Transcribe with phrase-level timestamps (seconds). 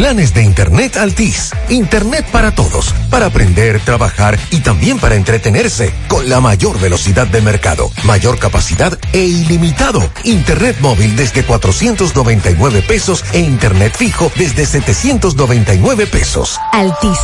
[0.00, 1.50] Planes de Internet Altis.
[1.68, 2.94] Internet para todos.
[3.10, 5.92] Para aprender, trabajar y también para entretenerse.
[6.08, 10.00] Con la mayor velocidad de mercado, mayor capacidad e ilimitado.
[10.24, 16.58] Internet móvil desde 499 pesos e Internet fijo desde 799 pesos.
[16.72, 17.20] Altis.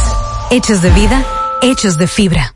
[0.51, 1.25] Hechos de vida,
[1.63, 2.56] hechos de fibra.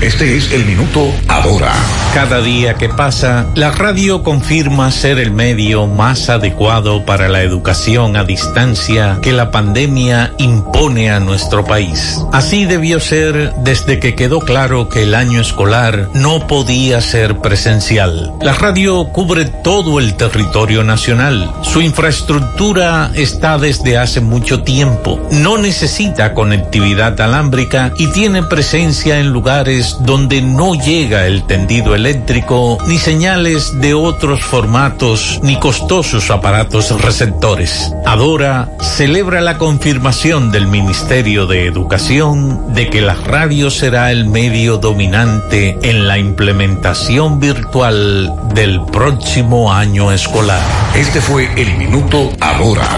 [0.00, 1.72] Este es el minuto ahora.
[2.12, 8.16] Cada día que pasa, la radio confirma ser el medio más adecuado para la educación
[8.16, 12.20] a distancia que la pandemia impone a nuestro país.
[12.32, 18.32] Así debió ser desde que quedó claro que el año escolar no podía ser presencial.
[18.40, 21.52] La radio cubre todo el territorio nacional.
[21.62, 25.20] Su infraestructura está desde hace mucho tiempo.
[25.30, 32.78] No necesita conectividad alámbrica y tiene presencia en lugares donde no llega el tendido eléctrico,
[32.86, 37.92] ni señales de otros formatos, ni costosos aparatos receptores.
[38.06, 44.78] Adora celebra la confirmación del Ministerio de Educación de que la radio será el medio
[44.78, 50.62] dominante en la implementación virtual del próximo año escolar.
[50.94, 52.88] Este fue el minuto ahora.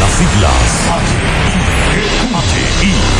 [0.00, 1.33] Las siglas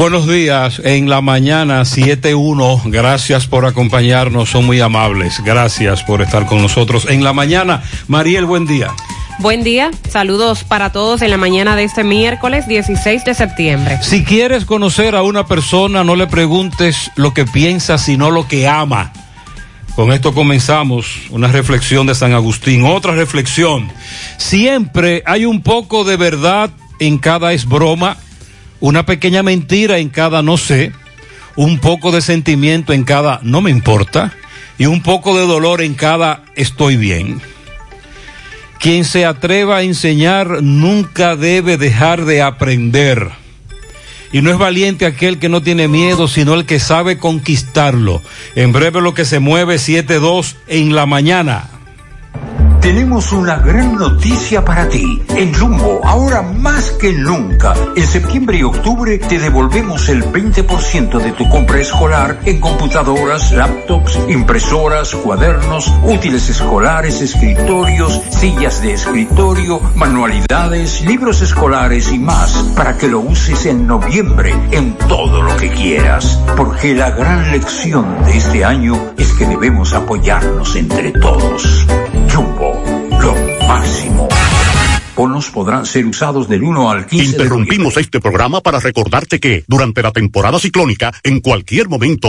[0.00, 6.46] Buenos días, en la mañana 7.1, gracias por acompañarnos, son muy amables, gracias por estar
[6.46, 7.06] con nosotros.
[7.06, 8.94] En la mañana, Mariel, buen día.
[9.40, 13.98] Buen día, saludos para todos en la mañana de este miércoles 16 de septiembre.
[14.00, 18.66] Si quieres conocer a una persona, no le preguntes lo que piensa, sino lo que
[18.66, 19.12] ama.
[19.96, 23.92] Con esto comenzamos una reflexión de San Agustín, otra reflexión.
[24.38, 28.16] Siempre hay un poco de verdad en cada es broma
[28.80, 30.92] una pequeña mentira en cada no sé,
[31.56, 34.32] un poco de sentimiento en cada no me importa
[34.78, 37.40] y un poco de dolor en cada estoy bien.
[38.78, 43.30] Quien se atreva a enseñar nunca debe dejar de aprender.
[44.32, 48.22] Y no es valiente aquel que no tiene miedo, sino el que sabe conquistarlo.
[48.54, 51.68] En breve lo que se mueve 7-2 en la mañana.
[52.80, 55.22] Tenemos una gran noticia para ti.
[55.36, 61.32] En Jumbo, ahora más que nunca, en septiembre y octubre te devolvemos el 20% de
[61.32, 71.02] tu compra escolar en computadoras, laptops, impresoras, cuadernos, útiles escolares, escritorios, sillas de escritorio, manualidades,
[71.02, 76.40] libros escolares y más, para que lo uses en noviembre en todo lo que quieras.
[76.56, 81.86] Porque la gran lección de este año es que debemos apoyarnos entre todos.
[82.32, 82.82] Jumbo,
[83.20, 83.34] lo
[83.66, 84.28] máximo.
[85.16, 90.02] bonos podrán ser usados del 1 al 15 Interrumpimos este programa para recordarte que durante
[90.02, 92.28] la temporada ciclónica, en cualquier momento.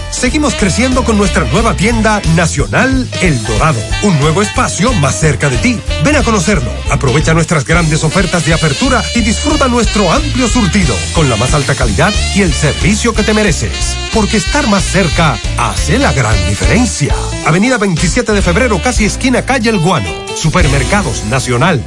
[0.11, 5.57] Seguimos creciendo con nuestra nueva tienda nacional El Dorado, un nuevo espacio más cerca de
[5.57, 5.79] ti.
[6.03, 11.29] Ven a conocerlo, aprovecha nuestras grandes ofertas de apertura y disfruta nuestro amplio surtido con
[11.29, 13.97] la más alta calidad y el servicio que te mereces.
[14.13, 17.15] Porque estar más cerca hace la gran diferencia.
[17.45, 20.09] Avenida 27 de febrero, casi esquina calle El Guano.
[20.35, 21.83] Supermercados Nacional.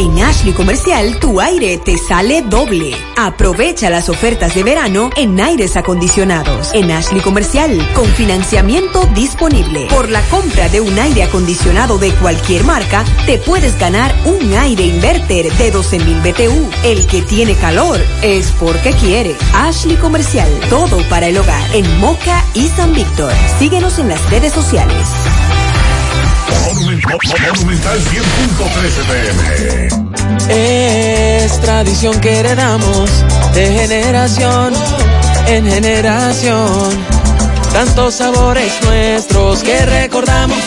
[0.00, 2.96] En Ashley Comercial, tu aire te sale doble.
[3.18, 6.70] Aprovecha las ofertas de verano en aires acondicionados.
[6.72, 9.88] En Ashley Comercial, con financiamiento disponible.
[9.90, 14.84] Por la compra de un aire acondicionado de cualquier marca, te puedes ganar un aire
[14.84, 16.70] inverter de 12.000 BTU.
[16.82, 19.36] El que tiene calor es porque quiere.
[19.52, 21.76] Ashley Comercial, todo para el hogar.
[21.76, 23.34] En Moca y San Víctor.
[23.58, 25.08] Síguenos en las redes sociales.
[26.50, 29.88] Monumental 100.13 pm.
[30.48, 33.10] Es tradición que heredamos
[33.54, 34.72] de generación
[35.46, 36.90] en generación.
[37.72, 40.58] Tantos sabores nuestros que recordamos.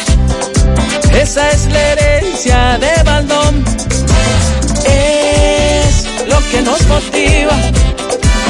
[1.13, 3.63] Esa es la herencia de Baldón.
[4.85, 7.57] Es lo que nos motiva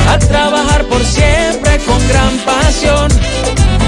[0.10, 3.12] a trabajar por siempre con gran pasión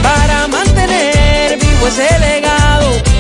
[0.02, 3.15] para mantener vivo ese legado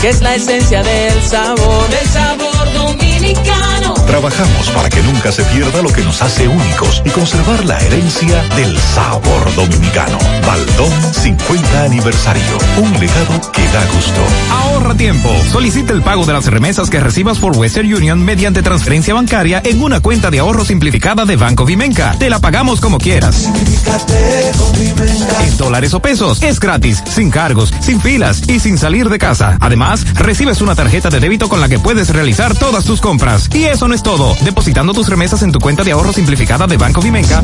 [0.00, 3.85] que es la esencia del sabor, del sabor dominicano.
[4.06, 8.42] Trabajamos para que nunca se pierda lo que nos hace únicos y conservar la herencia
[8.56, 10.18] del sabor dominicano.
[10.46, 12.58] Baldón 50 aniversario.
[12.78, 14.20] Un legado que da gusto.
[14.50, 15.30] Ahorra tiempo.
[15.50, 19.82] Solicita el pago de las remesas que recibas por Western Union mediante transferencia bancaria en
[19.82, 22.14] una cuenta de ahorro simplificada de Banco Vimenca.
[22.18, 23.50] Te la pagamos como quieras.
[25.40, 26.42] En dólares o pesos.
[26.42, 29.58] Es gratis, sin cargos, sin filas y sin salir de casa.
[29.60, 33.50] Además, recibes una tarjeta de débito con la que puedes realizar todas tus compras.
[33.52, 34.36] Y eso no es todo.
[34.42, 37.42] Depositando tus remesas en tu cuenta de ahorro simplificada de Banco Vimenca,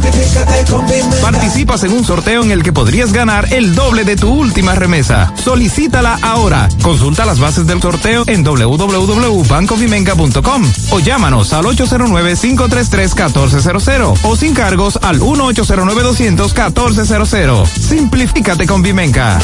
[1.20, 5.32] participas en un sorteo en el que podrías ganar el doble de tu última remesa.
[5.42, 6.68] Solicítala ahora.
[6.82, 15.20] Consulta las bases del sorteo en www.bancovimenca.com o llámanos al 809-533-1400 o sin cargos al
[15.20, 17.66] 1-809-200-1400.
[17.66, 19.38] Simplifícate con Vimenca.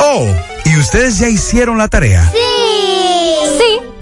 [0.00, 0.26] Oh,
[0.64, 2.28] ¿y ustedes ya hicieron la tarea?
[2.32, 2.38] Sí.
[3.58, 3.78] Sí,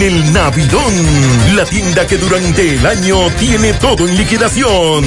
[0.00, 0.94] el Navidón,
[1.54, 5.04] la tienda que durante el año tiene todo en liquidación.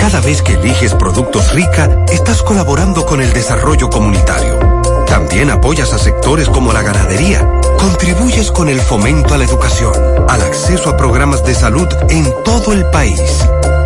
[0.00, 4.58] Cada vez que eliges productos rica, estás colaborando con el desarrollo comunitario.
[5.06, 7.48] También apoyas a sectores como la ganadería.
[7.78, 9.92] Contribuyes con el fomento a la educación,
[10.28, 13.20] al acceso a programas de salud en todo el país,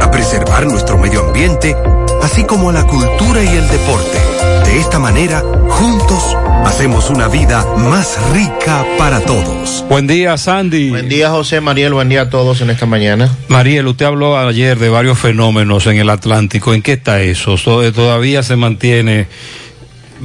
[0.08, 1.76] a preservar nuestro medio ambiente,
[2.22, 4.18] así como a la cultura y el deporte.
[4.64, 6.34] De esta manera, juntos,
[6.64, 9.84] hacemos una vida más rica para todos.
[9.90, 10.88] Buen día, Sandy.
[10.90, 11.92] Buen día, José Mariel.
[11.92, 13.30] Buen día a todos en esta mañana.
[13.48, 16.72] Mariel, usted habló ayer de varios fenómenos en el Atlántico.
[16.72, 17.58] ¿En qué está eso?
[17.58, 19.26] So- ¿Todavía se mantiene?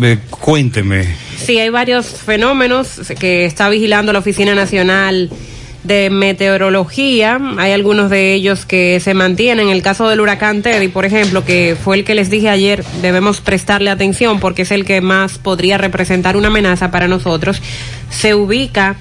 [0.01, 1.13] Eh, cuénteme.
[1.37, 5.29] Sí, hay varios fenómenos que está vigilando la Oficina Nacional
[5.83, 7.39] de Meteorología.
[7.57, 9.69] Hay algunos de ellos que se mantienen.
[9.69, 13.41] El caso del huracán Teddy, por ejemplo, que fue el que les dije ayer, debemos
[13.41, 17.61] prestarle atención porque es el que más podría representar una amenaza para nosotros.
[18.09, 18.95] Se ubica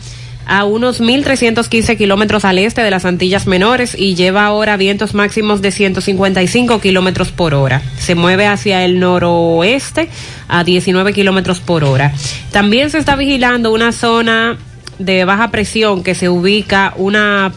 [0.46, 5.62] a unos 1.315 kilómetros al este de las Antillas Menores y lleva ahora vientos máximos
[5.62, 7.82] de 155 kilómetros por hora.
[7.98, 10.08] Se mueve hacia el noroeste
[10.48, 12.12] a 19 kilómetros por hora.
[12.50, 14.58] También se está vigilando una zona
[15.04, 17.52] de baja presión que se ubica una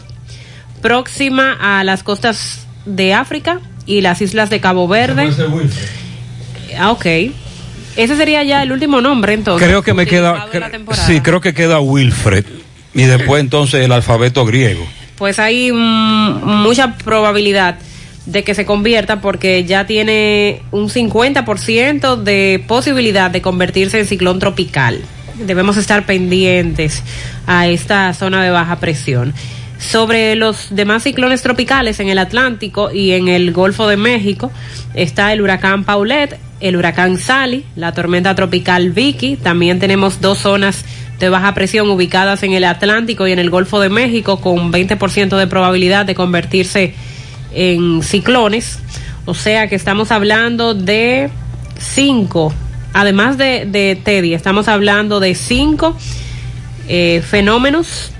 [0.82, 5.30] próxima a las costas de África y las islas de Cabo Verde.
[6.78, 7.06] Ah, ok.
[7.96, 9.66] Ese sería ya el último nombre entonces.
[9.66, 10.46] Creo que me queda.
[11.06, 12.44] Sí, creo que queda Wilfred.
[12.94, 14.86] Y después entonces el alfabeto griego.
[15.16, 17.78] pues hay mm, mucha probabilidad
[18.26, 24.38] de que se convierta porque ya tiene un 50% de posibilidad de convertirse en ciclón
[24.38, 25.00] tropical.
[25.38, 27.02] Debemos estar pendientes
[27.46, 29.34] a esta zona de baja presión.
[29.78, 34.50] Sobre los demás ciclones tropicales en el Atlántico y en el Golfo de México
[34.94, 39.36] está el huracán Paulette, el huracán Sally, la tormenta tropical Vicky.
[39.36, 40.84] También tenemos dos zonas
[41.18, 45.36] de baja presión ubicadas en el Atlántico y en el Golfo de México con 20%
[45.36, 46.94] de probabilidad de convertirse
[47.52, 48.78] en ciclones.
[49.26, 51.30] O sea que estamos hablando de
[51.78, 52.54] cinco,
[52.96, 55.96] además de, de Teddy, estamos hablando de cinco
[56.88, 58.10] eh, fenómenos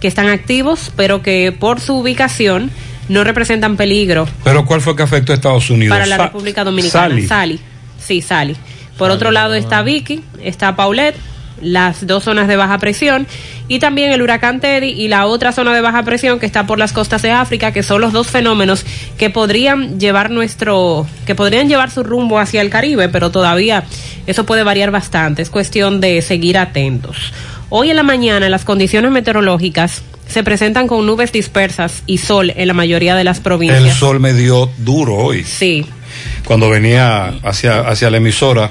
[0.00, 2.70] que están activos, pero que por su ubicación
[3.08, 5.94] no representan peligro Pero ¿cuál fue que afectó a Estados Unidos?
[5.94, 7.08] para la Sa- República Dominicana.
[7.08, 7.26] Sally.
[7.26, 7.60] Sally.
[7.98, 8.56] Sí, Sally.
[8.98, 11.16] Por otro lado está Vicky, está Paulette,
[11.60, 13.26] las dos zonas de baja presión
[13.68, 16.78] y también el huracán Teddy y la otra zona de baja presión que está por
[16.78, 18.84] las costas de África, que son los dos fenómenos
[19.16, 23.84] que podrían llevar nuestro, que podrían llevar su rumbo hacia el Caribe, pero todavía
[24.26, 25.42] eso puede variar bastante.
[25.42, 27.32] Es cuestión de seguir atentos.
[27.68, 32.68] Hoy en la mañana las condiciones meteorológicas se presentan con nubes dispersas y sol en
[32.68, 33.82] la mayoría de las provincias.
[33.82, 35.44] El sol me dio duro hoy.
[35.44, 35.86] Sí,
[36.44, 38.70] Cuando venía hacia, hacia la emisora,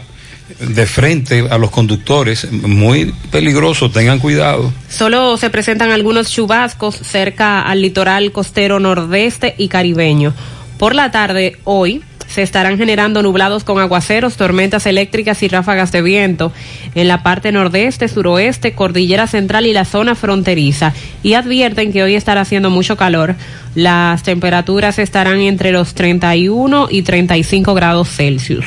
[0.59, 4.71] de frente a los conductores, muy peligroso, tengan cuidado.
[4.89, 10.33] Solo se presentan algunos chubascos cerca al litoral costero nordeste y caribeño.
[10.77, 16.01] Por la tarde, hoy, se estarán generando nublados con aguaceros, tormentas eléctricas y ráfagas de
[16.01, 16.51] viento
[16.95, 20.93] en la parte nordeste, suroeste, cordillera central y la zona fronteriza.
[21.24, 23.35] Y advierten que hoy estará haciendo mucho calor.
[23.75, 28.65] Las temperaturas estarán entre los 31 y 35 grados Celsius.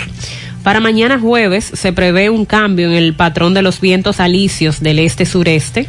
[0.68, 4.98] Para mañana jueves se prevé un cambio en el patrón de los vientos alisios del
[4.98, 5.86] este-sureste,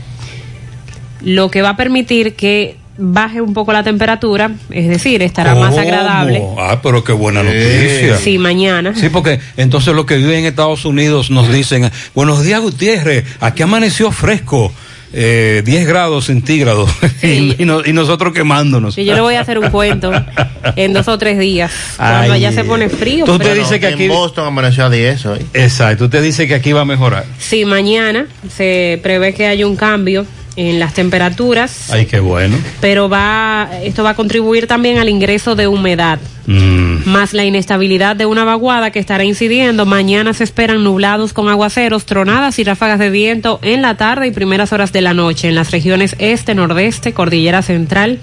[1.19, 5.77] lo que va a permitir que baje un poco la temperatura, es decir, estará más
[5.77, 6.41] agradable.
[6.57, 8.15] Ah, pero qué buena noticia.
[8.19, 8.93] Sí, mañana.
[8.95, 13.63] Sí, porque entonces los que viven en Estados Unidos nos dicen, buenos días Gutiérrez, aquí
[13.63, 14.71] amaneció fresco,
[15.13, 16.89] eh, 10 grados centígrados,
[17.23, 18.95] y, y no- y nosotros quemándonos.
[18.95, 20.11] Sí, yo le voy a hacer un cuento
[20.75, 22.45] en dos o tres días, cuando Ay.
[22.45, 23.25] allá se pone frío.
[23.25, 24.03] Tú te dices que aquí...
[24.03, 25.39] En Boston amaneció a 10 hoy.
[25.53, 27.25] Exacto, usted dice que aquí va a mejorar.
[27.39, 30.25] Sí, mañana se prevé que haya un cambio
[30.55, 32.57] en las temperaturas, Ay, qué bueno.
[32.81, 36.19] pero va esto va a contribuir también al ingreso de humedad.
[36.47, 37.07] Mm.
[37.07, 39.85] más la inestabilidad de una vaguada que estará incidiendo.
[39.85, 44.31] Mañana se esperan nublados con aguaceros, tronadas y ráfagas de viento en la tarde y
[44.31, 48.17] primeras horas de la noche en las regiones este, nordeste, cordillera central,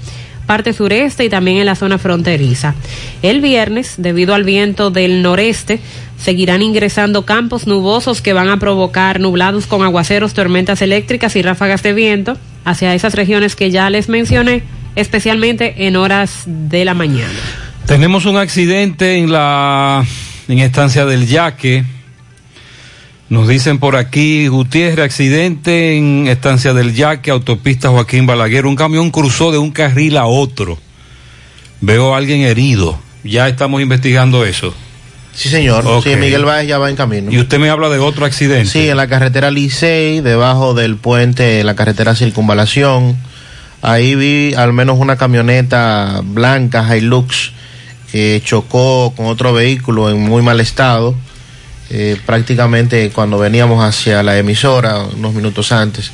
[0.46, 2.74] parte sureste y también en la zona fronteriza.
[3.22, 5.80] El viernes, debido al viento del noreste,
[6.18, 11.82] seguirán ingresando campos nubosos que van a provocar nublados con aguaceros, tormentas eléctricas y ráfagas
[11.82, 14.62] de viento hacia esas regiones que ya les mencioné,
[14.94, 17.34] especialmente en horas de la mañana.
[17.86, 20.04] Tenemos un accidente en la
[20.48, 21.84] en estancia del Yaque.
[23.28, 28.66] Nos dicen por aquí, Gutiérrez, accidente en estancia del Yaque, autopista Joaquín Balaguer.
[28.66, 30.78] Un camión cruzó de un carril a otro.
[31.80, 32.96] Veo a alguien herido.
[33.24, 34.72] Ya estamos investigando eso.
[35.34, 35.84] Sí, señor.
[36.04, 37.32] Sí, Miguel Báez ya va en camino.
[37.32, 38.70] Y usted me habla de otro accidente.
[38.70, 43.16] Sí, en la carretera Licey, debajo del puente, la carretera Circunvalación.
[43.82, 47.52] Ahí vi al menos una camioneta blanca Hilux
[48.12, 51.16] que chocó con otro vehículo en muy mal estado
[51.90, 56.10] eh, prácticamente cuando veníamos hacia la emisora, unos minutos antes,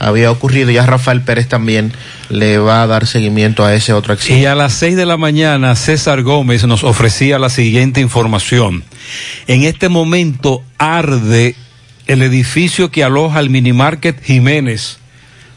[0.00, 0.70] había ocurrido.
[0.70, 1.92] Ya Rafael Pérez también
[2.28, 4.42] le va a dar seguimiento a ese otro accidente.
[4.42, 8.82] Y a las 6 de la mañana, César Gómez nos ofrecía la siguiente información.
[9.46, 11.54] En este momento arde
[12.06, 14.98] el edificio que aloja el Minimarket Jiménez,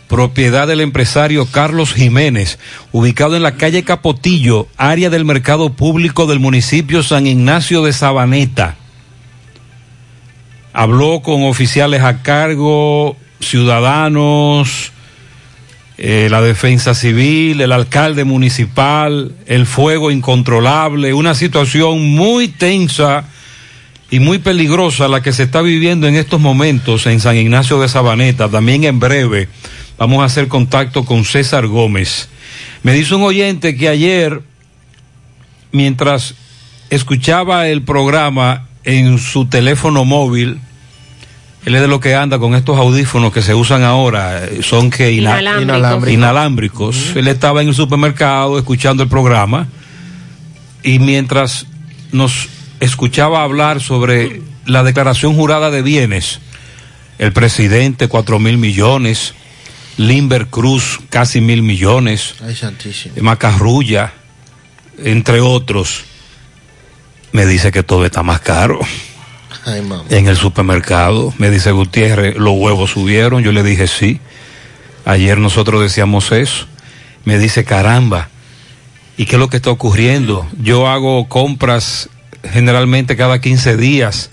[0.07, 2.59] propiedad del empresario Carlos Jiménez,
[2.91, 8.75] ubicado en la calle Capotillo, área del mercado público del municipio San Ignacio de Sabaneta.
[10.73, 14.91] Habló con oficiales a cargo, ciudadanos,
[15.97, 23.25] eh, la defensa civil, el alcalde municipal, el fuego incontrolable, una situación muy tensa
[24.09, 27.87] y muy peligrosa la que se está viviendo en estos momentos en San Ignacio de
[27.87, 28.49] Sabaneta.
[28.49, 29.49] También en breve
[29.97, 32.29] vamos a hacer contacto con César Gómez.
[32.81, 34.41] Me dice un oyente que ayer,
[35.71, 36.35] mientras
[36.89, 40.59] escuchaba el programa en su teléfono móvil,
[41.65, 45.11] él es de lo que anda con estos audífonos que se usan ahora, son que
[45.13, 46.09] ina- Inalámbricos.
[46.09, 47.15] inalámbricos.
[47.15, 49.67] Él estaba en el supermercado escuchando el programa
[50.83, 51.65] y mientras
[52.11, 52.49] nos
[52.81, 56.39] escuchaba hablar sobre la declaración jurada de bienes,
[57.19, 59.33] el presidente cuatro mil millones,
[59.95, 63.15] Limber Cruz casi mil millones, Ay, santísimo.
[63.21, 64.11] Macarrulla,
[65.01, 66.03] entre otros,
[67.33, 68.79] me dice que todo está más caro
[69.65, 70.03] Ay, mamá.
[70.09, 71.33] en el supermercado.
[71.37, 73.43] Me dice Gutiérrez, los huevos subieron.
[73.43, 74.19] Yo le dije sí.
[75.05, 76.65] Ayer nosotros decíamos eso.
[77.25, 78.29] Me dice, caramba,
[79.17, 80.45] ¿y qué es lo que está ocurriendo?
[80.61, 82.09] Yo hago compras
[82.43, 84.29] generalmente cada 15 días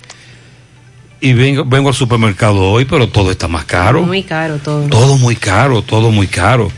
[1.21, 4.03] y vengo, vengo al supermercado hoy, pero todo está más caro.
[4.03, 4.89] Muy caro todo.
[4.89, 6.71] Todo muy caro, todo muy caro.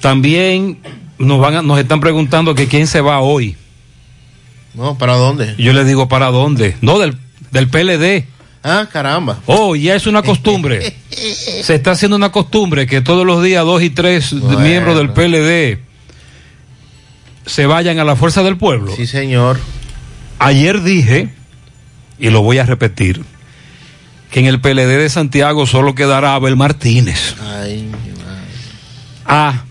[0.00, 0.78] También
[1.18, 3.56] nos van a- nos están preguntando que quién se va hoy.
[4.74, 5.54] No, ¿para dónde?
[5.58, 6.76] Yo le digo para dónde.
[6.80, 7.16] No del
[7.50, 8.24] del PLD.
[8.62, 9.38] Ah, caramba.
[9.46, 10.94] Oh, ya es una costumbre.
[11.10, 14.60] Se está haciendo una costumbre que todos los días dos y tres Bueno.
[14.60, 15.78] miembros del PLD
[17.46, 18.94] se vayan a la fuerza del pueblo.
[18.94, 19.58] Sí, señor.
[20.38, 21.30] Ayer dije,
[22.18, 23.24] y lo voy a repetir,
[24.30, 27.34] que en el PLD de Santiago solo quedará Abel Martínez.
[27.42, 28.44] Ay, mi madre.
[29.26, 29.64] Ah,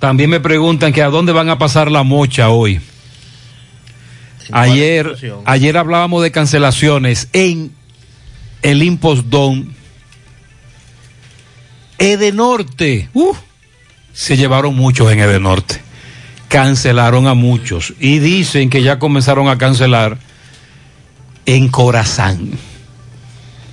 [0.00, 2.80] también me preguntan que a dónde van a pasar la mocha hoy.
[4.52, 7.72] Ayer, ayer hablábamos de cancelaciones en
[8.62, 9.74] el Impostón.
[11.98, 13.08] Edenorte.
[13.12, 13.34] Uh,
[14.12, 15.80] se llevaron muchos en Edenorte.
[16.48, 17.94] Cancelaron a muchos.
[17.98, 20.18] Y dicen que ya comenzaron a cancelar
[21.46, 22.50] en Corazán.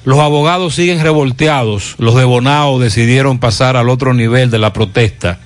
[0.06, 1.96] Los abogados siguen revolteados.
[1.98, 5.40] Los de Bonao decidieron pasar al otro nivel de la protesta.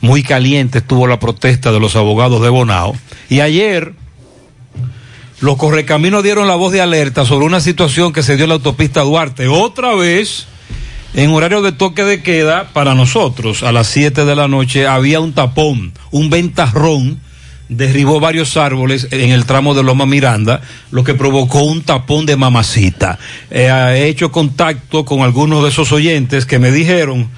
[0.00, 2.94] Muy caliente estuvo la protesta de los abogados de Bonao.
[3.30, 3.94] Y ayer
[5.44, 8.54] los correcaminos dieron la voz de alerta sobre una situación que se dio en la
[8.54, 9.46] autopista Duarte.
[9.46, 10.46] Otra vez,
[11.12, 15.20] en horario de toque de queda, para nosotros, a las 7 de la noche, había
[15.20, 17.20] un tapón, un ventarrón,
[17.68, 22.36] derribó varios árboles en el tramo de Loma Miranda, lo que provocó un tapón de
[22.36, 23.18] mamacita.
[23.50, 27.28] Eh, he hecho contacto con algunos de esos oyentes que me dijeron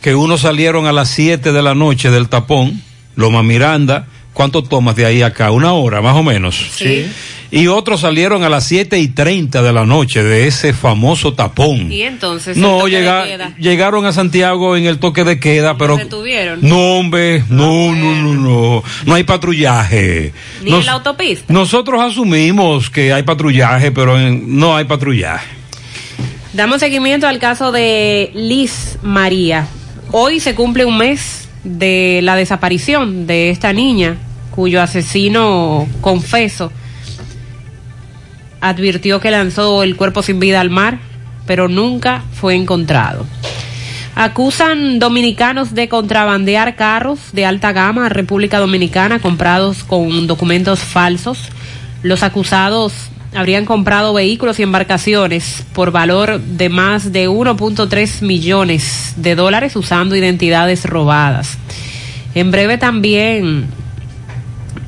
[0.00, 2.82] que unos salieron a las 7 de la noche del tapón,
[3.14, 5.52] Loma Miranda, ¿cuánto tomas de ahí acá?
[5.52, 6.56] Una hora, más o menos.
[6.74, 7.06] Sí.
[7.54, 11.92] Y otros salieron a las 7 y 30 de la noche de ese famoso tapón.
[11.92, 12.56] Y entonces.
[12.56, 15.98] No, llega- llegaron a Santiago en el toque de queda, pero...
[15.98, 16.60] detuvieron?
[16.62, 20.32] No, hombre, no, no, no, no, no hay patrullaje.
[20.64, 21.52] Ni Nos- en la autopista.
[21.52, 25.46] nosotros asumimos que hay patrullaje, pero en- no hay patrullaje.
[26.54, 29.66] Damos seguimiento al caso de Liz María.
[30.10, 34.16] Hoy se cumple un mes de la desaparición de esta niña,
[34.52, 36.72] cuyo asesino confeso
[38.62, 41.00] advirtió que lanzó el cuerpo sin vida al mar,
[41.46, 43.26] pero nunca fue encontrado.
[44.14, 51.38] Acusan dominicanos de contrabandear carros de alta gama a República Dominicana comprados con documentos falsos.
[52.02, 52.92] Los acusados
[53.34, 60.14] habrían comprado vehículos y embarcaciones por valor de más de 1.3 millones de dólares usando
[60.14, 61.58] identidades robadas.
[62.34, 63.66] En breve también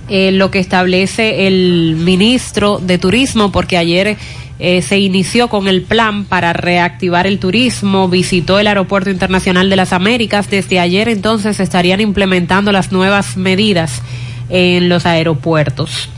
[0.08, 4.16] eh, lo que establece el ministro de Turismo, porque ayer
[4.58, 9.76] eh, se inició con el plan para reactivar el turismo, visitó el Aeropuerto Internacional de
[9.76, 10.48] las Américas.
[10.48, 14.02] Desde ayer entonces estarían implementando las nuevas medidas
[14.50, 16.08] en los aeropuertos.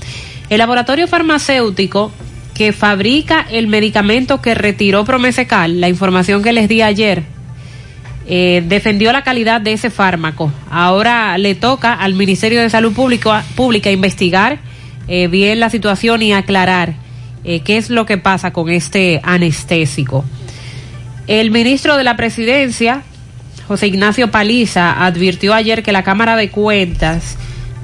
[0.50, 2.12] El laboratorio farmacéutico
[2.54, 7.24] que fabrica el medicamento que retiró Promesecal, la información que les di ayer,
[8.28, 10.52] eh, defendió la calidad de ese fármaco.
[10.70, 14.58] Ahora le toca al Ministerio de Salud Pública, investigar
[15.06, 16.94] eh, bien la situación y aclarar
[17.48, 20.24] Eh, ¿Qué es lo que pasa con este anestésico?
[21.28, 23.02] El ministro de la Presidencia,
[23.68, 27.38] José Ignacio Paliza, advirtió ayer que la Cámara de Cuentas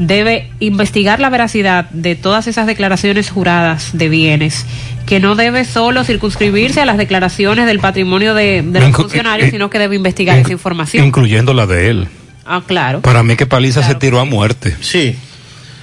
[0.07, 4.67] debe investigar la veracidad de todas esas declaraciones juradas de bienes,
[5.07, 9.53] que no debe solo circunscribirse a las declaraciones del patrimonio de, de los funcionarios, eh,
[9.53, 11.07] sino que debe investigar esa información.
[11.07, 12.09] Incluyendo la de él.
[12.45, 13.01] Ah, claro.
[13.03, 14.77] Para mí que Paliza se tiró a muerte.
[14.81, 15.17] Sí.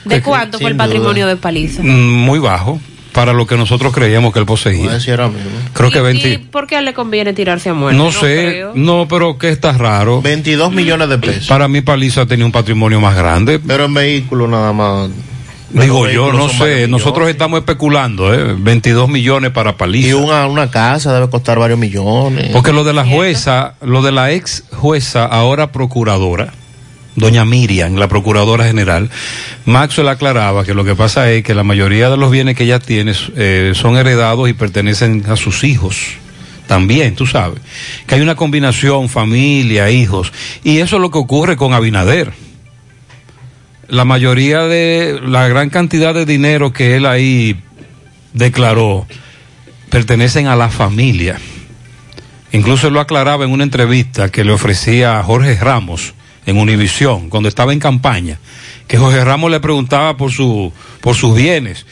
[0.06, 1.82] ¿De cuánto fue el patrimonio de Paliza?
[1.84, 2.80] Mm, Muy bajo
[3.12, 4.98] para lo que nosotros creíamos que él poseía.
[5.74, 6.30] Creo que 20...
[6.30, 7.98] ¿Y por qué le conviene tirarse a muerte?
[7.98, 8.72] No sé, creo.
[8.76, 10.22] no, pero que está raro.
[10.22, 11.48] 22 millones de pesos.
[11.48, 13.60] Para mí Paliza tenía un patrimonio más grande.
[13.60, 15.10] Pero en vehículos nada más.
[15.72, 18.56] Digo yo, no sé, nosotros estamos especulando, ¿eh?
[18.58, 20.10] 22 millones para Paliza.
[20.10, 22.50] Y una, una casa debe costar varios millones.
[22.52, 26.54] Porque lo de la jueza, lo de la ex jueza, ahora procuradora,
[27.20, 29.10] doña Miriam, la procuradora general,
[29.66, 32.80] Maxwell aclaraba que lo que pasa es que la mayoría de los bienes que ella
[32.80, 35.98] tiene eh, son heredados y pertenecen a sus hijos.
[36.68, 37.60] También, tú sabes,
[38.08, 40.32] que hay una combinación familia, hijos,
[40.64, 42.32] y eso es lo que ocurre con Abinader.
[43.88, 47.60] La mayoría de, la gran cantidad de dinero que él ahí
[48.34, 49.08] declaró,
[49.90, 51.40] pertenecen a la familia.
[52.52, 56.14] Incluso lo aclaraba en una entrevista que le ofrecía a Jorge Ramos
[56.46, 58.40] en Univisión, cuando estaba en campaña,
[58.88, 60.72] que Jorge Ramos le preguntaba por, su,
[61.02, 61.86] por sus bienes.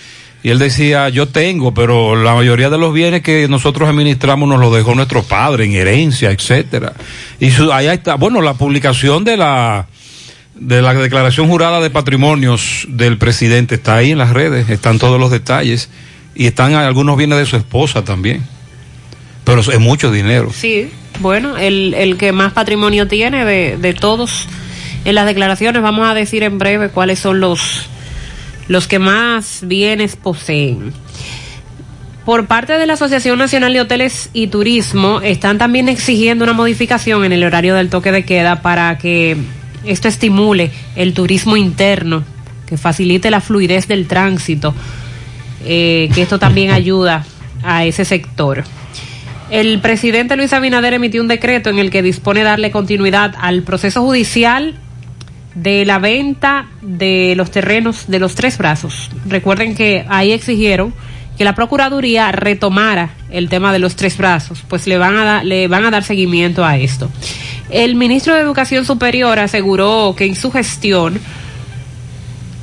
[0.43, 4.59] Y él decía, yo tengo, pero la mayoría de los bienes que nosotros administramos nos
[4.59, 6.93] los dejó nuestro padre en herencia, etcétera.
[7.39, 9.87] Y su, allá está, bueno, la publicación de la,
[10.55, 15.19] de la declaración jurada de patrimonios del presidente está ahí en las redes, están todos
[15.19, 15.89] los detalles
[16.35, 18.43] y están algunos bienes de su esposa también.
[19.43, 20.51] Pero es mucho dinero.
[20.53, 24.47] Sí, bueno, el, el que más patrimonio tiene de, de todos
[25.05, 27.87] en las declaraciones, vamos a decir en breve cuáles son los,
[28.67, 30.93] los que más bienes poseen.
[32.25, 37.23] Por parte de la Asociación Nacional de Hoteles y Turismo, están también exigiendo una modificación
[37.23, 39.37] en el horario del toque de queda para que
[39.85, 42.25] esto estimule el turismo interno,
[42.67, 44.75] que facilite la fluidez del tránsito,
[45.63, 47.25] eh, que esto también ayuda
[47.63, 48.65] a ese sector.
[49.49, 54.01] El presidente Luis Abinader emitió un decreto en el que dispone darle continuidad al proceso
[54.01, 54.75] judicial
[55.55, 59.09] de la venta de los terrenos de los tres brazos.
[59.25, 60.93] Recuerden que ahí exigieron
[61.37, 65.43] que la Procuraduría retomara el tema de los tres brazos, pues le van a, da-
[65.43, 67.09] le van a dar seguimiento a esto.
[67.69, 71.19] El ministro de Educación Superior aseguró que en su gestión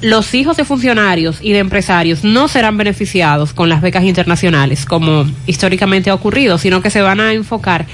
[0.05, 5.25] los hijos de funcionarios y de empresarios no serán beneficiados con las becas internacionales, como
[5.47, 7.87] históricamente ha ocurrido, sino que se van a enfocar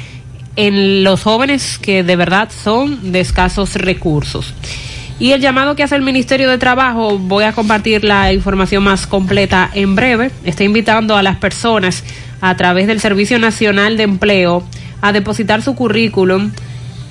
[0.57, 4.55] en los jóvenes que de verdad son de escasos recursos.
[5.20, 9.07] Y el llamado que hace el Ministerio de Trabajo, voy a compartir la información más
[9.07, 12.03] completa en breve, está invitando a las personas
[12.40, 14.64] a través del Servicio Nacional de Empleo
[15.01, 16.51] a depositar su currículum.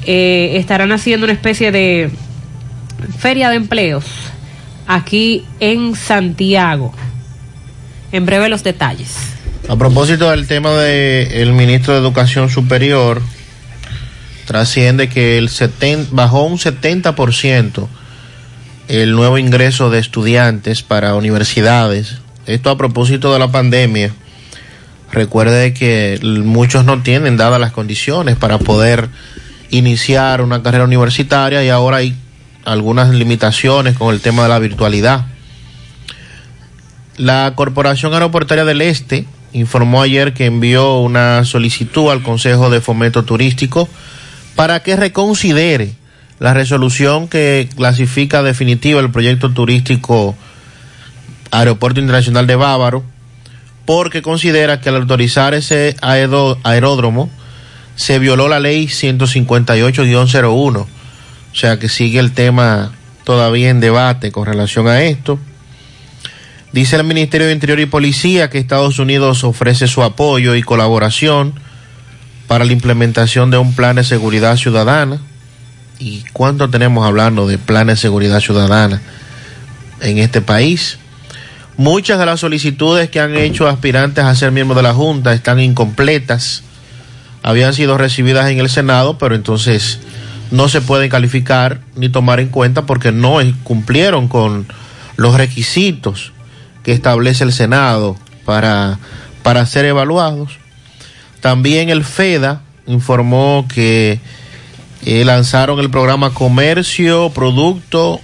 [0.06, 2.10] Eh, estarán haciendo una especie de
[3.18, 4.06] feria de empleos
[4.90, 6.92] aquí en Santiago.
[8.12, 9.16] En breve los detalles.
[9.70, 13.22] A propósito del tema del ministro de Educación Superior,
[14.46, 17.88] trasciende que el 70, bajó un 70%
[18.88, 22.18] el nuevo ingreso de estudiantes para universidades.
[22.48, 24.12] Esto a propósito de la pandemia.
[25.12, 29.10] Recuerde que muchos no tienen dadas las condiciones para poder
[29.70, 32.16] iniciar una carrera universitaria y ahora hay
[32.70, 35.26] algunas limitaciones con el tema de la virtualidad.
[37.18, 43.26] La Corporación Aeroportuaria del Este informó ayer que envió una solicitud al Consejo de Fomento
[43.26, 43.90] Turístico
[44.56, 45.94] para que reconsidere
[46.40, 50.36] la resolución que clasifica definitiva el proyecto turístico
[51.52, 53.04] Aeropuerto Internacional de Bávaro,
[53.86, 57.32] porque considera que al autorizar ese aeródromo
[57.96, 60.99] se violó la ley 158-01.
[61.60, 62.94] O sea que sigue el tema
[63.26, 65.38] todavía en debate con relación a esto.
[66.72, 71.54] Dice el Ministerio de Interior y Policía que Estados Unidos ofrece su apoyo y colaboración
[72.48, 75.20] para la implementación de un plan de seguridad ciudadana.
[76.00, 79.02] ¿Y cuánto tenemos hablando de planes de seguridad ciudadana
[80.00, 80.98] en este país?
[81.76, 85.60] Muchas de las solicitudes que han hecho aspirantes a ser miembros de la Junta están
[85.60, 86.64] incompletas.
[87.44, 90.00] Habían sido recibidas en el Senado, pero entonces
[90.52, 94.68] no se pueden calificar ni tomar en cuenta porque no cumplieron con
[95.16, 96.32] los requisitos
[96.84, 99.00] que establece el Senado para,
[99.44, 100.58] para ser evaluados.
[101.42, 104.20] También el FEDA informó que
[105.06, 108.20] eh, lanzaron el programa Comercio Producto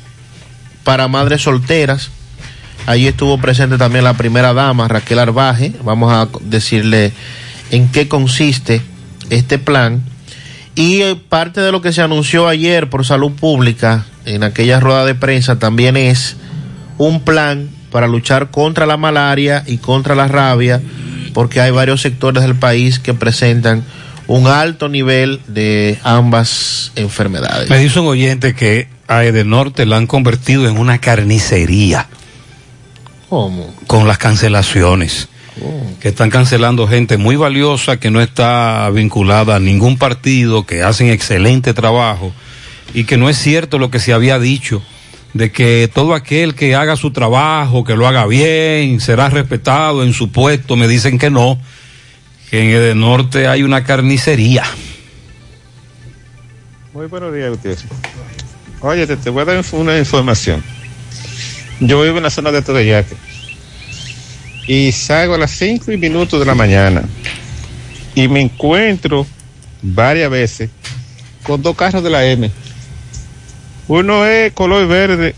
[0.84, 2.12] para Madres Solteras
[2.86, 5.74] Allí estuvo presente también la primera dama, Raquel Arbaje.
[5.84, 7.14] Vamos a decirle
[7.72, 8.82] en qué consiste
[9.32, 10.04] este plan.
[10.76, 15.06] Y eh, parte de lo que se anunció ayer por salud pública en aquella rueda
[15.06, 16.36] de prensa también es
[16.98, 20.82] un plan para luchar contra la malaria y contra la rabia,
[21.34, 23.84] porque hay varios sectores del país que presentan
[24.28, 27.70] un alto nivel de ambas enfermedades.
[27.70, 32.08] Me dice un oyente que a Edenorte la han convertido en una carnicería.
[33.30, 33.74] ¿Cómo?
[33.88, 35.30] Con las cancelaciones.
[36.00, 41.10] Que están cancelando gente muy valiosa que no está vinculada a ningún partido, que hacen
[41.10, 42.34] excelente trabajo
[42.94, 44.82] y que no es cierto lo que se había dicho
[45.34, 50.14] de que todo aquel que haga su trabajo, que lo haga bien, será respetado en
[50.14, 50.78] su puesto.
[50.78, 51.60] Me dicen que no,
[52.50, 54.64] que en Edenorte hay una carnicería.
[56.94, 57.84] Muy buenos días, Gutiérrez.
[58.80, 60.64] Oye, te, te voy a dar una información.
[61.82, 63.16] Yo vivo en la zona de Todeyaque
[64.68, 67.04] y salgo a las 5 y minutos de la mañana
[68.16, 69.28] y me encuentro
[69.82, 70.70] varias veces
[71.44, 72.50] con dos carros de la M.
[73.88, 75.36] Uno es color verde,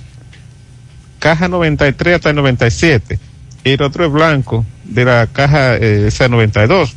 [1.20, 3.20] caja 93 hasta el 97,
[3.66, 6.94] y el otro es blanco, de la caja eh, esa 92.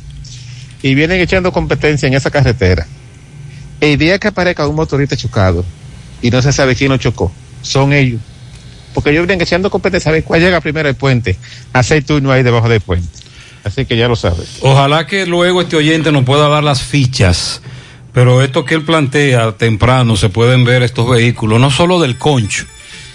[0.81, 2.87] Y vienen echando competencia en esa carretera.
[3.81, 5.65] El día que aparezca un motorista chocado
[6.21, 8.21] y no se sabe quién lo chocó, son ellos.
[8.93, 11.37] Porque ellos vienen echando competencia, ¿saben cuál llega primero el puente?
[11.73, 13.07] A seis turnos ahí debajo del puente.
[13.63, 14.57] Así que ya lo sabes.
[14.61, 17.61] Ojalá que luego este oyente nos pueda dar las fichas,
[18.13, 22.65] pero esto que él plantea temprano se pueden ver estos vehículos, no solo del concho,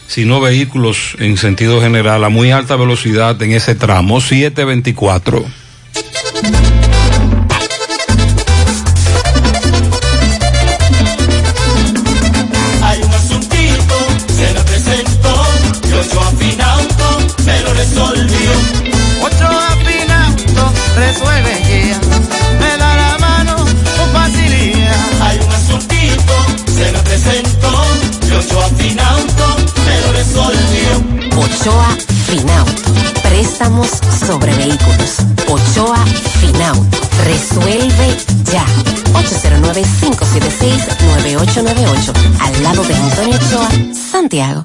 [0.06, 5.44] sino vehículos en sentido general a muy alta velocidad en ese tramo 724.
[20.96, 21.52] Resuelve
[21.88, 21.98] ya,
[22.60, 25.22] me da la mano con facilidad.
[25.22, 26.34] Hay un asuntito,
[26.74, 27.70] se me presentó,
[28.28, 29.56] yo yo afinauto,
[29.86, 31.04] me lo resolvió.
[31.38, 32.92] Ochoa Finauto.
[33.22, 33.88] Préstamos
[34.26, 35.16] sobre vehículos.
[35.48, 36.04] Ochoa
[36.40, 36.98] Finauto.
[37.24, 38.16] Resuelve
[38.52, 38.64] ya.
[39.12, 42.12] 809-576-9898.
[42.40, 43.68] Al lado de Antonio Ochoa,
[44.10, 44.64] Santiago.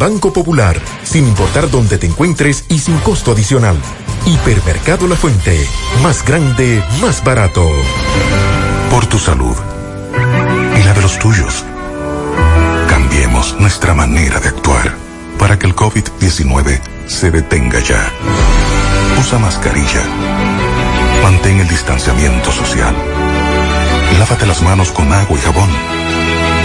[0.01, 3.77] Banco Popular, sin importar dónde te encuentres y sin costo adicional.
[4.25, 5.63] Hipermercado La Fuente,
[6.01, 7.69] más grande, más barato.
[8.89, 9.55] Por tu salud
[10.75, 11.63] y la de los tuyos.
[12.89, 14.95] Cambiemos nuestra manera de actuar
[15.37, 18.11] para que el COVID-19 se detenga ya.
[19.19, 20.01] Usa mascarilla.
[21.21, 22.95] Mantén el distanciamiento social.
[24.17, 26.00] Lávate las manos con agua y jabón.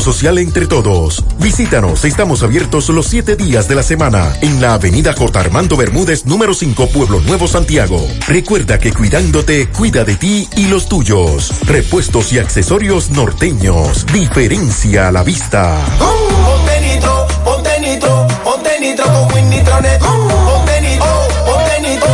[0.00, 1.24] social entre todos.
[1.38, 5.38] Visítanos, estamos abiertos los siete días de la semana en la avenida J.
[5.38, 8.06] Armando Bermúdez, número 5, Pueblo Nuevo, Santiago.
[8.26, 11.52] Recuerda que cuidándote, cuida de ti y los tuyos.
[11.66, 14.06] Repuestos y accesorios norteños.
[14.12, 15.78] Diferencia a la vista.
[15.98, 20.00] Ponte nitro, ponte nitro, con Win Nitronet.
[20.00, 21.06] Ponte nitro,
[21.46, 22.08] ponte nitro,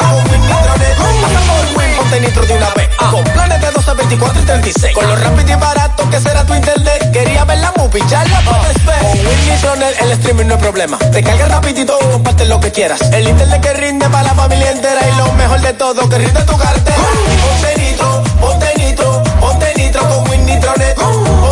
[0.00, 0.96] con Win Nitronet.
[1.22, 2.91] Pasa por Win, ponte nitro de una.
[3.10, 4.94] Con planes de 12, 24 y 36.
[4.94, 7.10] Con lo rápido y barato que será tu internet.
[7.12, 8.98] Quería ver la movie, ya la puedes ver.
[9.00, 10.98] Con Winnie Channel el streaming no es problema.
[10.98, 13.00] Te cargas rapidito y comparte lo que quieras.
[13.12, 15.00] El internet que rinde para la familia entera.
[15.08, 16.96] Y lo mejor de todo, que rinde tu cartera.
[17.32, 21.51] Y ponte nitro, ponte nitro, ponte nitro con Winnitronet Uh.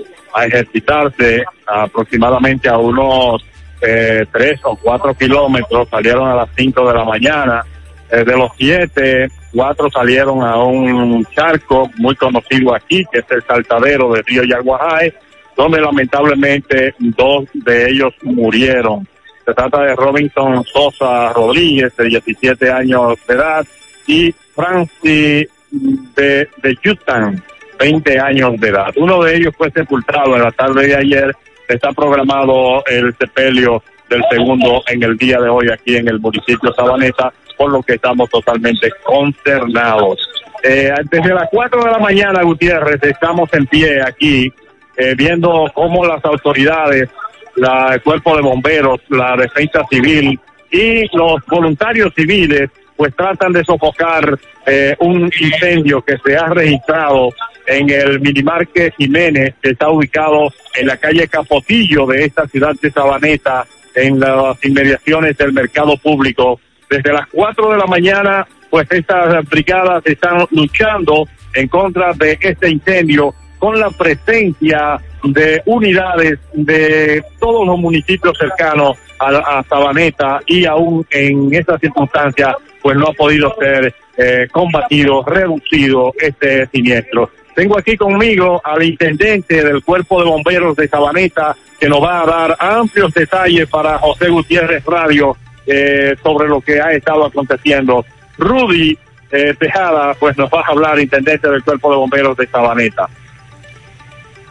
[0.44, 3.40] ejercitarse aproximadamente a unos
[3.80, 7.64] eh, tres o cuatro kilómetros, salieron a las cinco de la mañana.
[8.10, 13.44] Eh, de los siete, cuatro salieron a un charco muy conocido aquí, que es el
[13.44, 15.12] saltadero del río Yaguajay,
[15.56, 19.06] donde lamentablemente dos de ellos murieron.
[19.44, 23.66] Se trata de Robinson Sosa Rodríguez, de 17 años de edad,
[24.06, 27.42] y Francis de, de Houston,
[27.78, 28.92] 20 años de edad.
[28.96, 31.36] Uno de ellos fue sepultado en la tarde de ayer.
[31.68, 36.72] Está programado el sepelio del segundo en el día de hoy aquí en el municipio
[36.72, 40.18] Sabaneta, por lo que estamos totalmente consternados.
[40.62, 44.52] Eh, desde las 4 de la mañana, Gutiérrez, estamos en pie aquí,
[44.96, 47.10] eh, viendo cómo las autoridades
[47.56, 50.38] la, el cuerpo de bomberos, la defensa civil
[50.70, 57.30] y los voluntarios civiles pues tratan de sofocar eh, un incendio que se ha registrado
[57.66, 62.90] en el minimarque Jiménez, que está ubicado en la calle Capotillo de esta ciudad de
[62.90, 66.60] Sabaneta, en las inmediaciones del mercado público.
[66.90, 72.70] Desde las 4 de la mañana, pues estas brigadas están luchando en contra de este
[72.70, 75.00] incendio con la presencia
[75.32, 82.54] de unidades de todos los municipios cercanos a, a Sabaneta y aún en estas circunstancias
[82.82, 87.30] pues no ha podido ser eh, combatido, reducido este siniestro.
[87.54, 92.26] Tengo aquí conmigo al intendente del Cuerpo de Bomberos de Sabaneta que nos va a
[92.26, 98.04] dar amplios detalles para José Gutiérrez Radio eh, sobre lo que ha estado aconteciendo.
[98.36, 98.98] Rudy
[99.30, 103.08] eh, Tejada, pues nos va a hablar, intendente del Cuerpo de Bomberos de Sabaneta.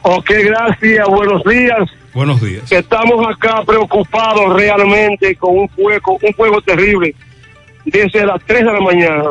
[0.05, 1.89] Ok, gracias, buenos días.
[2.13, 2.69] Buenos días.
[2.69, 7.15] Estamos acá preocupados realmente con un fuego, un fuego terrible
[7.85, 9.29] desde las 3 de la mañana.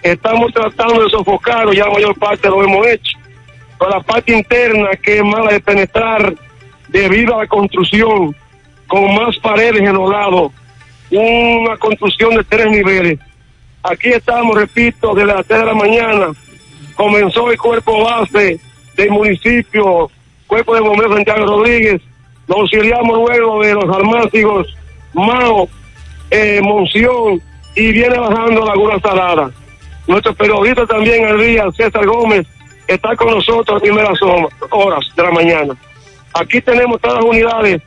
[0.00, 3.18] Estamos tratando de sofocarlo, ya la mayor parte lo hemos hecho.
[3.76, 6.32] Pero la parte interna, que es mala de penetrar
[6.86, 8.36] debido a la construcción,
[8.86, 10.52] con más paredes en los lados,
[11.10, 13.18] una construcción de tres niveles.
[13.82, 16.26] Aquí estamos, repito, desde las 3 de la mañana.
[16.94, 18.60] Comenzó el cuerpo base
[18.96, 20.10] del municipio,
[20.46, 22.00] cuerpo de bomberos Santiago Rodríguez.
[22.48, 24.76] Nos auxiliamos luego de los almácigos
[25.14, 25.68] Mao,
[26.30, 27.40] eh, Monción
[27.74, 29.50] y viene bajando Laguna Salada.
[30.06, 32.46] Nuestro periodista también el día, César Gómez,
[32.86, 35.74] está con nosotros a primeras horas de la mañana.
[36.34, 37.82] Aquí tenemos todas las unidades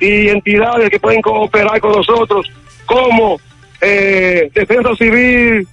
[0.00, 2.50] y entidades que pueden cooperar con nosotros,
[2.86, 3.40] como
[3.80, 5.66] eh, Defensa Civil,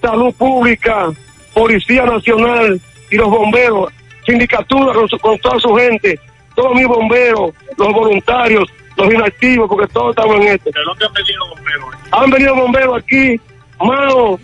[0.00, 1.10] Salud Pública,
[1.54, 3.92] Policía Nacional y los bomberos,
[4.30, 6.18] sindicatura con, su- con toda su gente,
[6.54, 10.70] todos mis bomberos, los voluntarios, los inactivos, porque todos estamos en esto.
[10.70, 11.88] ¿De dónde han venido bomberos?
[12.12, 13.40] Han venido bomberos aquí,
[13.82, 14.38] Mao,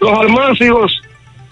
[0.00, 1.02] los almácigos,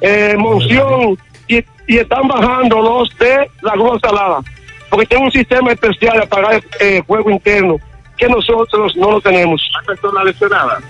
[0.00, 1.16] eh, Monción,
[1.48, 4.40] y, y están bajando los de la grúa salada,
[4.88, 7.76] porque tienen un sistema especial de apagar eh, fuego interno,
[8.16, 9.62] que nosotros no lo tenemos.
[9.80, 10.82] ¿Hay personas lesionadas?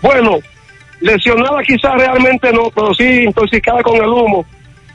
[0.00, 0.38] Bueno,
[1.00, 4.44] lesionada quizás realmente no, pero sí intoxicada con el humo.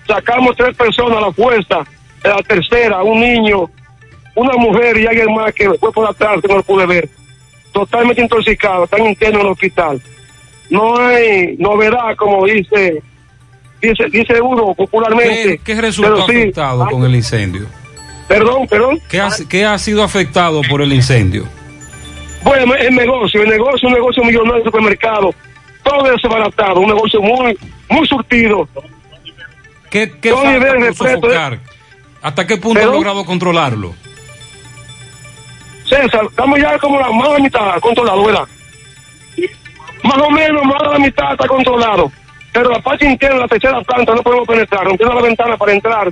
[0.10, 1.86] Sacamos tres personas a la fuerza,
[2.24, 3.70] la tercera, un niño,
[4.34, 7.08] una mujer y alguien más que fue por atrás, que no lo pude ver.
[7.72, 10.02] Totalmente intoxicado, están internos en el hospital.
[10.72, 13.04] No hay novedad, como dice
[13.82, 15.60] dice, dice uno popularmente.
[15.60, 17.68] ¿Qué, qué resultó sí, afectado con el incendio?
[18.28, 19.00] Perdón, perdón.
[19.10, 21.46] ¿Qué ha, qué ha sido afectado por el incendio?
[22.44, 25.34] Bueno, el negocio, el negocio, un negocio millonario de supermercado,
[25.84, 27.58] todo desbaratado, un negocio muy,
[27.90, 28.68] muy surtido.
[29.90, 31.60] ¿Qué, qué falta por sofocar?
[32.22, 33.94] ¿Hasta qué punto ha logrado controlarlo?
[35.88, 38.48] César, estamos ya como la más de la mitad controlado, ¿verdad?
[40.04, 42.12] Más o menos, más de la mitad está controlado.
[42.52, 44.86] Pero la parte interna, la tercera planta, no podemos penetrar.
[44.86, 46.12] Rompimos la ventana para entrar.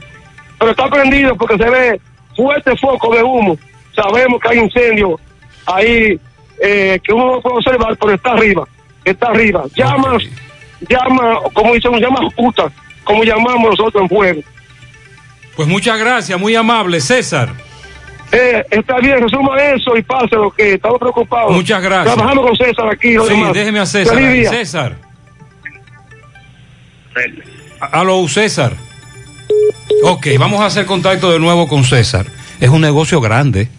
[0.57, 2.01] Pero está prendido porque se ve
[2.35, 3.57] fuerte foco de humo.
[3.95, 5.19] Sabemos que hay incendio
[5.65, 6.19] ahí
[6.61, 8.67] eh, que uno no puede observar, pero está arriba.
[9.03, 9.63] Está arriba.
[9.75, 10.23] Llamas,
[10.87, 12.71] llama, como dicen, llamas putas,
[13.07, 14.41] como llamamos nosotros en fuego.
[15.55, 17.49] Pues muchas gracias, muy amable, César.
[18.31, 21.51] Eh, está bien, resuma eso y pase lo que estamos preocupados.
[21.53, 22.13] Muchas gracias.
[22.13, 23.13] Trabajando con César aquí.
[23.13, 23.53] Sí, demás.
[23.53, 24.13] déjeme a César.
[24.13, 24.39] Feliz ahí.
[24.39, 24.49] día.
[24.49, 24.97] César.
[27.79, 28.73] Aló, César.
[30.03, 32.25] Ok, vamos a hacer contacto de nuevo con César.
[32.59, 33.69] Es un negocio grande,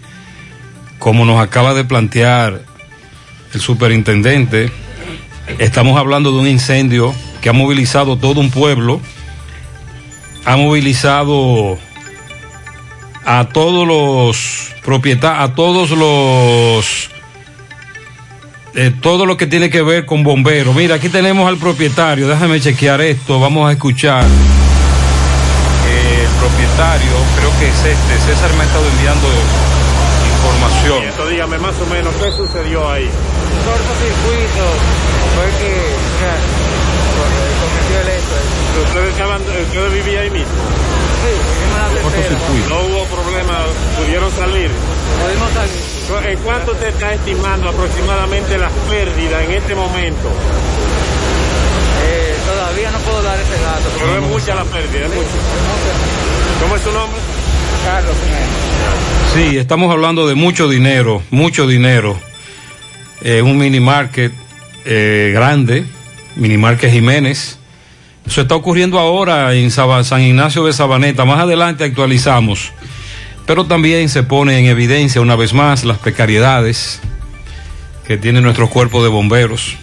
[0.99, 2.63] como nos acaba de plantear
[3.53, 4.73] el superintendente.
[5.59, 9.01] Estamos hablando de un incendio que ha movilizado todo un pueblo,
[10.45, 11.79] ha movilizado
[13.25, 17.11] a todos los propietarios, a todos los
[18.75, 20.75] eh, todo lo que tiene que ver con bomberos.
[20.75, 24.25] Mira, aquí tenemos al propietario, déjame chequear esto, vamos a escuchar.
[24.25, 29.29] Eh, el propietario, creo que es este, César me ha estado enviando
[30.39, 31.03] información.
[31.31, 33.11] Dígame más o menos qué sucedió ahí.
[33.65, 34.67] cortocircuito
[35.35, 35.77] fue que o
[36.21, 36.37] sea,
[37.61, 38.09] cometió el
[38.87, 40.53] ¿Ustedes, estaban, ustedes vivían ahí mismo?
[41.19, 42.69] Sí, vivimos en la tercera.
[42.69, 43.65] No hubo problema,
[43.99, 44.71] pudieron salir.
[45.23, 46.33] Pudimos salir.
[46.33, 50.29] ¿En cuánto usted está estimando aproximadamente las pérdidas en este momento?
[52.05, 53.91] Eh, todavía no puedo dar ese dato.
[53.99, 55.29] Pero es mucha la pérdida, es mucho.
[56.63, 57.21] ¿Cómo es su nombre?
[57.85, 58.69] Carlos Jiménez.
[59.35, 62.19] Sí, estamos hablando de mucho dinero, mucho dinero.
[63.23, 64.33] Eh, un mini market
[64.85, 65.85] eh, grande,
[66.37, 67.59] mini market Jiménez.
[68.29, 71.25] Eso está ocurriendo ahora en San Ignacio de Sabaneta.
[71.25, 72.73] Más adelante actualizamos.
[73.47, 77.01] Pero también se pone en evidencia una vez más las precariedades
[78.07, 79.77] que tiene nuestro cuerpo de bomberos.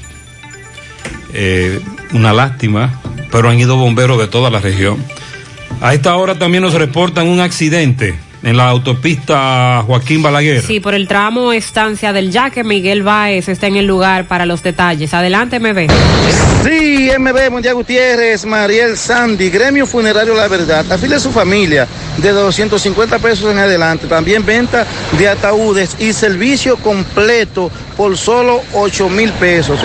[1.34, 1.82] Eh,
[2.14, 5.04] una lástima, pero han ido bomberos de toda la región.
[5.82, 8.14] A esta hora también nos reportan un accidente
[8.46, 10.62] en la autopista Joaquín Balaguer.
[10.62, 14.62] Sí, por el tramo Estancia del Yaque, Miguel Báez está en el lugar para los
[14.62, 15.16] detalles.
[15.16, 15.88] Adelante, MB.
[16.64, 20.86] Sí, MB, Mundial Gutiérrez, Mariel Sandy, Gremio Funerario La Verdad.
[20.92, 21.88] Afile a su familia
[22.18, 24.06] de 250 pesos en adelante.
[24.06, 24.86] También venta
[25.18, 29.80] de ataúdes y servicio completo por solo 8 mil pesos.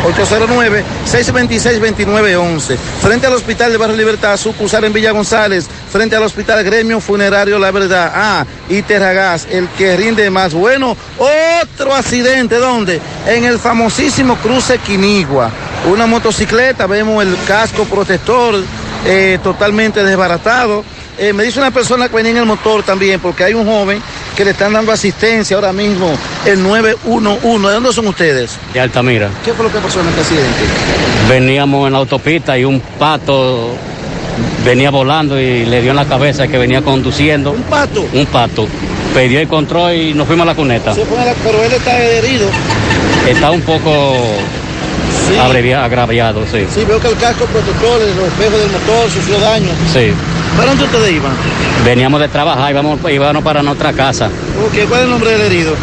[1.07, 2.77] 809-626-2911.
[3.01, 5.67] Frente al Hospital de Barrio Libertad, sucursal en Villa González.
[5.91, 8.13] Frente al Hospital Gremio Funerario La Verdad.
[8.15, 10.55] Ah, y Terragas, el que rinde más.
[10.55, 13.01] Bueno, otro accidente, ¿dónde?
[13.27, 15.51] En el famosísimo cruce Quinigua.
[15.91, 18.63] Una motocicleta, vemos el casco protector
[19.05, 20.85] eh, totalmente desbaratado.
[21.19, 24.01] Eh, me dice una persona que venía en el motor también, porque hay un joven
[24.37, 27.67] que le están dando asistencia ahora mismo, el 911.
[27.67, 28.57] ¿De dónde son ustedes?
[28.73, 29.29] de Altamira.
[29.45, 30.61] ¿Qué fue lo que pasó en este accidente?
[31.29, 33.75] Veníamos en la autopista y un pato
[34.65, 37.53] venía volando y le dio en la cabeza que venía conduciendo.
[37.53, 38.07] ¿Un pato?
[38.13, 38.67] Un pato.
[39.15, 40.95] Perdió el control y nos fuimos a la cuneta.
[40.95, 42.47] Se fue a la- pero él está herido.
[43.29, 44.15] Está un poco
[45.43, 46.65] abrevia- agraviado, sí.
[46.75, 49.69] Sí, veo que el casco protector, los espejos del motor sufrió daño.
[49.93, 50.13] Sí.
[50.57, 51.33] ¿Para dónde ustedes iban?
[51.85, 54.27] Veníamos de trabajar, íbamos, íbamos para nuestra casa.
[54.27, 55.75] Ok, ¿cuál es el nombre del herido?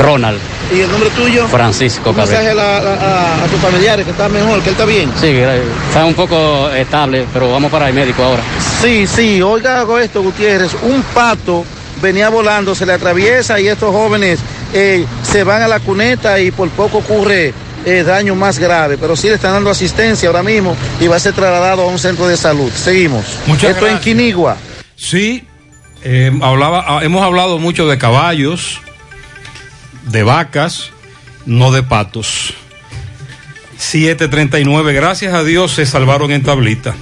[0.00, 0.38] Ronald,
[0.70, 1.46] ¿Y el nombre tuyo?
[1.48, 5.10] Francisco Un mensaje a, tus familiares que está mejor, que él está bien.
[5.18, 8.42] Sí, está un poco estable, pero vamos para el médico ahora.
[8.82, 10.74] Sí, sí, oiga hago esto, Gutiérrez.
[10.82, 11.64] Un pato
[12.02, 14.40] venía volando, se le atraviesa y estos jóvenes
[14.74, 17.54] eh, se van a la cuneta y por poco ocurre
[17.84, 18.98] eh, daño más grave.
[18.98, 21.98] Pero sí le están dando asistencia ahora mismo y va a ser trasladado a un
[21.98, 22.70] centro de salud.
[22.72, 23.24] Seguimos.
[23.46, 24.04] Muchas esto en gracias.
[24.04, 24.56] Quinigua.
[24.96, 25.44] Sí,
[26.02, 28.80] eh, hablaba, ah, hemos hablado mucho de caballos,
[30.10, 30.90] de vacas,
[31.46, 32.54] no de patos.
[33.78, 36.94] 739, gracias a Dios se salvaron en tablita.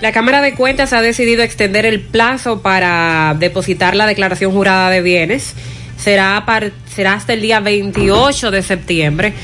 [0.00, 5.02] La Cámara de Cuentas ha decidido extender el plazo para depositar la declaración jurada de
[5.02, 5.54] bienes.
[5.98, 9.34] Será, hasta el día 28 de septiembre.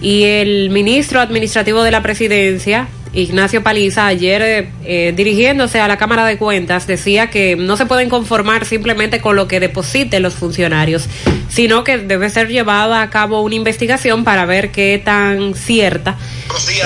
[0.00, 2.88] Y el ministro administrativo de la presidencia,
[3.18, 7.84] Ignacio Paliza, ayer eh, eh, dirigiéndose a la Cámara de Cuentas, decía que no se
[7.84, 11.08] pueden conformar simplemente con lo que depositen los funcionarios,
[11.48, 16.16] sino que debe ser llevada a cabo una investigación para ver qué tan cierta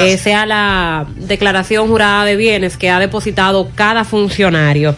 [0.01, 4.97] eh, sea la declaración jurada de bienes que ha depositado cada funcionario.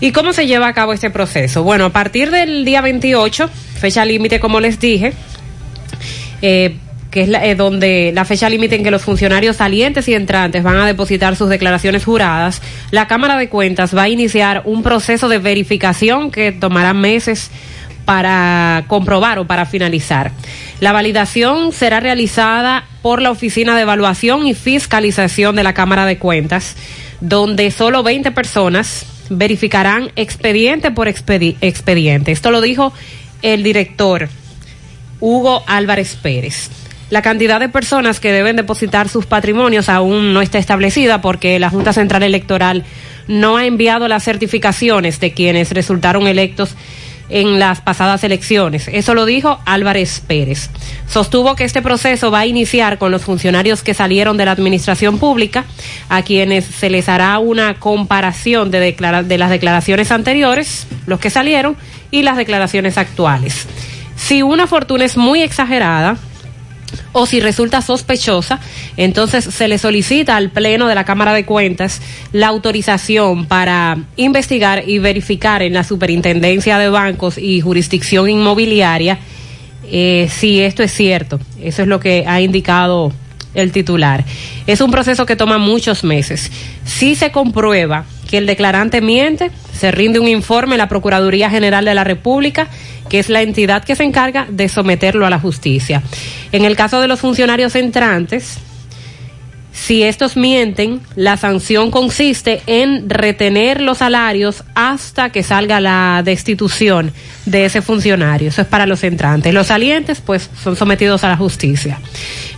[0.00, 1.64] ¿Y cómo se lleva a cabo este proceso?
[1.64, 5.12] Bueno, a partir del día 28, fecha límite como les dije,
[6.40, 6.76] eh,
[7.16, 10.76] que es eh, donde la fecha límite en que los funcionarios salientes y entrantes van
[10.76, 12.60] a depositar sus declaraciones juradas,
[12.90, 17.50] la Cámara de Cuentas va a iniciar un proceso de verificación que tomará meses
[18.04, 20.30] para comprobar o para finalizar.
[20.80, 26.18] La validación será realizada por la Oficina de Evaluación y Fiscalización de la Cámara de
[26.18, 26.76] Cuentas,
[27.22, 32.30] donde solo 20 personas verificarán expediente por expedi- expediente.
[32.30, 32.92] Esto lo dijo
[33.40, 34.28] el director
[35.18, 36.68] Hugo Álvarez Pérez.
[37.08, 41.70] La cantidad de personas que deben depositar sus patrimonios aún no está establecida porque la
[41.70, 42.84] Junta Central Electoral
[43.28, 46.74] no ha enviado las certificaciones de quienes resultaron electos
[47.28, 48.88] en las pasadas elecciones.
[48.88, 50.70] Eso lo dijo Álvarez Pérez.
[51.08, 55.18] Sostuvo que este proceso va a iniciar con los funcionarios que salieron de la administración
[55.18, 55.64] pública,
[56.08, 61.76] a quienes se les hará una comparación de, de las declaraciones anteriores, los que salieron,
[62.10, 63.66] y las declaraciones actuales.
[64.16, 66.16] Si una fortuna es muy exagerada,
[67.12, 68.60] o si resulta sospechosa,
[68.96, 72.00] entonces se le solicita al Pleno de la Cámara de Cuentas
[72.32, 79.18] la autorización para investigar y verificar en la Superintendencia de Bancos y Jurisdicción Inmobiliaria
[79.90, 81.38] eh, si esto es cierto.
[81.62, 83.12] Eso es lo que ha indicado
[83.54, 84.24] el titular.
[84.66, 86.50] Es un proceso que toma muchos meses.
[86.84, 91.84] Si se comprueba que el declarante miente, se rinde un informe a la Procuraduría General
[91.84, 92.68] de la República,
[93.08, 96.02] que es la entidad que se encarga de someterlo a la justicia.
[96.52, 98.58] En el caso de los funcionarios entrantes,
[99.76, 107.12] si estos mienten, la sanción consiste en retener los salarios hasta que salga la destitución
[107.44, 108.48] de ese funcionario.
[108.48, 109.52] Eso es para los entrantes.
[109.52, 112.00] Los salientes, pues, son sometidos a la justicia.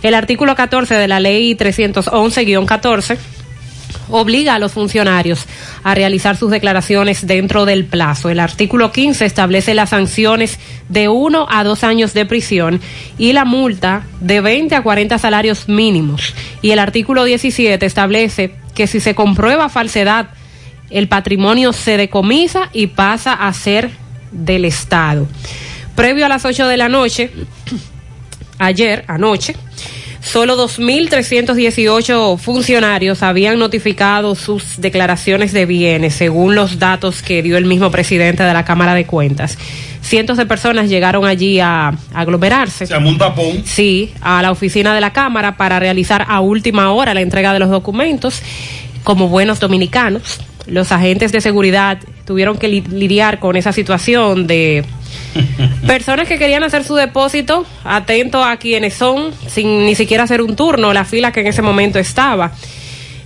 [0.01, 3.17] El artículo 14 de la ley 311-14
[4.09, 5.45] obliga a los funcionarios
[5.83, 8.29] a realizar sus declaraciones dentro del plazo.
[8.29, 10.59] El artículo 15 establece las sanciones
[10.89, 12.81] de uno a dos años de prisión
[13.17, 16.33] y la multa de 20 a 40 salarios mínimos.
[16.61, 20.29] Y el artículo 17 establece que si se comprueba falsedad,
[20.89, 23.91] el patrimonio se decomisa y pasa a ser
[24.31, 25.27] del Estado.
[25.95, 27.31] Previo a las 8 de la noche,
[28.59, 29.55] ayer, anoche,
[30.21, 37.65] solo 2.318 funcionarios habían notificado sus declaraciones de bienes, según los datos que dio el
[37.65, 39.57] mismo presidente de la Cámara de Cuentas.
[40.01, 42.87] Cientos de personas llegaron allí a, aglomerarse.
[42.87, 43.63] Se un tapón.
[43.65, 47.59] Sí, a la oficina de la Cámara para realizar a última hora la entrega de
[47.59, 48.41] los documentos
[49.03, 50.39] como buenos dominicanos.
[50.67, 54.85] Los agentes de seguridad tuvieron que lidiar con esa situación de
[55.87, 60.55] personas que querían hacer su depósito, atento a quienes son, sin ni siquiera hacer un
[60.55, 62.51] turno, la fila que en ese momento estaba.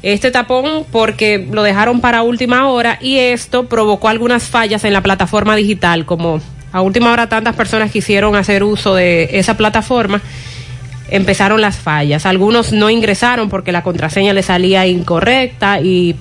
[0.01, 5.01] Este tapón porque lo dejaron para última hora y esto provocó algunas fallas en la
[5.01, 6.41] plataforma digital, como
[6.73, 10.21] a última hora tantas personas quisieron hacer uso de esa plataforma
[11.09, 12.25] empezaron las fallas.
[12.25, 16.15] Algunos no ingresaron porque la contraseña les salía incorrecta y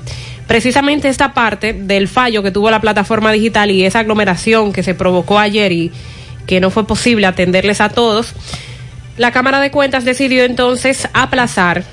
[0.52, 4.94] precisamente esta parte del fallo que tuvo la plataforma digital y esa aglomeración que se
[4.94, 5.90] provocó ayer y
[6.46, 8.34] que no fue posible atenderles a todos,
[9.16, 11.84] la Cámara de Cuentas decidió entonces aplazar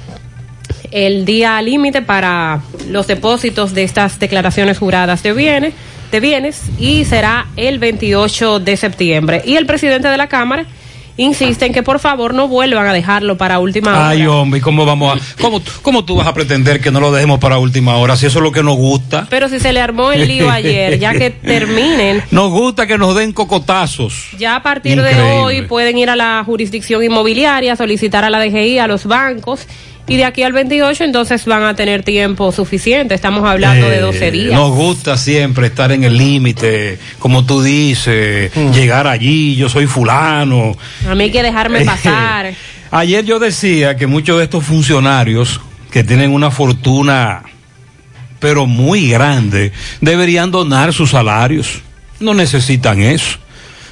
[0.91, 5.73] el día límite para los depósitos de estas declaraciones juradas de bienes,
[6.11, 9.41] de bienes y será el 28 de septiembre.
[9.45, 10.65] Y el presidente de la Cámara
[11.19, 14.09] insisten que por favor no vuelvan a dejarlo para última hora.
[14.09, 17.39] Ay, hombre, ¿cómo vamos a, cómo, cómo tú vas a pretender que no lo dejemos
[17.39, 19.27] para última hora si eso es lo que nos gusta?
[19.29, 22.23] Pero si se le armó el lío ayer, ya que terminen.
[22.31, 24.29] Nos gusta que nos den cocotazos.
[24.37, 28.79] Ya a partir de hoy pueden ir a la jurisdicción inmobiliaria, solicitar a la DGI,
[28.79, 29.67] a los bancos
[30.09, 33.13] y de aquí al 28 entonces van a tener tiempo suficiente.
[33.13, 34.53] Estamos hablando de 12 eh, días.
[34.53, 38.71] Nos gusta siempre estar en el límite, como tú dices, mm.
[38.71, 40.75] llegar allí, yo soy fulano.
[41.07, 42.53] A mí hay que dejarme pasar.
[42.91, 47.43] Ayer yo decía que muchos de estos funcionarios que tienen una fortuna,
[48.39, 51.81] pero muy grande, deberían donar sus salarios.
[52.19, 53.37] No necesitan eso.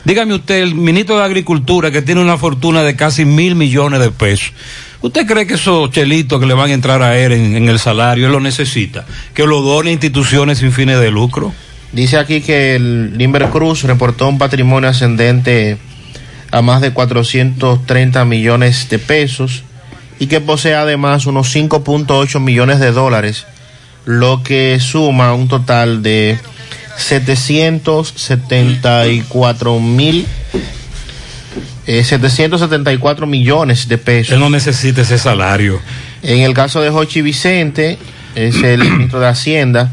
[0.04, 4.10] Dígame usted, el ministro de Agricultura que tiene una fortuna de casi mil millones de
[4.10, 4.54] pesos
[5.02, 8.26] ¿Usted cree que esos chelitos que le van a entrar a él en, el salario,
[8.26, 9.06] él lo necesita?
[9.34, 11.54] ¿Que lo done instituciones sin fines de lucro?
[11.92, 15.78] Dice aquí que el Limber Cruz reportó un patrimonio ascendente
[16.52, 19.64] a más de 430 millones de pesos
[20.20, 23.46] y que posee además unos 5.8 millones de dólares,
[24.06, 26.40] lo que suma un total de
[26.98, 30.26] 774 mil
[31.88, 34.34] 774 eh, millones de pesos.
[34.34, 35.80] Él no necesita ese salario.
[36.22, 37.98] En el caso de Jochi Vicente,
[38.36, 39.92] es el ministro de Hacienda,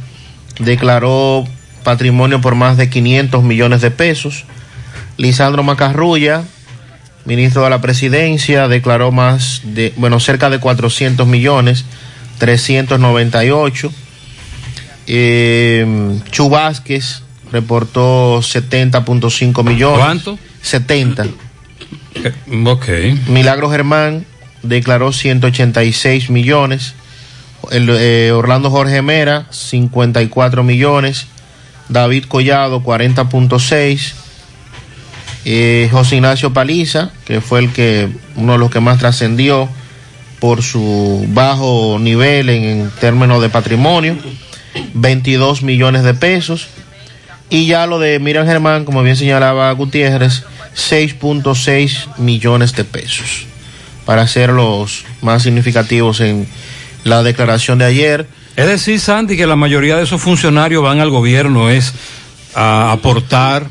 [0.59, 1.45] declaró
[1.85, 4.45] patrimonio por más de 500 millones de pesos.
[5.17, 6.43] Lisandro Macarrulla,
[7.25, 11.85] ministro de la Presidencia, declaró más de, bueno, cerca de 400 millones,
[12.39, 13.93] 398.
[15.07, 17.23] Eh, Chu Vázquez
[17.53, 19.99] reportó 70.5 millones.
[19.99, 20.39] ¿Cuánto?
[20.63, 21.27] 70.
[23.29, 24.25] Milagro Germán
[24.63, 26.95] declaró 186 millones.
[27.71, 31.27] Eh, Orlando Jorge Mera, 54 millones.
[31.89, 34.13] David Collado, 40.6.
[35.47, 39.69] Eh, José Ignacio Paliza, que fue el que, uno de los que más trascendió
[40.41, 44.17] por su bajo nivel en, en términos de patrimonio,
[44.95, 46.69] 22 millones de pesos.
[47.51, 50.45] Y ya lo de Miriam Germán, como bien señalaba Gutiérrez,
[50.77, 53.47] 6.6 millones de pesos,
[54.05, 56.47] para ser los más significativos en
[57.05, 58.27] la declaración de ayer.
[58.57, 61.93] Es decir, Sandy, que la mayoría de esos funcionarios van al gobierno es
[62.55, 63.67] a aportar,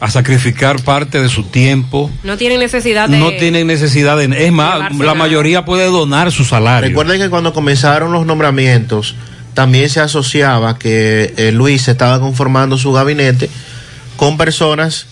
[0.00, 2.10] a sacrificar parte de su tiempo.
[2.22, 3.18] No tienen necesidad de...
[3.18, 4.46] No tienen necesidad de...
[4.46, 6.88] Es más, la mayoría puede donar su salario.
[6.88, 9.14] Recuerden que cuando comenzaron los nombramientos,
[9.54, 13.50] también se asociaba que eh, Luis estaba conformando su gabinete
[14.16, 15.06] con personas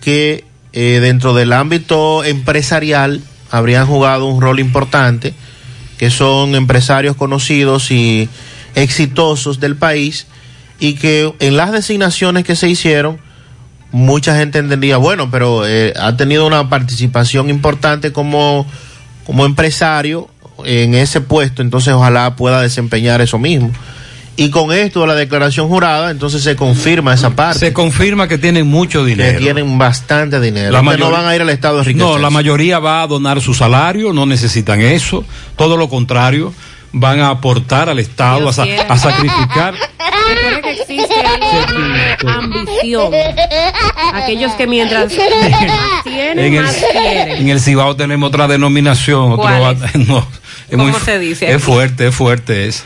[0.00, 5.34] que eh, dentro del ámbito empresarial habrían jugado un rol importante,
[5.98, 8.28] que son empresarios conocidos y
[8.74, 10.26] exitosos del país,
[10.78, 13.18] y que en las designaciones que se hicieron,
[13.92, 18.66] mucha gente entendía, bueno, pero eh, ha tenido una participación importante como,
[19.24, 20.28] como empresario
[20.64, 23.70] en ese puesto, entonces ojalá pueda desempeñar eso mismo.
[24.36, 27.58] Y con esto la declaración jurada, entonces se confirma esa parte.
[27.58, 29.38] Se confirma que tienen mucho dinero.
[29.38, 30.70] Que tienen bastante dinero.
[30.70, 33.54] La no van a ir al Estado de No, la mayoría va a donar su
[33.54, 35.24] salario, no necesitan eso.
[35.56, 36.52] Todo lo contrario,
[36.92, 39.74] van a aportar al Estado, a, sacrificar.
[39.74, 41.14] Recuerda que existe
[42.26, 43.12] ambición.
[44.12, 45.08] Aquellos que mientras
[46.04, 47.36] tienen, en el, más quieren.
[47.42, 49.32] En el Cibao tenemos otra denominación.
[49.32, 49.94] Otro, es?
[50.08, 50.26] no,
[50.68, 51.52] es ¿Cómo se dice?
[51.52, 52.84] Es fuerte, es fuerte eso.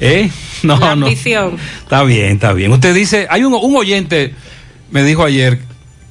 [0.00, 0.30] ¿Eh?
[0.64, 1.06] No, no.
[1.06, 2.72] Está bien, está bien.
[2.72, 4.34] Usted dice, hay un, un oyente,
[4.90, 5.60] me dijo ayer,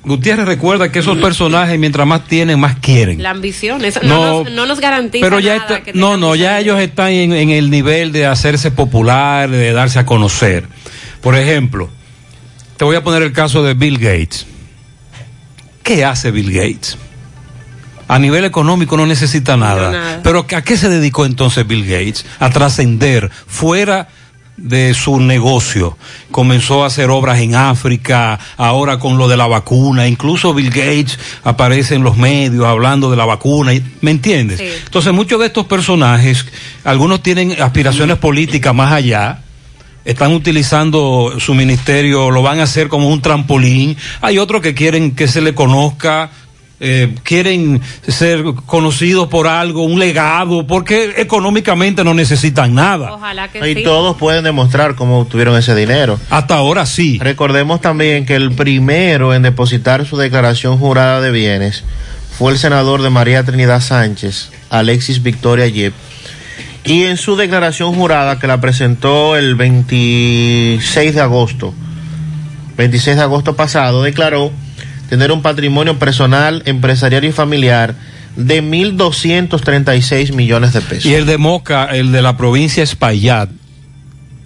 [0.05, 3.21] Gutiérrez recuerda que esos personajes, mientras más tienen, más quieren.
[3.21, 6.33] La ambición, eso no, No, nos, no nos garantiza Pero ya nada está- no, no,
[6.35, 10.65] ya ellos están en, en el nivel de hacerse popular, de darse a conocer.
[11.19, 11.89] Por ejemplo,
[12.77, 14.45] te voy a poner el caso de Bill Gates.
[15.83, 16.97] ¿Qué hace Bill Gates?
[18.07, 19.91] A nivel económico no necesita nada.
[19.91, 20.19] nada.
[20.23, 22.25] Pero ¿a qué se dedicó entonces Bill Gates?
[22.39, 24.07] A trascender fuera
[24.57, 25.97] de su negocio.
[26.31, 30.07] Comenzó a hacer obras en África, ahora con lo de la vacuna.
[30.07, 33.71] Incluso Bill Gates aparece en los medios hablando de la vacuna.
[34.01, 34.59] ¿Me entiendes?
[34.59, 36.45] Entonces muchos de estos personajes,
[36.83, 39.43] algunos tienen aspiraciones políticas más allá
[40.07, 43.97] están utilizando su ministerio, lo van a hacer como un trampolín.
[44.21, 46.31] Hay otros que quieren que se le conozca,
[46.79, 53.13] eh, quieren ser conocidos por algo, un legado, porque económicamente no necesitan nada.
[53.13, 53.83] Ojalá que Y sí.
[53.83, 56.19] todos pueden demostrar cómo obtuvieron ese dinero.
[56.29, 57.17] Hasta ahora sí.
[57.19, 61.83] Recordemos también que el primero en depositar su declaración jurada de bienes
[62.37, 65.93] fue el senador de María Trinidad Sánchez, Alexis Victoria Yep.
[66.83, 71.73] Y en su declaración jurada que la presentó el 26 de agosto,
[72.77, 74.51] 26 de agosto pasado, declaró
[75.09, 77.95] tener un patrimonio personal, empresarial y familiar
[78.35, 81.05] de 1.236 millones de pesos.
[81.05, 83.49] Y el de Moca, el de la provincia Espaillat,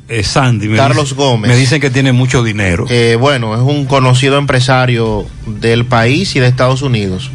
[0.08, 0.68] eh, Sandy.
[0.70, 1.50] me Carlos dice- Gómez.
[1.50, 2.86] Me dicen que tiene mucho dinero.
[2.90, 7.32] Eh, bueno, es un conocido empresario del país y de Estados Unidos.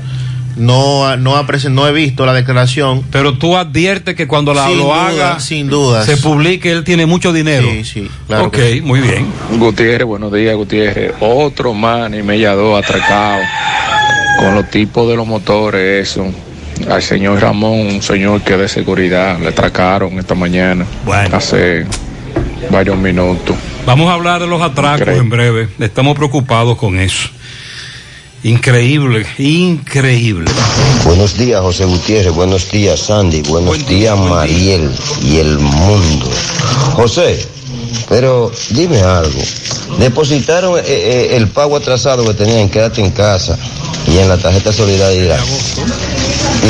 [0.56, 3.04] No, no, no he visto la declaración.
[3.10, 6.06] Pero tú adviertes que cuando la, Sin lo duda, haga, sin dudas.
[6.06, 7.68] se publique, él tiene mucho dinero.
[7.70, 8.80] Sí, sí, claro Ok, sí.
[8.80, 9.26] muy bien.
[9.58, 11.12] Gutiérrez, buenos días, Gutiérrez.
[11.20, 13.42] Otro man y media dos atracado
[14.40, 16.26] con los tipos de los motores, eso.
[16.90, 20.86] Al señor Ramón, un señor que es de seguridad, le atracaron esta mañana.
[21.32, 21.86] Hace
[22.70, 23.56] varios minutos.
[23.86, 25.68] Vamos a hablar de los atracos en breve.
[25.78, 27.28] Estamos preocupados con eso.
[28.50, 30.48] Increíble, increíble.
[31.04, 32.32] Buenos días, José Gutiérrez.
[32.32, 33.42] Buenos días, Sandy.
[33.42, 34.88] Buenos días, Mariel
[35.20, 36.30] y el mundo.
[36.92, 37.44] José,
[38.08, 39.42] pero dime algo.
[39.98, 43.58] Depositaron eh, eh, el pago atrasado que tenían, quédate en casa
[44.06, 45.40] y en la tarjeta de solidaridad.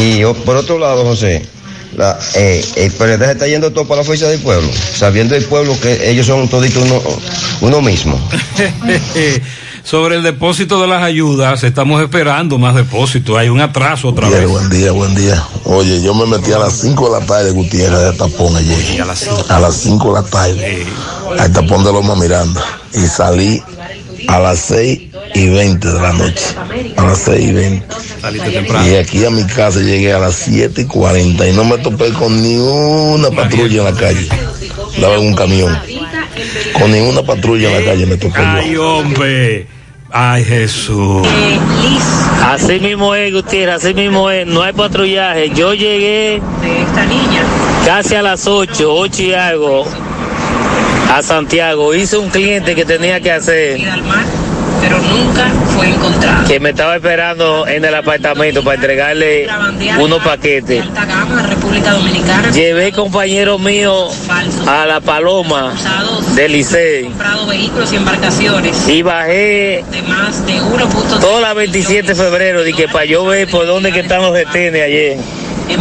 [0.02, 1.44] Y o- por otro lado, José,
[1.94, 5.44] la, eh, el PRD se está yendo todo para la fuerza del pueblo, sabiendo el
[5.44, 7.02] pueblo que ellos son toditos uno,
[7.60, 8.18] uno mismo.
[9.86, 13.38] Sobre el depósito de las ayudas, estamos esperando más depósitos.
[13.38, 14.44] Hay un atraso otra vez.
[14.48, 15.40] Buen día, buen día.
[15.62, 19.00] Oye, yo me metí a las 5 de la tarde, Gutiérrez, de tapón ayer.
[19.48, 20.86] A las 5 de la tarde.
[21.38, 22.64] Al tapón de Loma Miranda.
[22.94, 23.62] Y salí
[24.26, 25.02] a las 6
[25.36, 26.46] y 20 de la noche.
[26.96, 27.86] A las 6 y 20.
[28.20, 28.88] Saliste temprano.
[28.88, 32.12] Y aquí a mi casa llegué a las 7 y 40 y no me topé
[32.12, 34.28] con ni una patrulla en la calle.
[35.00, 35.78] Daba en un camión.
[36.76, 38.46] Con ninguna patrulla en la calle me topé yo.
[38.48, 39.75] Ay, hombre.
[40.18, 41.28] Ay, Jesús.
[42.42, 45.50] Así mismo es, Gutiérrez, así mismo es, no hay patrullaje.
[45.50, 46.40] Yo llegué
[47.84, 49.84] casi a las 8, 8 y algo,
[51.14, 51.94] a Santiago.
[51.94, 53.78] Hice un cliente que tenía que hacer.
[54.80, 56.46] Pero nunca fue encontrado.
[56.46, 59.48] Que me estaba esperando en el apartamento para entregarle
[59.98, 60.84] unos paquetes.
[62.52, 64.08] Llevé compañero mío
[64.66, 65.74] a la Paloma
[66.34, 72.08] del Licey comprado vehículos y embarcaciones y bajé de más de 1.3 toda la 27
[72.08, 75.18] de febrero que para yo ver por dónde que están los retenes ayer.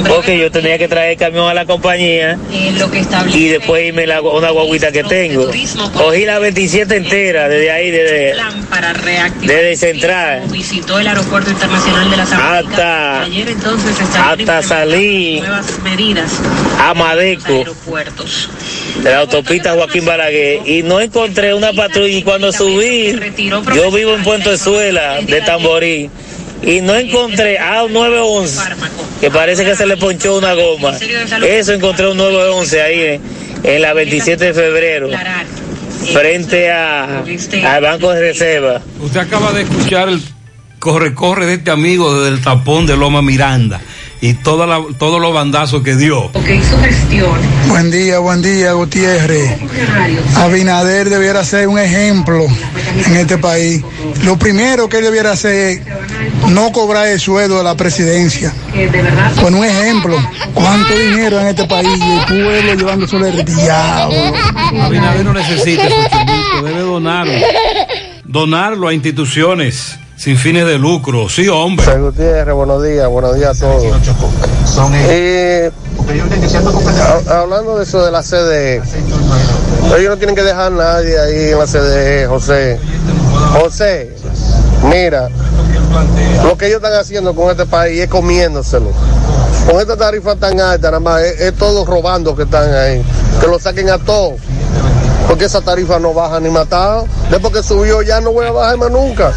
[0.08, 2.38] Porque yo tenía que traer el camión a la compañía
[2.78, 5.50] lo que y después irme la, una guaguita que tengo.
[5.94, 8.36] Cogí la 27 entera desde ahí, desde,
[8.70, 10.44] para desde Central.
[10.50, 12.72] visitó el aeropuerto internacional de las Américas.
[12.72, 16.32] Hasta, ayer entonces hasta salir nuevas medidas
[16.80, 18.50] a Madeco aeropuertos.
[19.02, 22.18] de la autopista Joaquín Balaguer y no encontré una patrulla.
[22.18, 23.18] Y cuando subí
[23.76, 26.10] yo vivo en Puente Suela de Tamborí
[26.64, 28.60] y no encontré a un 911
[29.22, 30.94] que parece que se le ponchó una goma
[31.48, 33.22] eso encontré un 911 ahí en,
[33.64, 35.10] en la 27 de febrero
[36.14, 40.22] frente a al banco de reserva Usted acaba de escuchar el
[40.80, 43.82] corre-corre de este amigo desde el tapón de Loma Miranda
[44.22, 46.32] y toda la- todos los bandazos que dio.
[46.46, 47.32] que hizo gestión
[47.68, 49.58] Buen día, buen día, Gutiérrez.
[50.36, 52.46] Abinader debiera ser un ejemplo
[53.08, 53.82] en este país.
[54.24, 55.82] Lo primero que él debiera hacer es
[56.50, 58.54] no cobrar el sueldo de la presidencia.
[59.42, 60.16] Con un ejemplo,
[60.54, 64.16] cuánto dinero en este país y el pueblo llevándose el diablo.
[64.84, 67.34] Abinader no necesita esos chelitos, debe donarlo.
[68.24, 71.28] Donarlo a instituciones sin fines de lucro.
[71.30, 71.86] Sí, hombre.
[71.86, 73.84] José Gutiérrez, buenos días, buenos días a todos.
[75.10, 75.72] Eh,
[77.30, 78.82] ha- hablando de eso de la CDE,
[79.98, 82.80] ellos no tienen que dejar a nadie ahí en la CDE, José.
[83.60, 84.16] José,
[84.84, 85.30] mira,
[86.44, 88.92] Lo que ellos están haciendo con este país es comiéndoselo.
[89.70, 93.02] Con esta tarifa tan alta, nada más, es, es todo robando que están ahí.
[93.42, 94.40] Que lo saquen a todos.
[95.28, 97.08] Porque esa tarifa no baja ni matado.
[97.32, 99.34] Después que subió ya no voy a bajar más nunca.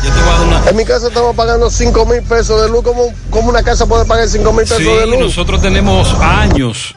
[0.68, 2.82] En mi casa estamos pagando 5 mil pesos de luz.
[2.84, 5.18] ¿Cómo, cómo una casa puede pagar 5 mil pesos Sí, de luz?
[5.18, 6.94] nosotros tenemos años,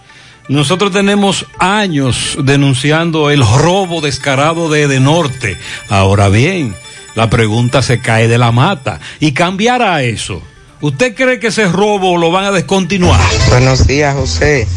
[0.50, 5.58] nosotros tenemos años denunciando el robo descarado de Edenorte.
[5.88, 6.76] Ahora bien,
[7.16, 9.00] la pregunta se cae de la mata.
[9.20, 10.42] ¿Y cambiará eso?
[10.82, 13.20] ¿Usted cree que ese robo lo van a descontinuar?
[13.50, 14.68] Buenos días, José.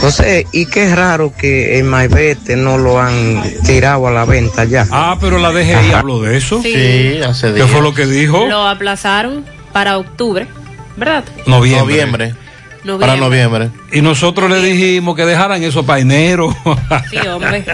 [0.00, 4.86] José, y qué raro que el Maibete no lo han tirado a la venta ya.
[4.90, 6.60] Ah, pero la DGI habló de eso.
[6.62, 6.74] Sí.
[6.74, 8.46] Sí, hace ¿Qué fue lo que dijo?
[8.46, 9.42] Lo aplazaron
[9.72, 10.46] para octubre,
[10.98, 11.24] ¿verdad?
[11.46, 11.80] Noviembre.
[11.80, 12.34] Noviembre.
[12.98, 13.70] Para noviembre.
[13.92, 16.54] Y nosotros le dijimos que dejaran eso para enero.
[17.10, 17.64] Sí, hombre.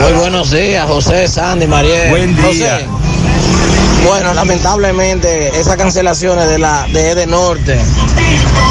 [0.00, 2.10] Muy buenos días, José, Sandy, Mariel.
[2.10, 2.80] Buen día.
[2.80, 2.86] José,
[4.06, 7.78] bueno, lamentablemente esas cancelaciones de la de Ede Norte,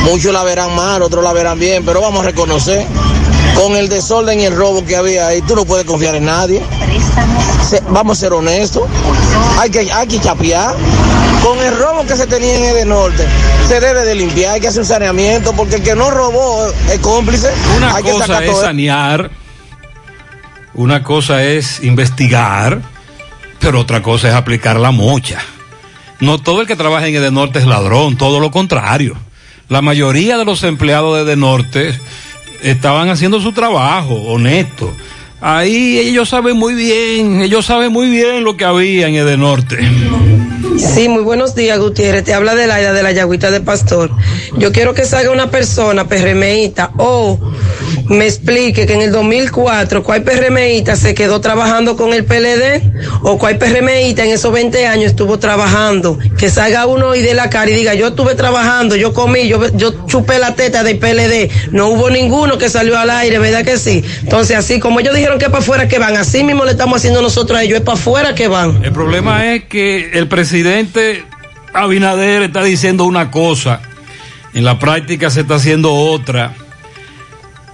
[0.03, 2.85] muchos la verán mal, otros la verán bien, pero vamos a reconocer,
[3.55, 6.61] con el desorden y el robo que había ahí, tú no puedes confiar en nadie.
[7.69, 8.83] Se- vamos a ser honestos,
[9.59, 10.75] hay que, hay que chapear.
[11.47, 13.25] Con el robo que se tenía en Ede Norte,
[13.69, 16.99] se debe de limpiar, hay que hacer un saneamiento, porque el que no robó es
[16.99, 17.49] cómplice.
[17.77, 19.31] Una hay que cosa sacar es todo sanear,
[20.73, 22.81] una cosa es investigar,
[23.61, 25.39] pero otra cosa es aplicar la mocha.
[26.19, 29.15] No todo el que trabaja en Edenorte es ladrón, todo lo contrario.
[29.69, 31.97] La mayoría de los empleados de Edenorte
[32.61, 34.93] estaban haciendo su trabajo honesto.
[35.39, 39.77] Ahí ellos saben muy bien, ellos saben muy bien lo que había en Edenorte.
[40.77, 42.23] Sí, muy buenos días, Gutiérrez.
[42.23, 44.11] Te habla de la de la Yagüita de Pastor.
[44.57, 47.39] Yo quiero que salga una persona PRMista o
[48.09, 52.81] me explique que en el 2004 cuál PRMista se quedó trabajando con el PLD
[53.23, 56.19] o cuál PRMista en esos 20 años estuvo trabajando.
[56.37, 59.67] Que salga uno y de la cara y diga, yo estuve trabajando, yo comí, yo,
[59.75, 61.49] yo chupé la teta del PLD.
[61.71, 64.03] No hubo ninguno que salió al aire, ¿verdad que sí?
[64.21, 67.21] Entonces, así como ellos dijeron que para afuera que van, así mismo le estamos haciendo
[67.23, 68.83] nosotros a ellos, es para afuera que van.
[68.85, 70.66] El problema es que el presidente
[71.73, 73.81] Abinader está diciendo una cosa,
[74.53, 76.55] en la práctica se está haciendo otra.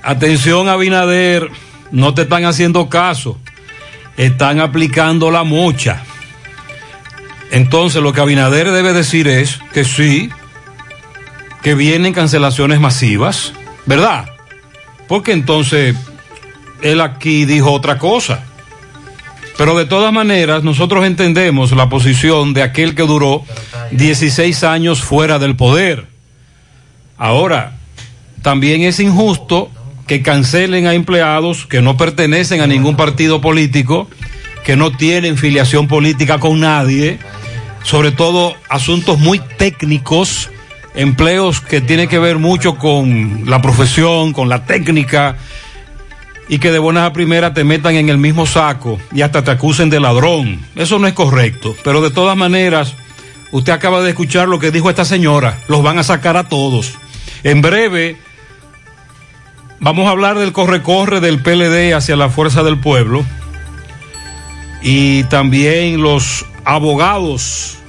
[0.03, 1.49] Atención Abinader,
[1.91, 3.39] no te están haciendo caso,
[4.17, 6.03] están aplicando la mocha.
[7.51, 10.29] Entonces lo que Abinader debe decir es que sí,
[11.61, 13.53] que vienen cancelaciones masivas,
[13.85, 14.29] ¿verdad?
[15.07, 15.95] Porque entonces
[16.81, 18.43] él aquí dijo otra cosa.
[19.57, 23.43] Pero de todas maneras, nosotros entendemos la posición de aquel que duró
[23.91, 26.07] 16 años fuera del poder.
[27.17, 27.77] Ahora,
[28.41, 29.69] también es injusto
[30.07, 34.09] que cancelen a empleados que no pertenecen a ningún partido político,
[34.63, 37.19] que no tienen filiación política con nadie,
[37.83, 40.49] sobre todo asuntos muy técnicos,
[40.95, 45.37] empleos que tienen que ver mucho con la profesión, con la técnica,
[46.53, 49.49] y que de buenas a primeras te metan en el mismo saco y hasta te
[49.49, 50.63] acusen de ladrón.
[50.75, 51.75] Eso no es correcto.
[51.83, 52.93] Pero de todas maneras,
[53.51, 55.57] usted acaba de escuchar lo que dijo esta señora.
[55.67, 56.93] Los van a sacar a todos.
[57.43, 58.17] En breve,
[59.79, 63.25] vamos a hablar del corre-corre del PLD hacia la fuerza del pueblo.
[64.83, 67.79] Y también los abogados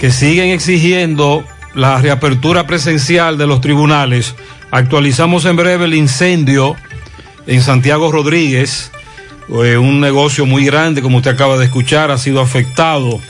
[0.00, 1.44] que siguen exigiendo
[1.74, 4.34] la reapertura presencial de los tribunales.
[4.72, 6.74] Actualizamos en breve el incendio
[7.46, 8.90] en Santiago Rodríguez,
[9.48, 13.20] eh, un negocio muy grande, como usted acaba de escuchar, ha sido afectado.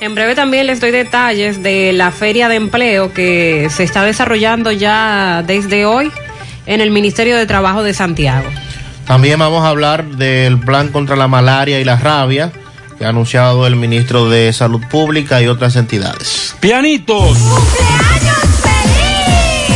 [0.00, 4.72] En breve también les doy detalles de la feria de empleo que se está desarrollando
[4.72, 6.10] ya desde hoy
[6.66, 8.48] en el Ministerio de Trabajo de Santiago.
[9.06, 12.52] También vamos a hablar del plan contra la malaria y la rabia
[12.98, 16.54] que ha anunciado el ministro de Salud Pública y otras entidades.
[16.60, 17.36] Pianitos.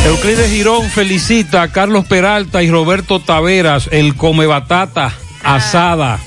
[0.09, 5.13] Euclides Girón felicita a Carlos Peralta y Roberto Taveras, el come batata
[5.45, 6.19] asada.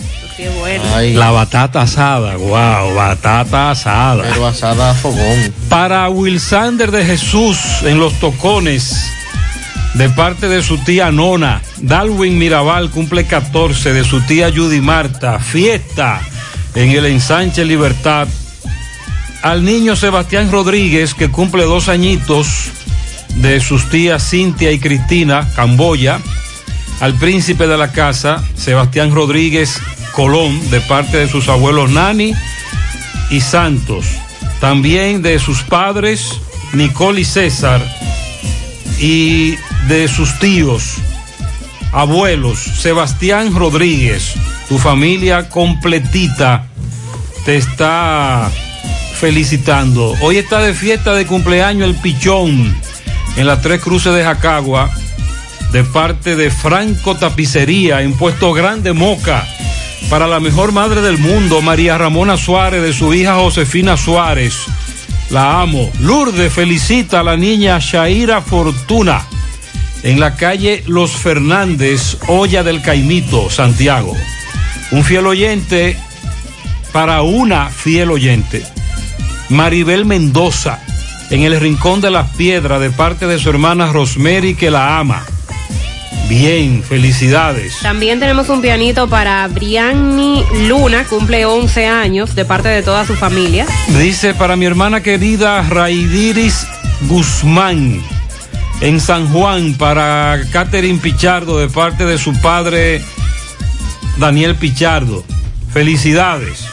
[1.14, 4.22] La batata asada, wow, batata asada.
[4.22, 5.52] Pero asada a fogón.
[5.68, 9.12] Para Wilsander de Jesús en los tocones,
[9.96, 11.64] de parte de su tía Nona.
[11.78, 15.40] Dalwin Mirabal cumple 14 de su tía Judy Marta.
[15.40, 16.22] Fiesta
[16.76, 18.28] en el ensanche Libertad.
[19.42, 22.70] Al niño Sebastián Rodríguez, que cumple dos añitos
[23.36, 26.20] de sus tías Cintia y Cristina Camboya.
[27.00, 29.80] Al príncipe de la casa, Sebastián Rodríguez
[30.14, 32.34] Colón, de parte de sus abuelos Nani
[33.30, 34.06] y Santos.
[34.60, 36.40] También de sus padres,
[36.74, 37.82] Nicole y César.
[39.00, 39.56] Y
[39.88, 40.98] de sus tíos,
[41.92, 44.34] abuelos, Sebastián Rodríguez.
[44.70, 46.68] Tu familia completita
[47.46, 48.52] te está
[49.20, 50.16] felicitando.
[50.22, 52.76] Hoy está de fiesta de cumpleaños el Pichón
[53.36, 54.90] en las Tres Cruces de Jacagua
[55.72, 59.48] de parte de Franco Tapicería en Puesto Grande Moca
[60.10, 64.66] para la mejor madre del mundo, María Ramona Suárez, de su hija Josefina Suárez.
[65.30, 65.90] La amo.
[66.02, 69.26] Lourdes felicita a la niña Shaira Fortuna
[70.04, 74.14] en la calle Los Fernández, Olla del Caimito, Santiago.
[74.92, 75.98] Un fiel oyente
[76.92, 78.66] para una fiel oyente.
[79.48, 80.81] Maribel Mendoza,
[81.32, 85.26] en el Rincón de las Piedras, de parte de su hermana Rosemary, que la ama.
[86.28, 87.80] Bien, felicidades.
[87.82, 93.16] También tenemos un pianito para Brianni Luna, cumple 11 años, de parte de toda su
[93.16, 93.66] familia.
[93.98, 96.68] Dice para mi hermana querida Raidiris
[97.08, 98.02] Guzmán,
[98.82, 103.02] en San Juan, para Catherine Pichardo, de parte de su padre
[104.18, 105.24] Daniel Pichardo.
[105.74, 106.66] Felicidades.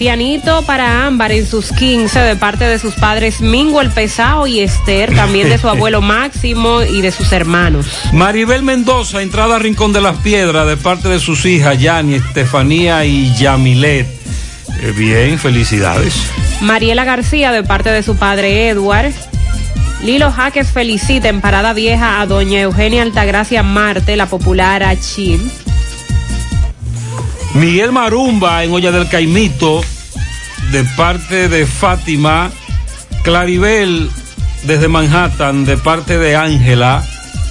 [0.00, 4.60] Pianito para Ámbar en sus 15 de parte de sus padres Mingo el Pesao y
[4.60, 7.84] Esther, también de su abuelo Máximo y de sus hermanos.
[8.14, 13.04] Maribel Mendoza, entrada a Rincón de las Piedras, de parte de sus hijas Yani, Estefanía
[13.04, 14.06] y Yamilet.
[14.80, 16.14] Eh, bien, felicidades.
[16.62, 19.12] Mariela García de parte de su padre Edward.
[20.02, 25.42] Lilo Jaques felicita en Parada Vieja a doña Eugenia Altagracia Marte, la popular Achim.
[27.54, 29.80] Miguel Marumba en Olla del Caimito,
[30.70, 32.50] de parte de Fátima.
[33.24, 34.10] Claribel
[34.64, 37.04] desde Manhattan, de parte de Ángela.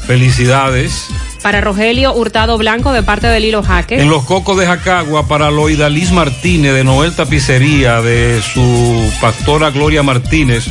[0.08, 1.08] Felicidades.
[1.44, 4.02] Para Rogelio Hurtado Blanco de parte de Lilo Jaques.
[4.02, 10.02] En los cocos de Jacagua, para Loidalis Martínez de Noel Tapicería, de su pastora Gloria
[10.02, 10.66] Martínez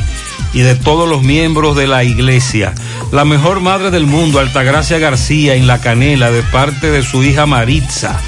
[0.53, 2.73] y de todos los miembros de la iglesia.
[3.11, 7.45] La mejor madre del mundo, Altagracia García, en La Canela, de parte de su hija
[7.45, 8.19] Maritza.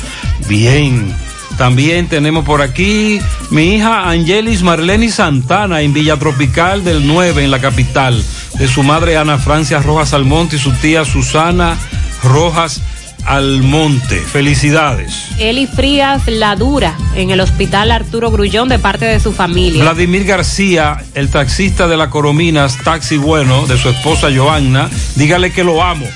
[0.47, 1.13] Bien.
[1.57, 3.19] También tenemos por aquí
[3.49, 8.23] mi hija Angelis Marleni Santana en Villa Tropical del 9 en la capital,
[8.57, 11.77] de su madre Ana Francia Rojas Almonte y su tía Susana
[12.23, 12.81] Rojas
[13.25, 14.19] Almonte.
[14.19, 15.27] Felicidades.
[15.37, 19.83] Eli Frías La Dura en el Hospital Arturo Grullón de parte de su familia.
[19.83, 25.63] Vladimir García, el taxista de la Corominas, Taxi Bueno, de su esposa Joanna, dígale que
[25.63, 26.07] lo amo.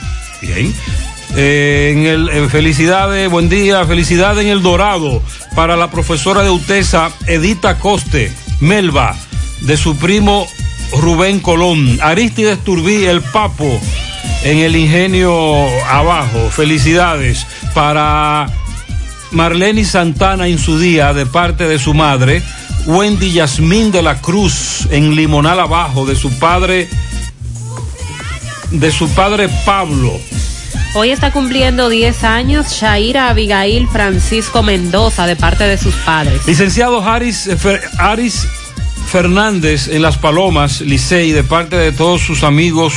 [0.42, 0.74] Bien.
[1.36, 5.22] Eh, en el felicidades, buen día, felicidades en el Dorado
[5.56, 9.16] para la profesora de UTESA Edita Coste, Melba,
[9.62, 10.48] de su primo
[10.94, 13.80] Rubén Colón, Aristides Turbí, el Papo,
[14.44, 16.50] en el ingenio abajo.
[16.52, 18.48] Felicidades para
[19.32, 22.44] Marlene Santana en su día de parte de su madre,
[22.86, 26.88] Wendy Yasmín de la Cruz en Limonal abajo de su padre
[28.72, 30.20] de su padre Pablo.
[30.96, 36.46] Hoy está cumpliendo 10 años Shaira Abigail Francisco Mendoza de parte de sus padres.
[36.48, 38.48] Licenciado Aris, Fer, Aris
[39.08, 42.94] Fernández en Las Palomas, Licey, de parte de todos sus amigos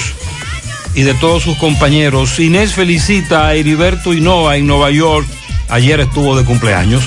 [0.94, 2.38] y de todos sus compañeros.
[2.40, 5.26] Inés felicita a Heriberto Hinoa en Nueva York.
[5.68, 7.04] Ayer estuvo de cumpleaños.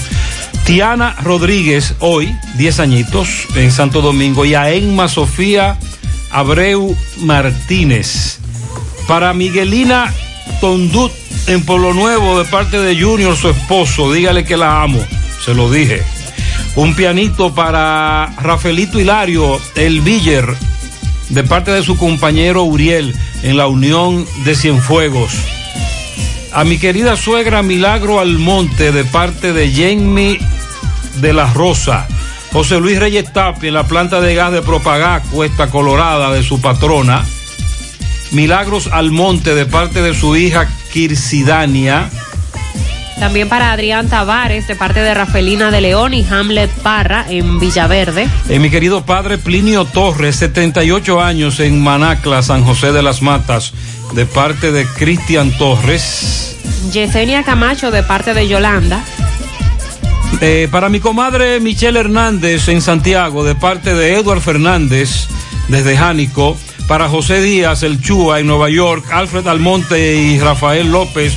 [0.65, 4.45] Tiana Rodríguez, hoy, 10 añitos, en Santo Domingo.
[4.45, 5.78] Y a Emma Sofía
[6.32, 8.39] Abreu Martínez.
[9.07, 10.13] Para Miguelina
[10.60, 11.12] Tondut
[11.47, 14.12] en Pueblo Nuevo, de parte de Junior, su esposo.
[14.12, 14.99] Dígale que la amo.
[15.43, 16.04] Se lo dije.
[16.76, 20.56] Un pianito para Rafaelito Hilario, el Viller,
[21.30, 25.34] de parte de su compañero Uriel, en la Unión de Cienfuegos.
[26.54, 30.38] A mi querida suegra Milagro Almonte, de parte de Jenny
[31.18, 32.08] de la Rosa.
[32.52, 36.60] José Luis Reyes Tapia, en la planta de gas de Propagá, Cuesta Colorada, de su
[36.60, 37.24] patrona.
[38.32, 42.10] Milagros Almonte, de parte de su hija Kirsidania.
[43.20, 48.28] También para Adrián Tavares, de parte de Rafelina de León y Hamlet Parra en Villaverde.
[48.50, 53.74] Eh, mi querido padre Plinio Torres, 78 años en Manacla, San José de las Matas,
[54.16, 56.58] de parte de Cristian Torres.
[56.92, 59.04] Yesenia Camacho, de parte de Yolanda.
[60.40, 65.28] Eh, para mi comadre Michelle Hernández en Santiago, de parte de Edward Fernández,
[65.68, 66.58] desde Jánico.
[66.92, 71.34] Para José Díaz, el Chúa en Nueva York, Alfred Almonte y Rafael López.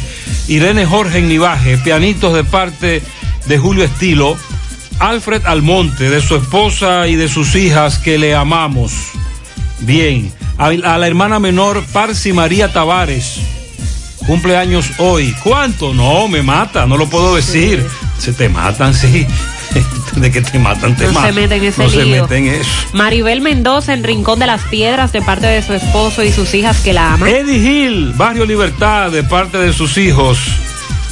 [0.48, 3.00] Irene Jorge en Nivaje, pianitos de parte
[3.46, 4.36] de Julio Estilo,
[4.98, 8.94] Alfred Almonte, de su esposa y de sus hijas que le amamos.
[9.78, 13.38] Bien, a, a la hermana menor Parsi María Tavares,
[14.26, 15.36] cumpleaños hoy.
[15.44, 15.94] ¿Cuánto?
[15.94, 17.86] No, me mata, no lo puedo decir.
[18.18, 19.24] Se te matan, sí.
[20.20, 22.70] De que te matan, te No se meten en ese no se meten en eso.
[22.92, 26.80] Maribel Mendoza en Rincón de las Piedras, de parte de su esposo y sus hijas
[26.80, 27.28] que la aman.
[27.28, 30.38] Eddie Hill, Barrio Libertad, de parte de sus hijos.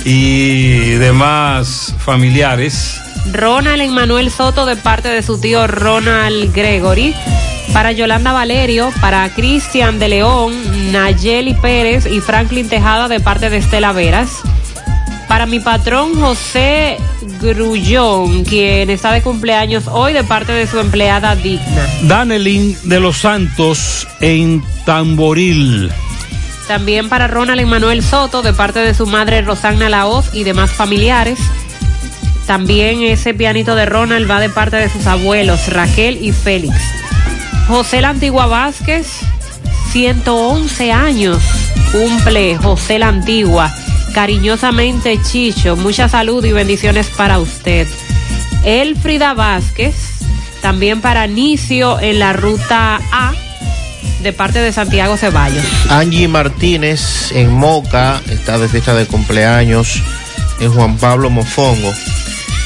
[0.04, 3.00] y demás familiares.
[3.30, 7.14] Ronald Emmanuel Soto de parte de su tío Ronald Gregory.
[7.72, 13.58] Para Yolanda Valerio, para Cristian de León, Nayeli Pérez y Franklin Tejada de parte de
[13.58, 14.40] Estela Veras.
[15.28, 16.98] Para mi patrón José
[17.42, 21.86] Grullón, quien está de cumpleaños hoy de parte de su empleada digna.
[22.02, 25.90] Danelin de los Santos en Tamboril.
[26.68, 31.38] También para Ronald Emmanuel Soto de parte de su madre Rosana Laoz y demás familiares.
[32.46, 36.74] También ese pianito de Ronald va de parte de sus abuelos Raquel y Félix.
[37.68, 39.06] José La Antigua Vázquez,
[39.92, 41.42] 111 años,
[41.90, 43.72] cumple José La Antigua.
[44.14, 47.88] Cariñosamente Chicho, mucha salud y bendiciones para usted.
[48.64, 49.94] Elfrida Vázquez,
[50.60, 53.32] también para Nicio en la ruta A,
[54.22, 55.64] de parte de Santiago Ceballos.
[55.88, 60.02] Angie Martínez en Moca está de fiesta de cumpleaños
[60.60, 61.92] en Juan Pablo Mofongo.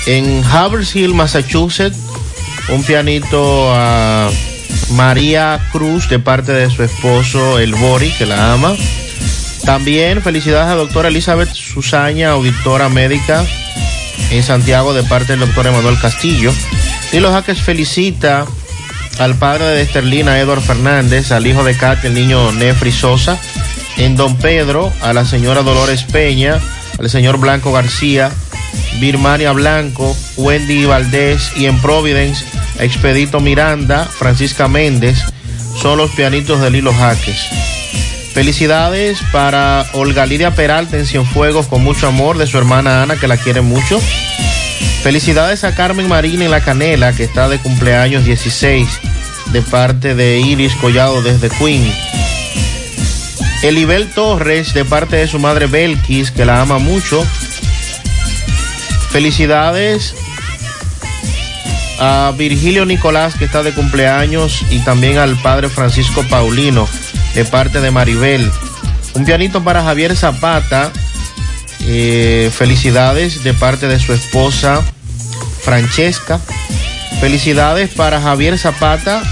[0.07, 1.99] En Haverhill, Massachusetts,
[2.69, 4.29] un pianito a
[4.91, 8.75] María Cruz de parte de su esposo El Bori, que la ama.
[9.67, 13.45] También felicidades a doctora Elizabeth Susaña, auditora médica
[14.31, 16.53] en Santiago de parte del doctor Emanuel Castillo.
[17.11, 18.47] Tilo Jaques felicita
[19.19, 23.39] al padre de Esterlina, Eduardo Fernández, al hijo de Katy, el niño Nefri Sosa,
[23.97, 26.61] en Don Pedro, a la señora Dolores Peña,
[27.01, 28.31] al señor Blanco García,
[29.01, 32.45] Birmania Blanco, Wendy Valdés y en Providence,
[32.79, 35.19] Expedito Miranda, Francisca Méndez,
[35.83, 37.76] son los pianitos de Lilo Jaques.
[38.37, 43.29] Felicidades para Olga Lidia Peralta en Cienfuegos con mucho amor de su hermana Ana que
[43.29, 43.99] la quiere mucho.
[45.03, 48.87] Felicidades a Carmen Marín en La Canela que está de cumpleaños 16
[49.53, 51.91] de parte de Iris Collado desde Queen.
[53.63, 57.27] Elibel Torres de parte de su madre Belkis que la ama mucho.
[59.13, 60.15] Felicidades
[61.99, 66.87] a Virgilio Nicolás que está de cumpleaños y también al padre Francisco Paulino
[67.37, 68.51] de parte de Maribel.
[69.13, 70.91] Un pianito para Javier Zapata.
[71.89, 74.83] eh, felicidades de parte de su esposa
[75.61, 76.41] Francesca.
[77.21, 79.23] Felicidades para Javier Zapata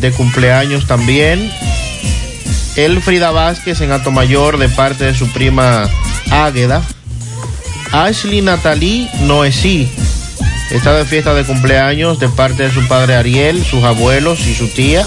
[0.00, 1.52] de cumpleaños también.
[2.74, 5.88] Elfrida Vázquez en Atomayor de parte de su prima
[6.30, 6.82] Águeda.
[7.92, 9.88] Ashley Natalie Noesí
[10.70, 14.66] está de fiesta de cumpleaños de parte de su padre Ariel, sus abuelos y su
[14.68, 15.06] tía.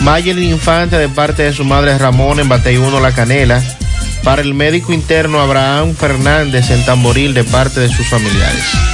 [0.00, 3.62] Mayelin Infante de parte de su madre Ramón en Batey 1 La Canela.
[4.24, 8.89] Para el médico interno Abraham Fernández en Tamboril de parte de sus familiares.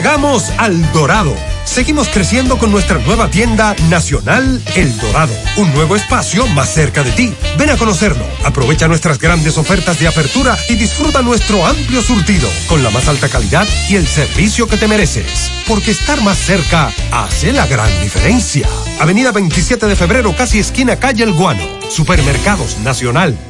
[0.00, 1.36] Llegamos al Dorado.
[1.66, 7.10] Seguimos creciendo con nuestra nueva tienda nacional El Dorado, un nuevo espacio más cerca de
[7.12, 7.34] ti.
[7.58, 12.82] Ven a conocerlo, aprovecha nuestras grandes ofertas de apertura y disfruta nuestro amplio surtido con
[12.82, 15.50] la más alta calidad y el servicio que te mereces.
[15.68, 18.66] Porque estar más cerca hace la gran diferencia.
[19.00, 21.68] Avenida 27 de febrero, casi esquina calle El Guano.
[21.90, 23.49] Supermercados Nacional.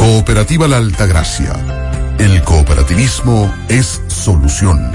[0.00, 1.52] Cooperativa La Altagracia.
[2.18, 4.94] El cooperativismo es solución.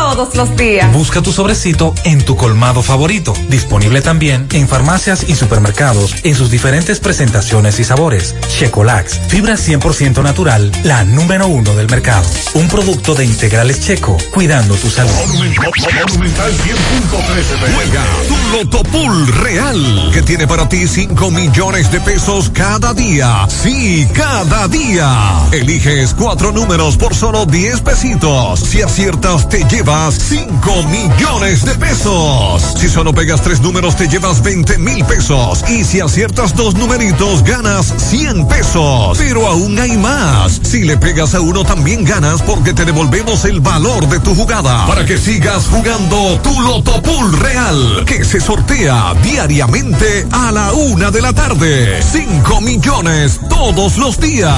[0.01, 0.91] todos los días.
[0.91, 3.35] Busca tu sobrecito en tu colmado favorito.
[3.49, 8.35] Disponible también en farmacias y supermercados en sus diferentes presentaciones y sabores.
[8.47, 12.27] Checolax, fibra 100% natural, la número uno del mercado.
[12.55, 15.11] Un producto de integrales checo, cuidando tu salud.
[15.27, 22.49] Monumental 100.13 Juega tu Loto Pool Real, que tiene para ti 5 millones de pesos
[22.49, 23.45] cada día.
[23.47, 25.43] Sí, cada día.
[25.51, 28.59] Eliges cuatro números por solo 10 pesitos.
[28.61, 32.63] Si aciertas, te llevas 5 millones de pesos.
[32.77, 35.65] Si solo pegas tres números, te llevas 20 mil pesos.
[35.67, 39.17] Y si aciertas dos numeritos, ganas 100 pesos.
[39.17, 40.61] Pero aún hay más.
[40.63, 44.87] Si le pegas a uno, también ganas porque te devolvemos el valor de tu jugada.
[44.87, 51.11] Para que sigas jugando tu Loto Pool Real, que se sortea diariamente a la una
[51.11, 52.01] de la tarde.
[52.01, 54.55] 5 millones todos los días.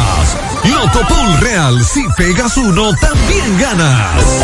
[0.64, 4.44] Loto Pool Real, si pegas uno, también ganas.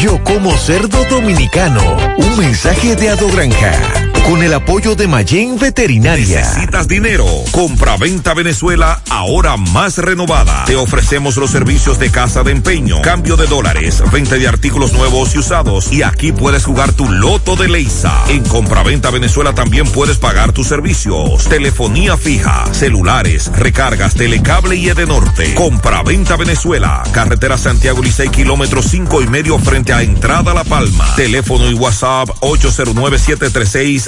[0.00, 1.80] Yo como cerdo dominicano.
[2.16, 4.07] Un mensaje de Ado Granja.
[4.24, 6.40] Con el apoyo de Mayen Veterinaria.
[6.40, 7.24] ¿Necesitas dinero?
[7.50, 10.64] Compra-venta Venezuela ahora más renovada.
[10.66, 15.34] Te ofrecemos los servicios de casa de empeño, cambio de dólares, venta de artículos nuevos
[15.34, 15.90] y usados.
[15.92, 18.24] Y aquí puedes jugar tu loto de Leisa.
[18.28, 21.48] En Compra-venta Venezuela también puedes pagar tus servicios.
[21.48, 25.54] Telefonía fija, celulares, recargas, telecable y Edenorte.
[25.54, 27.02] Compra-venta Venezuela.
[27.12, 31.14] Carretera Santiago Licey, kilómetro cinco y medio frente a Entrada La Palma.
[31.16, 34.07] Teléfono y WhatsApp 809 736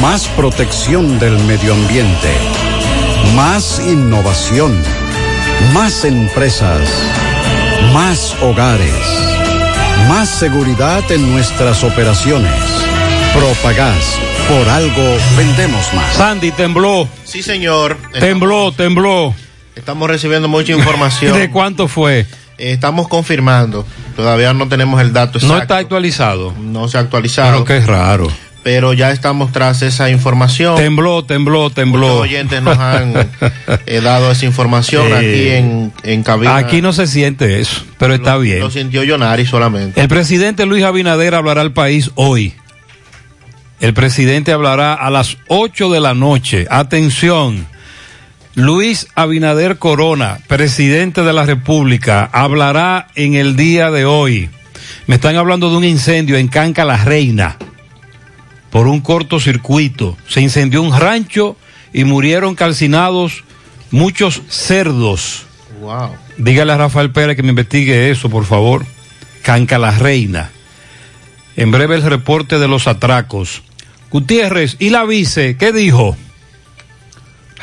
[0.00, 2.32] Más protección del medio ambiente.
[3.34, 4.76] Más innovación.
[5.72, 6.88] Más empresas.
[7.92, 8.92] Más hogares.
[10.08, 12.52] Más seguridad en nuestras operaciones.
[13.34, 14.18] Propagás.
[14.48, 16.14] Por algo vendemos más.
[16.14, 17.08] Sandy tembló.
[17.24, 17.96] Sí, señor.
[18.12, 19.34] Tembló, tembló.
[19.74, 21.38] Estamos recibiendo mucha información.
[21.38, 22.26] ¿De cuánto fue?
[22.58, 23.86] Estamos confirmando.
[24.14, 25.54] Todavía no tenemos el dato exacto.
[25.54, 26.52] No está actualizado.
[26.58, 27.64] No se ha actualizado.
[27.64, 28.28] Pero qué raro.
[28.66, 30.74] Pero ya estamos tras esa información.
[30.74, 32.08] Tembló, tembló, tembló.
[32.08, 33.14] Muchos oyentes nos han
[33.86, 36.56] eh, dado esa información aquí en, en cabina.
[36.56, 38.58] Aquí no se siente eso, pero está bien.
[38.58, 40.00] Lo sintió Yonari solamente.
[40.00, 42.54] El presidente Luis Abinader hablará al país hoy.
[43.78, 46.66] El presidente hablará a las 8 de la noche.
[46.68, 47.68] Atención.
[48.56, 54.50] Luis Abinader Corona, presidente de la República, hablará en el día de hoy.
[55.06, 57.56] Me están hablando de un incendio en Canca la Reina
[58.70, 60.16] por un cortocircuito.
[60.28, 61.56] Se incendió un rancho
[61.92, 63.44] y murieron calcinados
[63.90, 65.44] muchos cerdos.
[65.80, 66.10] Wow.
[66.36, 68.84] Dígale a Rafael Pérez que me investigue eso, por favor.
[69.42, 70.50] Canca la Reina.
[71.56, 73.62] En breve el reporte de los atracos.
[74.10, 75.56] Gutiérrez, ¿y la vice?
[75.56, 76.16] ¿Qué dijo?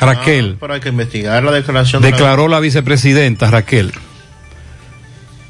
[0.00, 0.58] Raquel.
[0.60, 2.02] Ah, hay que investigar la declaración.
[2.02, 3.92] de la- Declaró la vicepresidenta Raquel.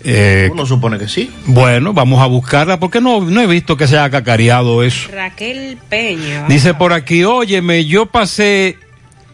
[0.07, 1.31] Eh, Uno supone que sí.
[1.47, 5.09] bueno, vamos a buscarla porque no, no he visto que se haya cacareado eso.
[5.11, 6.45] Raquel Peña.
[6.47, 8.77] Dice por aquí, óyeme, yo pasé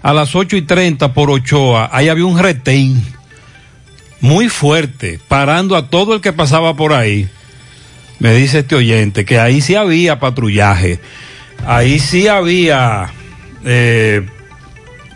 [0.03, 3.03] a las 8 y 30 por Ochoa, ahí había un retén
[4.21, 7.29] muy fuerte, parando a todo el que pasaba por ahí.
[8.19, 11.01] Me dice este oyente que ahí sí había patrullaje,
[11.67, 13.11] ahí sí había
[13.65, 14.27] eh,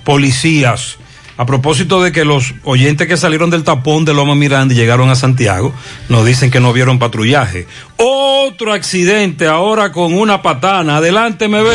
[0.04, 0.98] policías.
[1.36, 5.10] A propósito de que los oyentes que salieron del tapón de Loma Miranda y llegaron
[5.10, 5.74] a Santiago,
[6.08, 7.66] nos dicen que no vieron patrullaje.
[7.96, 10.98] Otro accidente ahora con una patana.
[10.98, 11.74] Adelante, ve.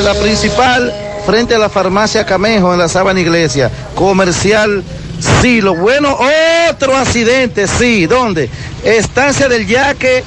[0.04, 0.92] La principal,
[1.26, 3.72] frente a la farmacia Camejo, en la Sábana Iglesia.
[3.96, 4.84] Comercial
[5.42, 5.76] Silo.
[5.76, 6.18] Bueno,
[6.70, 8.06] otro accidente, sí.
[8.06, 8.50] ¿Dónde?
[8.84, 10.24] Estancia del Yaque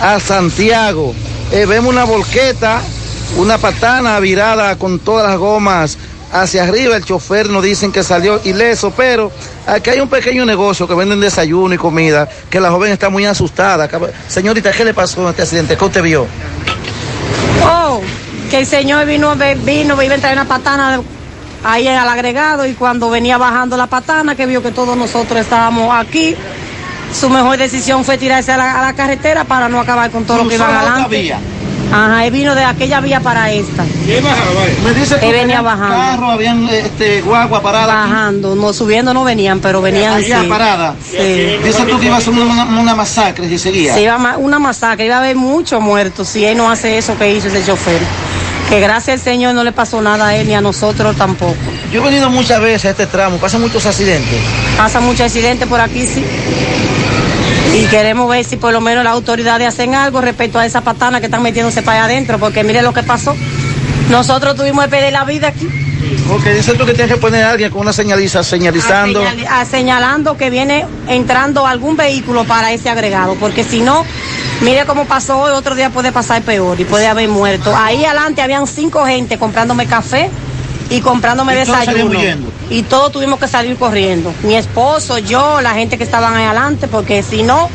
[0.00, 1.14] a Santiago.
[1.52, 2.80] Eh, vemos una volqueta
[3.36, 5.98] una patana virada con todas las gomas
[6.32, 6.96] hacia arriba.
[6.96, 9.30] El chofer nos dicen que salió ileso, pero
[9.66, 13.24] aquí hay un pequeño negocio que venden desayuno y comida, que la joven está muy
[13.24, 13.88] asustada.
[14.28, 15.76] Señorita, ¿qué le pasó a este accidente?
[15.76, 16.26] ¿Qué usted vio?
[17.64, 18.00] Oh,
[18.50, 21.00] que el señor vino, a ver- vino, iba a entrar una patana
[21.64, 25.94] ahí al agregado y cuando venía bajando la patana, que vio que todos nosotros estábamos
[25.96, 26.34] aquí,
[27.18, 30.42] su mejor decisión fue tirarse a la, a la carretera para no acabar con todo
[30.44, 31.20] lo que iban adelante.
[31.20, 31.38] vía.
[31.92, 33.84] Ajá, él vino de aquella vía para esta.
[34.84, 35.96] Me dice que Él venía bajando.
[35.96, 37.92] carros, habían este, guagua parada.
[37.92, 40.46] Bajando, no subiendo no venían, pero venían Allá sí.
[40.46, 40.94] parada.
[41.02, 41.16] Sí.
[41.64, 43.94] Dice tú que iba a ser una, una masacre si seguía.
[43.94, 46.96] Se iba a ma- una masacre, iba a haber muchos muertos si él no hace
[46.96, 47.98] eso que hizo ese chofer.
[48.70, 51.56] Que gracias al Señor no le pasó nada a él ni a nosotros tampoco.
[51.92, 54.38] Yo he venido muchas veces a este tramo, pasan muchos accidentes.
[54.76, 56.24] Pasa muchos accidentes por aquí, sí.
[57.74, 61.18] Y queremos ver si por lo menos las autoridades hacen algo respecto a esa patana
[61.18, 63.34] que están metiéndose para allá adentro, porque mire lo que pasó.
[64.08, 65.68] Nosotros tuvimos que pedir la vida aquí,
[66.30, 69.20] Porque dice tú que tienes que poner a alguien con una señaliza, señalizando.
[69.20, 74.04] a señal- a señalando que viene entrando algún vehículo para ese agregado, porque si no,
[74.60, 77.74] mire cómo pasó hoy, otro día puede pasar peor y puede haber muerto.
[77.76, 80.30] Ahí adelante habían cinco gente comprándome café
[80.88, 82.20] y comprándome Y desayuno.
[82.70, 84.32] Y todos tuvimos que salir corriendo.
[84.44, 87.68] Mi esposo, yo, la gente que estaban ahí adelante, porque si no,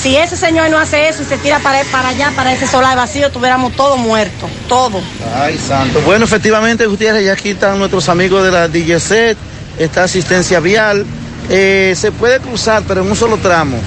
[0.00, 2.96] si ese señor no hace eso y se tira para, para allá, para ese solar
[2.96, 5.02] vacío, tuviéramos todos muertos, todos.
[5.34, 6.00] Ay, santo.
[6.02, 9.36] Bueno, efectivamente, Gutiérrez, ya aquí están nuestros amigos de la DGC,
[9.78, 11.06] está asistencia vial.
[11.48, 13.78] Eh, se puede cruzar, pero en un solo tramo.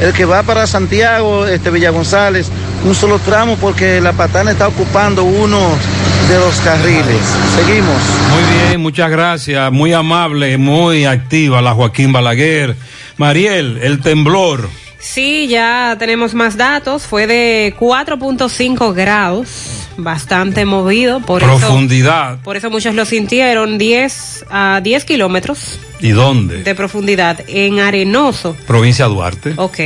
[0.00, 2.48] El que va para Santiago, este Villa González,
[2.84, 5.58] un solo tramo porque la patana está ocupando uno
[6.28, 7.20] de los carriles.
[7.56, 7.96] Seguimos.
[8.30, 9.72] Muy bien, muchas gracias.
[9.72, 12.76] Muy amable, muy activa la Joaquín Balaguer.
[13.16, 14.68] Mariel, el temblor.
[15.00, 17.04] Sí, ya tenemos más datos.
[17.06, 19.48] Fue de 4.5 grados,
[19.96, 21.20] bastante movido.
[21.20, 22.34] Por Profundidad.
[22.34, 23.78] Eso, por eso muchos lo sintieron.
[23.78, 26.62] 10 a 10 kilómetros ¿Y dónde?
[26.64, 28.56] de profundidad en Arenoso.
[28.66, 29.54] Provincia Duarte.
[29.56, 29.78] Ok,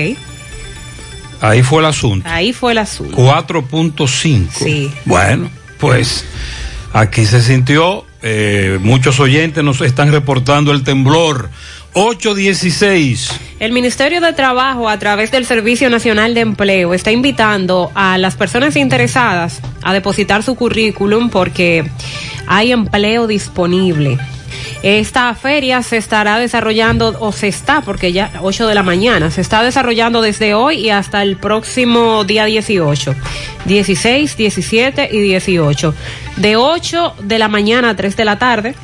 [1.40, 2.28] Ahí fue el asunto.
[2.30, 3.16] ahí fue el asunto.
[3.16, 4.48] 4.5.
[4.52, 4.92] Sí.
[5.04, 6.24] Bueno, pues
[6.92, 11.50] aquí se sintió, eh, muchos oyentes nos están reportando el temblor.
[11.94, 13.30] 816.
[13.60, 18.34] El Ministerio de Trabajo, a través del Servicio Nacional de Empleo, está invitando a las
[18.34, 21.84] personas interesadas a depositar su currículum porque
[22.46, 24.18] hay empleo disponible.
[24.82, 29.40] Esta feria se estará desarrollando, o se está, porque ya 8 de la mañana, se
[29.40, 33.14] está desarrollando desde hoy y hasta el próximo día 18,
[33.66, 35.94] 16, 17 y 18.
[36.36, 38.74] De 8 de la mañana a 3 de la tarde,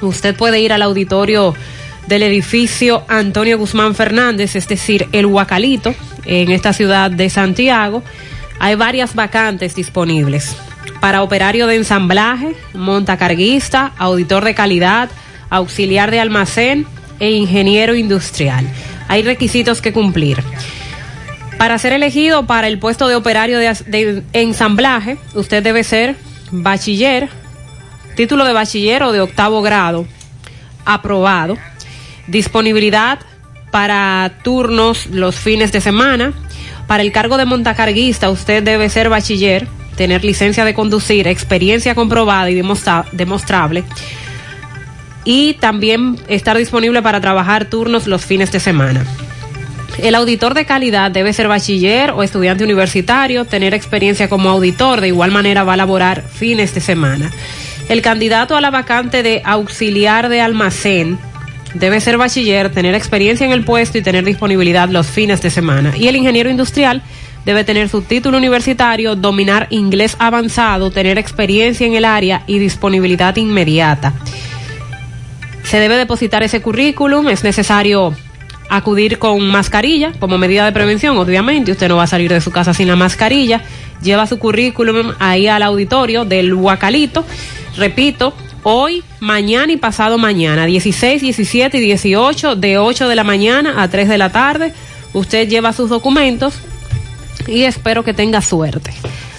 [0.00, 1.54] usted puede ir al auditorio
[2.10, 8.02] del edificio Antonio Guzmán Fernández, es decir, el Huacalito, en esta ciudad de Santiago.
[8.58, 10.56] Hay varias vacantes disponibles.
[11.00, 15.08] para operario de ensamblaje, montacarguista, auditor de calidad,
[15.48, 16.86] auxiliar de almacén
[17.20, 18.66] e ingeniero industrial.
[19.08, 20.42] Hay requisitos que cumplir.
[21.56, 26.16] Para ser elegido para el puesto de operario de, ensamblaje, usted debe ser
[26.50, 27.30] bachiller,
[28.14, 30.06] título de bachiller o de octavo grado,
[30.84, 31.56] aprobado,
[32.30, 33.18] disponibilidad
[33.70, 36.32] para turnos los fines de semana.
[36.86, 42.50] Para el cargo de montacarguista, usted debe ser bachiller, tener licencia de conducir, experiencia comprobada
[42.50, 43.84] y demostra- demostrable.
[45.24, 49.04] Y también estar disponible para trabajar turnos los fines de semana.
[49.98, 55.08] El auditor de calidad debe ser bachiller o estudiante universitario, tener experiencia como auditor, de
[55.08, 57.30] igual manera va a laborar fines de semana.
[57.88, 61.18] El candidato a la vacante de auxiliar de almacén
[61.74, 65.96] debe ser bachiller, tener experiencia en el puesto y tener disponibilidad los fines de semana.
[65.96, 67.02] Y el ingeniero industrial
[67.44, 73.36] debe tener su título universitario, dominar inglés avanzado, tener experiencia en el área y disponibilidad
[73.36, 74.12] inmediata.
[75.64, 78.14] Se debe depositar ese currículum, es necesario
[78.68, 82.50] acudir con mascarilla como medida de prevención, obviamente, usted no va a salir de su
[82.50, 83.62] casa sin la mascarilla,
[84.00, 87.24] lleva su currículum ahí al auditorio del Huacalito,
[87.76, 93.82] repito, hoy, mañana y pasado mañana, 16, 17 y 18, de 8 de la mañana
[93.82, 94.72] a 3 de la tarde,
[95.12, 96.54] usted lleva sus documentos
[97.46, 98.92] y espero que tenga suerte.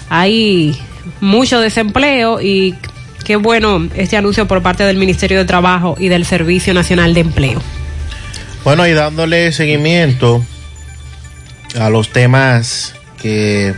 [0.08, 0.76] Hay
[1.20, 2.74] mucho desempleo y
[3.24, 7.20] qué bueno este anuncio por parte del Ministerio de Trabajo y del Servicio Nacional de
[7.20, 7.62] Empleo.
[8.64, 10.44] Bueno, y dándole seguimiento
[11.78, 13.74] a los temas que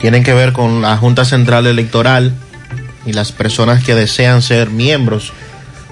[0.00, 2.34] tienen que ver con la Junta Central Electoral
[3.06, 5.32] y las personas que desean ser miembros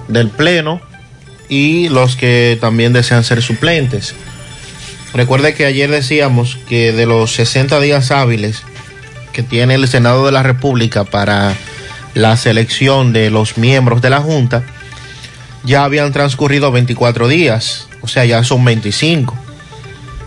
[0.07, 0.81] del Pleno
[1.49, 4.13] y los que también desean ser suplentes.
[5.13, 8.63] Recuerde que ayer decíamos que de los 60 días hábiles
[9.31, 11.55] que tiene el Senado de la República para
[12.13, 14.63] la selección de los miembros de la Junta,
[15.63, 19.35] ya habían transcurrido 24 días, o sea, ya son 25,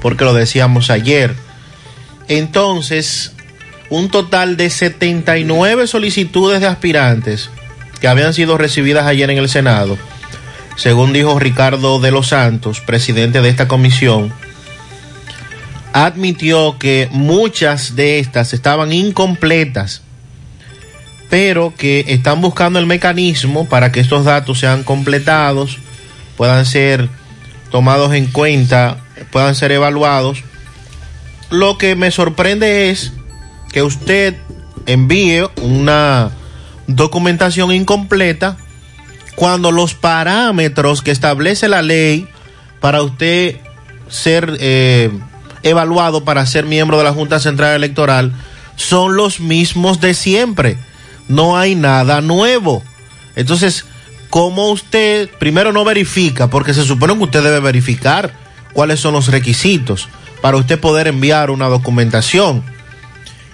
[0.03, 1.35] porque lo decíamos ayer.
[2.29, 3.33] Entonces,
[3.91, 7.51] un total de 79 solicitudes de aspirantes
[8.01, 9.99] que habían sido recibidas ayer en el Senado,
[10.77, 14.33] según dijo Ricardo de los Santos, presidente de esta comisión,
[15.93, 20.03] admitió que muchas de estas estaban incompletas,
[21.29, 25.79] pero que están buscando el mecanismo para que estos datos sean completados,
[26.37, 27.09] puedan ser
[27.71, 28.99] tomados en cuenta,
[29.31, 30.45] puedan ser evaluados.
[31.51, 33.13] Lo que me sorprende es
[33.79, 34.35] que usted
[34.87, 36.33] envíe una
[36.89, 38.57] documentación incompleta
[39.37, 42.27] cuando los parámetros que establece la ley
[42.81, 43.59] para usted
[44.09, 45.13] ser eh,
[45.63, 48.33] evaluado para ser miembro de la Junta Central Electoral
[48.75, 50.77] son los mismos de siempre.
[51.29, 52.83] No hay nada nuevo.
[53.37, 53.85] Entonces,
[54.29, 56.51] ¿cómo usted primero no verifica?
[56.51, 58.33] Porque se supone que usted debe verificar
[58.73, 60.09] cuáles son los requisitos
[60.43, 62.65] para usted poder enviar una documentación.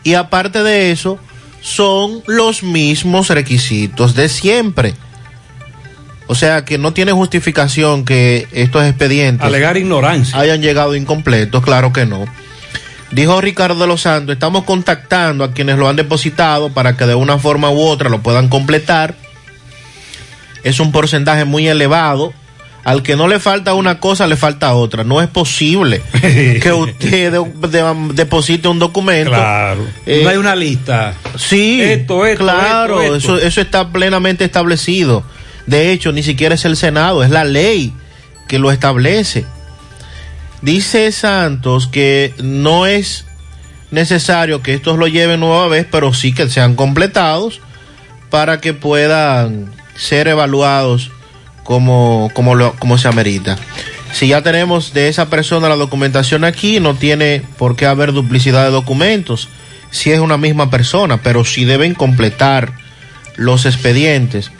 [0.04, 1.18] Y aparte de eso,
[1.60, 4.94] son los mismos requisitos de siempre.
[6.26, 10.38] O sea que no tiene justificación que estos expedientes Alegar ignorancia.
[10.38, 12.24] hayan llegado incompletos, claro que no.
[13.10, 17.14] Dijo Ricardo de los Santos, estamos contactando a quienes lo han depositado para que de
[17.14, 19.14] una forma u otra lo puedan completar.
[20.64, 22.32] Es un porcentaje muy elevado.
[22.84, 25.04] Al que no le falta una cosa, le falta otra.
[25.04, 29.30] No es posible que usted de- de- deposite un documento.
[29.30, 29.86] Claro.
[30.04, 31.14] Eh, no hay una lista.
[31.38, 33.36] Sí, Esto, esto, claro, esto, esto.
[33.38, 35.24] Eso, eso está plenamente establecido.
[35.66, 37.94] De hecho, ni siquiera es el Senado, es la ley
[38.48, 39.46] que lo establece.
[40.60, 43.24] Dice Santos que no es
[43.90, 47.60] necesario que estos lo lleven nueva vez, pero sí que sean completados
[48.30, 51.10] para que puedan ser evaluados
[51.64, 53.58] como, como, lo, como se amerita.
[54.12, 58.64] Si ya tenemos de esa persona la documentación aquí, no tiene por qué haber duplicidad
[58.64, 59.48] de documentos
[59.90, 62.74] si es una misma persona, pero sí deben completar
[63.36, 64.52] los expedientes.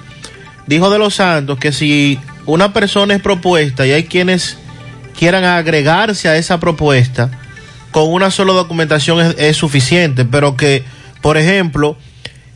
[0.66, 4.58] Dijo de los Santos que si una persona es propuesta y hay quienes
[5.16, 7.30] quieran agregarse a esa propuesta,
[7.90, 10.84] con una sola documentación es, es suficiente, pero que,
[11.20, 11.96] por ejemplo,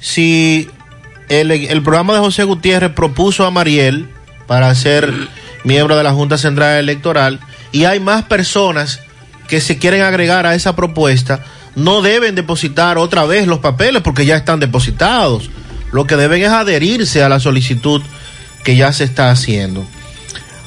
[0.01, 0.69] si
[1.29, 4.09] el, el programa de José Gutiérrez propuso a Mariel
[4.49, 5.13] para ser
[5.63, 7.39] miembro de la Junta Central Electoral
[7.71, 9.01] y hay más personas
[9.47, 11.45] que se quieren agregar a esa propuesta,
[11.77, 15.51] no deben depositar otra vez los papeles porque ya están depositados.
[15.93, 18.03] Lo que deben es adherirse a la solicitud
[18.65, 19.87] que ya se está haciendo.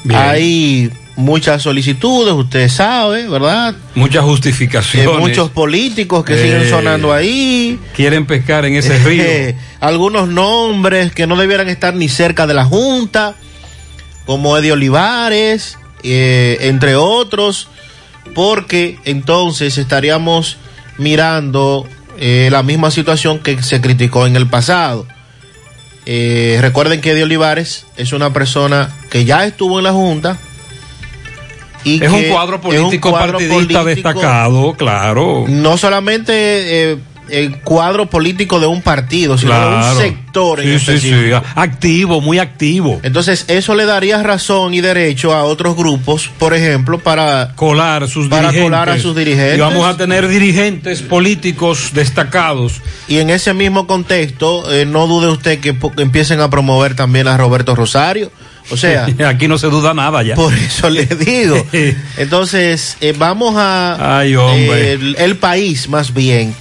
[0.04, 0.18] Bien.
[0.20, 3.74] Hay muchas solicitudes, usted sabe, ¿verdad?
[3.94, 5.18] Muchas Eh, justificaciones.
[5.20, 7.78] muchos políticos que Eh, siguen sonando ahí.
[7.94, 9.22] Quieren pescar en ese río.
[9.22, 13.36] Eh, algunos nombres que no debieran estar ni cerca de la Junta,
[14.26, 17.68] como Eddie Olivares, eh, entre otros,
[18.34, 20.56] porque entonces estaríamos
[20.98, 21.86] mirando
[22.18, 25.06] eh, la misma situación que se criticó en el pasado.
[26.04, 30.38] Eh, recuerden que Eddie Olivares es una persona que ya estuvo en la Junta.
[31.84, 35.46] Y es un que cuadro es un político cuadro partidista político destacado, claro.
[35.48, 40.98] no solamente eh, el cuadro político de un partido, sino de un sector en Sí,
[40.98, 41.12] sí,
[41.54, 43.00] activo, muy activo.
[43.02, 48.28] Entonces, eso le daría razón y derecho a otros grupos, por ejemplo, para colar sus
[48.28, 48.64] para dirigentes.
[48.64, 49.56] colar a sus dirigentes.
[49.58, 52.80] Y vamos a tener dirigentes políticos destacados.
[53.08, 57.36] Y en ese mismo contexto, eh, no dude usted que empiecen a promover también a
[57.36, 58.30] Roberto Rosario.
[58.70, 60.34] O sea, Aquí no se duda nada ya.
[60.34, 61.56] Por eso le digo.
[62.16, 64.18] Entonces, eh, vamos a...
[64.18, 64.90] Ay, hombre.
[64.90, 66.54] eh, el, el país, más bien,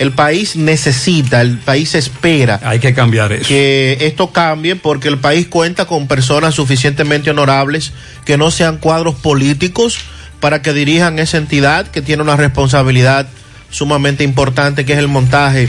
[0.00, 2.58] el país necesita, el país espera.
[2.64, 3.46] Hay que cambiar eso.
[3.46, 7.92] Que esto cambie porque el país cuenta con personas suficientemente honorables
[8.24, 9.98] que no sean cuadros políticos
[10.40, 13.28] para que dirijan esa entidad que tiene una responsabilidad
[13.68, 15.68] sumamente importante que es el montaje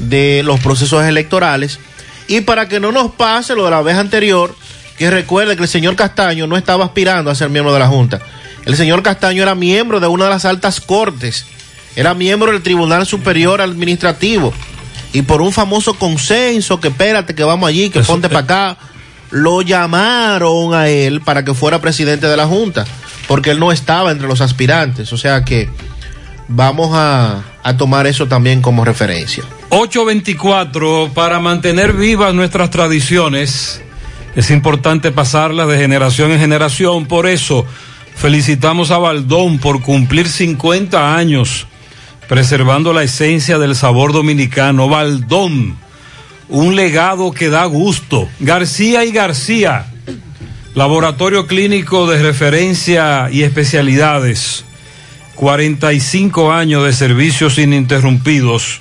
[0.00, 1.78] de los procesos electorales
[2.26, 4.52] y para que no nos pase lo de la vez anterior
[4.98, 8.20] que recuerde que el señor Castaño no estaba aspirando a ser miembro de la Junta.
[8.66, 11.46] El señor Castaño era miembro de una de las altas cortes,
[11.96, 14.52] era miembro del Tribunal Superior Administrativo
[15.12, 18.76] y por un famoso consenso que espérate que vamos allí, que ponte para acá,
[19.30, 22.84] lo llamaron a él para que fuera presidente de la Junta,
[23.26, 25.68] porque él no estaba entre los aspirantes, o sea que
[26.48, 29.44] vamos a, a tomar eso también como referencia.
[29.70, 33.80] 824, para mantener vivas nuestras tradiciones,
[34.34, 37.06] es importante pasarlas de generación en generación.
[37.06, 37.66] Por eso,
[38.16, 41.66] felicitamos a Baldón por cumplir 50 años,
[42.30, 44.88] preservando la esencia del sabor dominicano.
[44.88, 45.76] Baldón,
[46.48, 48.28] un legado que da gusto.
[48.38, 49.86] García y García,
[50.76, 54.64] laboratorio clínico de referencia y especialidades.
[55.34, 58.80] 45 años de servicios ininterrumpidos.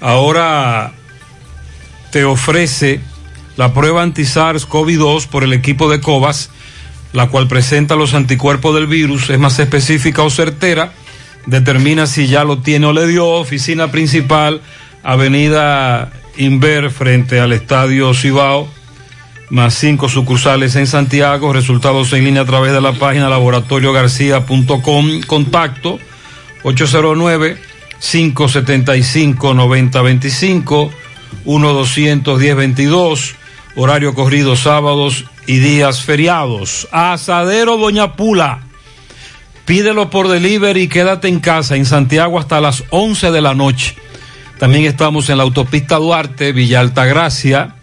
[0.00, 0.90] Ahora
[2.10, 2.98] te ofrece
[3.56, 6.50] la prueba anti-SARS-CoV-2 por el equipo de COVAS,
[7.12, 10.92] la cual presenta los anticuerpos del virus, es más específica o certera,
[11.46, 14.60] determina si ya lo tiene o le dio, oficina principal,
[15.02, 18.68] avenida Inver frente al estadio Cibao,
[19.50, 25.98] más cinco sucursales en Santiago, resultados en línea a través de la página laboratoriogarcia.com, contacto
[26.62, 27.58] 809
[28.00, 30.90] 575 9025
[31.44, 33.34] 1-210-22,
[33.76, 36.88] horario corrido sábados y días feriados.
[36.92, 38.62] Asadero Doña Pula.
[39.70, 43.94] Pídelo por delivery y quédate en casa en Santiago hasta las 11 de la noche.
[44.58, 47.76] También estamos en la autopista Duarte, Villa Altagracia,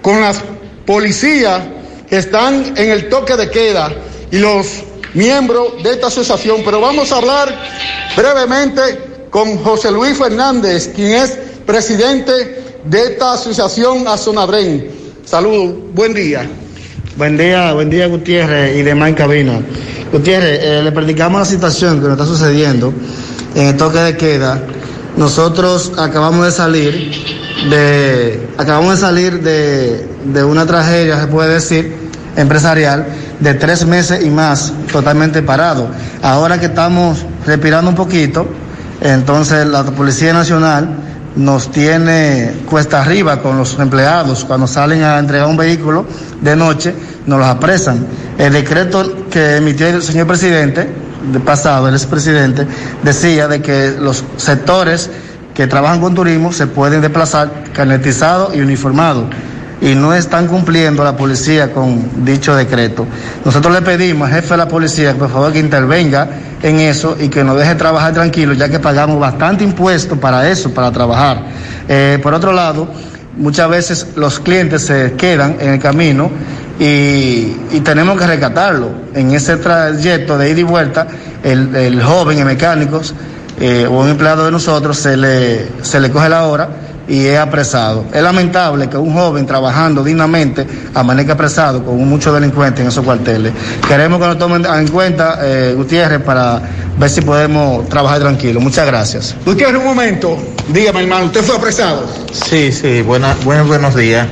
[0.00, 0.38] con las
[0.86, 1.62] policías
[2.08, 3.92] que están en el toque de queda
[4.30, 4.84] y los
[5.14, 6.62] miembros de esta asociación.
[6.64, 7.54] Pero vamos a hablar
[8.16, 8.82] brevemente
[9.30, 14.88] con José Luis Fernández, quien es presidente de esta asociación Azonadren.
[15.24, 16.48] Saludos, buen día.
[17.16, 19.60] Buen día, buen día Gutiérrez y demás en cabina.
[20.12, 22.92] Gutiérrez, eh, le predicamos la situación que nos está sucediendo
[23.54, 24.62] en el toque de queda.
[25.16, 27.12] Nosotros acabamos de salir
[27.70, 31.94] de, acabamos de salir de, de una tragedia, se puede decir,
[32.36, 33.06] empresarial,
[33.40, 35.88] de tres meses y más, totalmente parado.
[36.22, 38.46] Ahora que estamos respirando un poquito,
[39.00, 40.88] entonces la Policía Nacional
[41.36, 44.44] nos tiene cuesta arriba con los empleados.
[44.44, 46.06] Cuando salen a entregar un vehículo
[46.40, 46.94] de noche,
[47.26, 48.06] nos los apresan.
[48.38, 50.88] El decreto que emitió el señor presidente,
[51.32, 52.66] de pasado, el expresidente,
[53.02, 55.10] decía de que los sectores
[55.54, 59.24] que trabajan con turismo se pueden desplazar carnetizados y uniformados
[59.84, 63.06] y no están cumpliendo la policía con dicho decreto.
[63.44, 66.26] Nosotros le pedimos al jefe de la policía, por favor, que intervenga
[66.62, 70.72] en eso y que nos deje trabajar tranquilo, ya que pagamos bastante impuesto para eso,
[70.72, 71.42] para trabajar.
[71.86, 72.88] Eh, por otro lado,
[73.36, 76.30] muchas veces los clientes se quedan en el camino
[76.80, 78.88] y, y tenemos que rescatarlo.
[79.12, 81.06] En ese trayecto de ida y vuelta,
[81.42, 83.02] el, el joven, el mecánico
[83.60, 86.70] eh, o un empleado de nosotros se le, se le coge la hora
[87.06, 88.04] y es apresado.
[88.12, 93.52] Es lamentable que un joven trabajando dignamente amanezca apresado con muchos delincuentes en esos cuarteles.
[93.86, 96.60] Queremos que nos tomen en cuenta, eh, Gutiérrez, para
[96.98, 98.60] ver si podemos trabajar tranquilo.
[98.60, 99.36] Muchas gracias.
[99.44, 100.38] Gutiérrez, un momento.
[100.68, 102.06] Dígame, hermano, ¿usted fue apresado?
[102.32, 104.26] Sí, sí, buena, buenos, buenos días.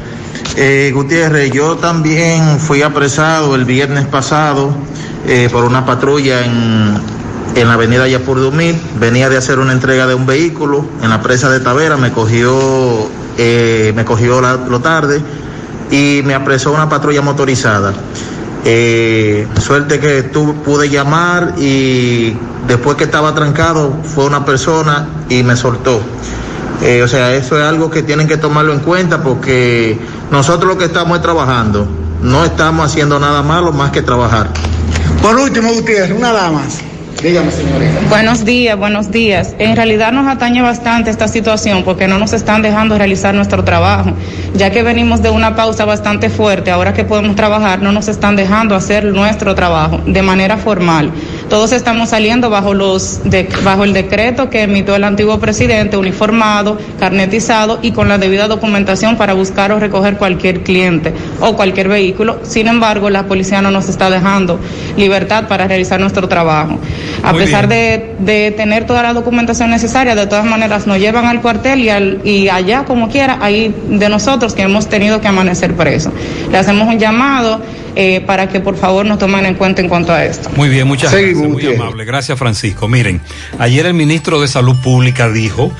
[0.57, 4.75] Eh, Gutiérrez, yo también fui apresado el viernes pasado
[5.27, 7.01] eh, por una patrulla en,
[7.55, 8.81] en la avenida Yapur Dumil.
[8.99, 13.09] Venía de hacer una entrega de un vehículo en la presa de Tavera, me cogió,
[13.39, 15.21] eh, me cogió la, lo tarde
[15.91, 17.93] y me apresó una patrulla motorizada.
[18.65, 22.37] Eh, suerte que tú pude llamar y
[22.69, 26.01] después que estaba trancado fue una persona y me soltó.
[26.81, 29.99] Eh, o sea, eso es algo que tienen que tomarlo en cuenta porque
[30.31, 31.87] nosotros lo que estamos es trabajando.
[32.23, 34.49] No estamos haciendo nada malo más que trabajar.
[35.21, 36.63] Por último, Gutiérrez, una dama.
[37.23, 38.01] Dígame, señorita.
[38.09, 39.55] Buenos días, buenos días.
[39.61, 44.11] En realidad nos atañe bastante esta situación porque no nos están dejando realizar nuestro trabajo.
[44.55, 48.35] Ya que venimos de una pausa bastante fuerte, ahora que podemos trabajar, no nos están
[48.35, 51.13] dejando hacer nuestro trabajo de manera formal.
[51.49, 56.77] Todos estamos saliendo bajo, los de- bajo el decreto que emitió el antiguo presidente, uniformado,
[56.99, 62.41] carnetizado y con la debida documentación para buscar o recoger cualquier cliente o cualquier vehículo.
[62.43, 64.59] Sin embargo, la policía no nos está dejando
[64.97, 66.79] libertad para realizar nuestro trabajo.
[67.23, 71.27] A Muy pesar de, de tener toda la documentación necesaria, de todas maneras nos llevan
[71.27, 75.29] al cuartel y, al, y allá, como quiera, hay de nosotros que hemos tenido que
[75.29, 76.13] amanecer presos.
[76.51, 77.61] Le hacemos un llamado
[77.95, 80.49] eh, para que por favor nos tomen en cuenta en cuanto a esto.
[80.57, 82.05] Muy bien, muchas gracias, muy amable.
[82.05, 82.89] Gracias, Francisco.
[82.89, 83.21] Miren,
[83.59, 85.71] ayer el ministro de Salud Pública dijo,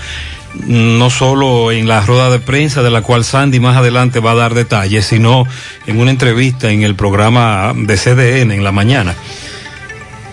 [0.67, 4.33] mm, no solo en la rueda de prensa de la cual Sandy más adelante va
[4.33, 5.47] a dar detalles, sino
[5.87, 9.15] en una entrevista en el programa de CDN en la mañana,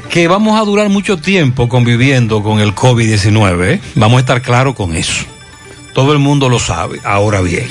[0.09, 3.63] que vamos a durar mucho tiempo conviviendo con el COVID-19.
[3.65, 3.81] ¿eh?
[3.95, 5.23] Vamos a estar claros con eso.
[5.93, 6.99] Todo el mundo lo sabe.
[7.03, 7.67] Ahora bien,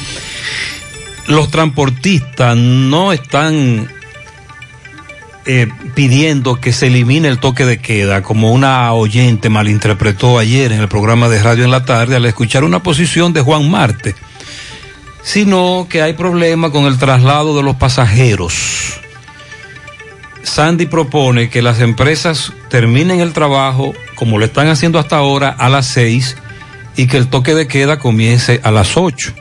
[1.26, 3.88] los transportistas no están
[5.46, 10.80] eh, pidiendo que se elimine el toque de queda, como una oyente malinterpretó ayer en
[10.80, 14.14] el programa de radio en la tarde al escuchar una posición de Juan Marte,
[15.22, 19.00] sino que hay problema con el traslado de los pasajeros.
[20.48, 25.68] Sandy propone que las empresas terminen el trabajo, como lo están haciendo hasta ahora, a
[25.68, 26.36] las seis
[26.96, 29.32] y que el toque de queda comience a las ocho.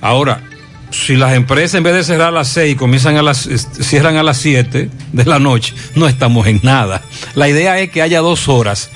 [0.00, 0.42] Ahora,
[0.90, 3.48] si las empresas en vez de cerrar a las seis comienzan a las
[3.80, 7.02] cierran a las siete de la noche, no estamos en nada.
[7.34, 8.90] La idea es que haya dos horas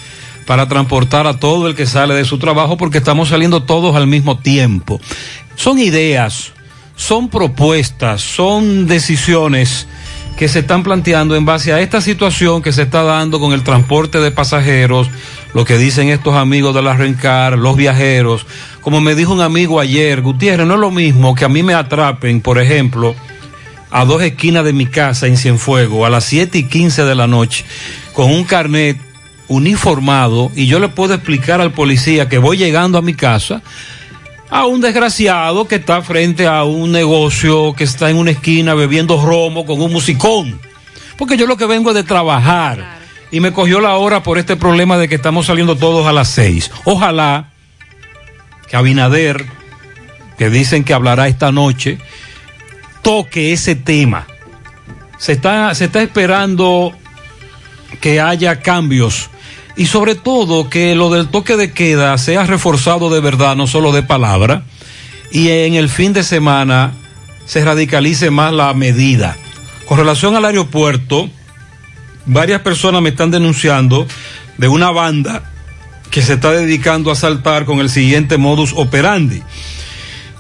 [0.47, 4.07] para transportar a todo el que sale de su trabajo porque estamos saliendo todos al
[4.07, 5.01] mismo tiempo.
[5.57, 6.53] Son ideas,
[6.97, 9.87] son propuestas, son decisiones
[10.37, 13.63] que se están planteando en base a esta situación que se está dando con el
[13.63, 15.09] transporte de pasajeros,
[15.53, 18.47] lo que dicen estos amigos de la Rencar, los viajeros.
[18.81, 21.75] Como me dijo un amigo ayer, Gutiérrez, no es lo mismo que a mí me
[21.75, 23.15] atrapen, por ejemplo,
[23.91, 27.29] a dos esquinas de mi casa en Cienfuegos a las 7 y 15 de la
[27.29, 27.65] noche
[28.13, 28.99] con un carnet
[29.47, 33.63] uniformado y yo le puedo explicar al policía que voy llegando a mi casa
[34.51, 39.21] a un desgraciado que está frente a un negocio que está en una esquina bebiendo
[39.25, 40.61] romo con un musicón.
[41.17, 42.99] Porque yo lo que vengo es de trabajar.
[43.31, 46.29] Y me cogió la hora por este problema de que estamos saliendo todos a las
[46.29, 46.71] seis.
[46.85, 47.51] Ojalá
[48.69, 49.45] que Abinader,
[50.39, 51.99] que dicen que hablará esta noche,
[53.03, 54.27] toque ese tema.
[55.19, 56.93] Se está, se está esperando
[58.01, 59.31] que haya cambios
[59.77, 63.93] y sobre todo que lo del toque de queda sea reforzado de verdad, no solo
[63.93, 64.65] de palabra,
[65.31, 66.93] y en el fin de semana
[67.47, 69.37] se radicalice más la medida.
[69.87, 71.29] Con relación al aeropuerto,
[72.27, 74.07] varias personas me están denunciando
[74.57, 75.51] de una banda
[76.11, 79.43] que se está dedicando a saltar con el siguiente modus operandi.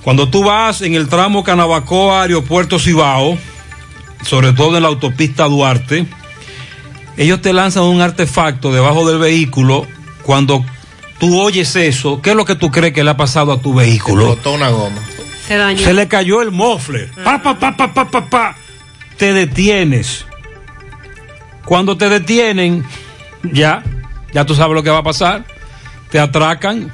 [0.02, 3.36] Cuando tú vas en el tramo Canabacoa, Aeropuerto Cibao,
[4.22, 6.06] sobre todo en la autopista Duarte,
[7.16, 9.86] ellos te lanzan un artefacto debajo del vehículo.
[10.22, 10.64] Cuando
[11.18, 13.74] tú oyes eso, ¿qué es lo que tú crees que le ha pasado a tu
[13.74, 14.26] vehículo?
[14.26, 15.00] Botó una goma.
[15.46, 15.78] Se dañó.
[15.78, 17.10] Se le cayó el mofle.
[17.22, 18.56] Pa, pa, pa, pa, pa, pa, pa.
[19.16, 20.26] Te detienes.
[21.64, 22.84] Cuando te detienen,
[23.52, 23.82] ya,
[24.32, 25.44] ya tú sabes lo que va a pasar.
[26.10, 26.92] Te atracan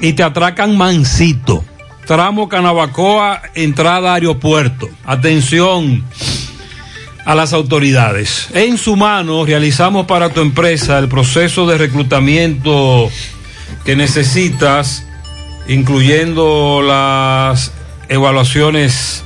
[0.00, 1.64] y te atracan mansito.
[2.06, 4.88] Tramo Canabacoa, entrada a aeropuerto.
[5.04, 6.04] Atención
[7.24, 8.48] a las autoridades.
[8.54, 13.10] En su mano realizamos para tu empresa el proceso de reclutamiento
[13.84, 15.06] que necesitas,
[15.68, 17.72] incluyendo las
[18.08, 19.24] evaluaciones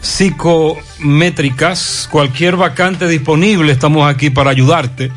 [0.00, 5.10] psicométricas, cualquier vacante disponible, estamos aquí para ayudarte.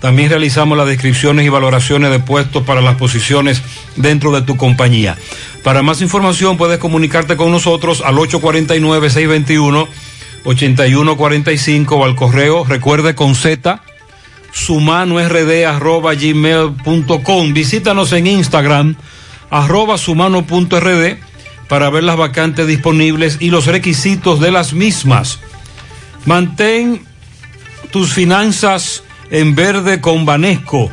[0.00, 3.62] También realizamos las descripciones y valoraciones de puestos para las posiciones
[3.96, 5.16] dentro de tu compañía.
[5.64, 8.18] Para más información puedes comunicarte con nosotros al
[10.46, 13.82] 849-621-8145 o al correo, recuerde con Z,
[14.52, 17.52] sumanord arroba gmail.com.
[17.52, 18.96] Visítanos en Instagram,
[19.50, 21.18] arroba sumano.rd
[21.68, 25.40] para ver las vacantes disponibles y los requisitos de las mismas.
[26.24, 27.04] Mantén
[27.90, 30.90] tus finanzas en verde con Banesco.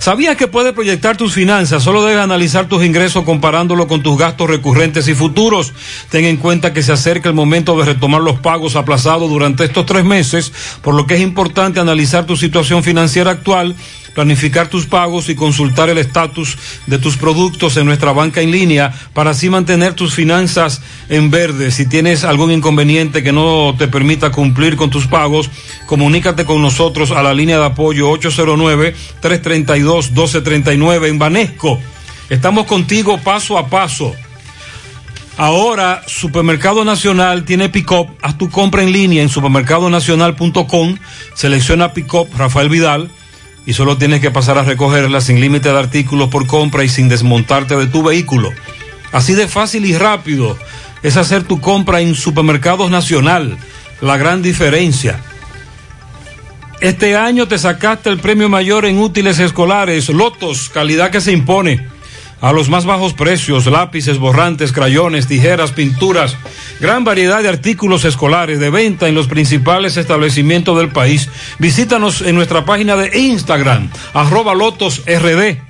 [0.00, 1.82] ¿Sabías que puedes proyectar tus finanzas?
[1.82, 5.74] Solo debes analizar tus ingresos comparándolo con tus gastos recurrentes y futuros.
[6.08, 9.84] Ten en cuenta que se acerca el momento de retomar los pagos aplazados durante estos
[9.84, 13.76] tres meses, por lo que es importante analizar tu situación financiera actual,
[14.14, 16.56] planificar tus pagos y consultar el estatus
[16.86, 21.70] de tus productos en nuestra banca en línea para así mantener tus finanzas en verde.
[21.70, 25.50] Si tienes algún inconveniente que no te permita cumplir con tus pagos,
[25.86, 28.08] comunícate con nosotros a la línea de apoyo
[29.90, 31.80] 809-332-1239 en Banesco.
[32.28, 34.14] Estamos contigo paso a paso.
[35.36, 38.08] Ahora, Supermercado Nacional tiene pick-up.
[38.22, 40.98] Haz tu compra en línea en supermercadonacional.com.
[41.34, 43.10] Selecciona pick-up Rafael Vidal
[43.66, 47.08] y solo tienes que pasar a recogerla sin límite de artículos por compra y sin
[47.08, 48.50] desmontarte de tu vehículo.
[49.12, 50.58] Así de fácil y rápido
[51.02, 53.58] es hacer tu compra en Supermercados Nacional.
[54.00, 55.20] La gran diferencia.
[56.80, 61.86] Este año te sacaste el premio mayor en útiles escolares, Lotos, calidad que se impone.
[62.40, 66.38] A los más bajos precios, lápices, borrantes, crayones, tijeras, pinturas,
[66.80, 71.28] gran variedad de artículos escolares de venta en los principales establecimientos del país.
[71.58, 75.69] Visítanos en nuestra página de Instagram, arroba Lotos RD.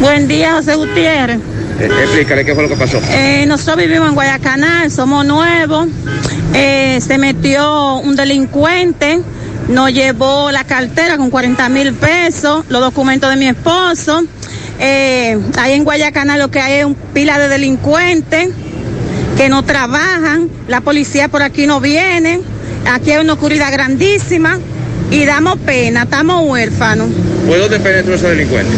[0.01, 1.39] Buen día, José Gutiérrez.
[1.79, 3.01] Eh, explícale qué fue lo que pasó.
[3.09, 5.87] Eh, nosotros vivimos en Guayacanal, somos nuevos.
[6.53, 9.19] Eh, se metió un delincuente,
[9.67, 14.23] nos llevó la cartera con 40 mil pesos, los documentos de mi esposo.
[14.79, 18.49] Eh, ahí en Guayacanal lo que hay es un pila de delincuentes
[19.37, 22.41] que no trabajan, la policía por aquí no viene,
[22.85, 24.59] aquí hay una oscuridad grandísima
[25.11, 27.09] y damos pena, estamos huérfanos.
[27.47, 28.75] ¿Fue dónde penetró ese delincuente?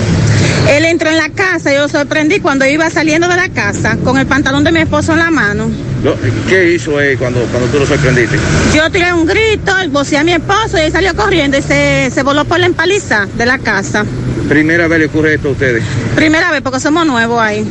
[0.70, 4.18] Él entró en la casa, yo lo sorprendí cuando iba saliendo de la casa con
[4.18, 5.70] el pantalón de mi esposo en la mano.
[6.04, 6.14] No,
[6.48, 8.38] ¿Qué hizo él cuando, cuando tú lo sorprendiste?
[8.74, 12.24] Yo tiré un grito, vocé a mi esposo y él salió corriendo y se, se
[12.24, 14.06] voló por la empaliza de la casa.
[14.48, 15.84] Primera vez le ocurre esto a ustedes.
[16.16, 17.66] Primera vez porque somos nuevos ahí.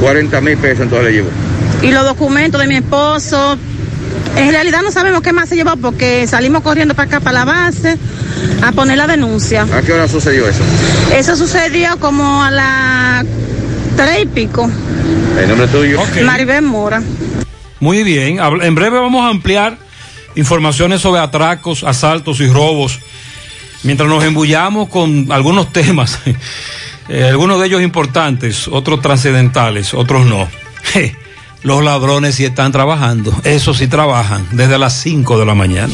[0.00, 1.28] 40 mil pesos entonces le llevó.
[1.82, 3.58] Y los documentos de mi esposo,
[4.36, 7.44] en realidad no sabemos qué más se llevó porque salimos corriendo para acá, para la
[7.44, 7.98] base,
[8.62, 9.66] a poner la denuncia.
[9.72, 10.62] ¿A qué hora sucedió eso?
[11.14, 13.26] Eso sucedió como a las
[13.96, 14.70] tres y pico.
[15.40, 16.00] ¿El nombre tuyo?
[16.24, 17.02] Maribel Mora.
[17.80, 19.78] Muy bien, en breve vamos a ampliar
[20.34, 23.00] informaciones sobre atracos, asaltos y robos.
[23.82, 26.18] Mientras nos embullamos con algunos temas,
[27.08, 30.48] Eh, algunos de ellos importantes, otros trascendentales, otros no.
[31.66, 35.92] Los ladrones sí están trabajando, esos sí trabajan desde las 5 de la mañana.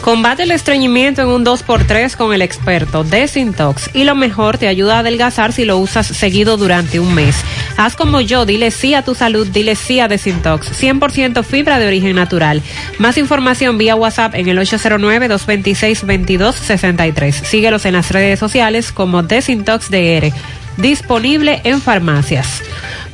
[0.00, 4.96] Combate el estreñimiento en un 2x3 con el experto Desintox y lo mejor te ayuda
[4.96, 7.36] a adelgazar si lo usas seguido durante un mes.
[7.76, 10.72] Haz como yo, dile sí a tu salud, dile sí a Desintox.
[10.72, 12.60] 100% fibra de origen natural.
[12.98, 17.44] Más información vía WhatsApp en el 809-226-2263.
[17.44, 20.32] Síguelos en las redes sociales como Desintox DR.
[20.76, 22.64] Disponible en farmacias.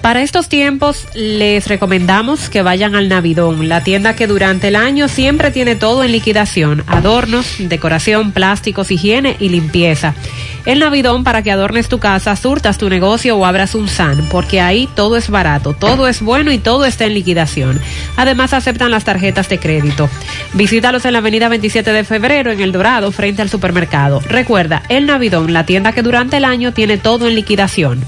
[0.05, 5.09] Para estos tiempos les recomendamos que vayan al Navidón, la tienda que durante el año
[5.09, 10.15] siempre tiene todo en liquidación, adornos, decoración, plásticos, higiene y limpieza.
[10.67, 14.61] El Navidón para que adornes tu casa, surtas tu negocio o abras un SAN, porque
[14.61, 17.81] ahí todo es barato, todo es bueno y todo está en liquidación.
[18.19, 20.11] Además aceptan las tarjetas de crédito.
[20.53, 24.21] Visítalos en la avenida 27 de febrero en El Dorado frente al supermercado.
[24.21, 28.05] Recuerda, El Navidón, la tienda que durante el año tiene todo en liquidación.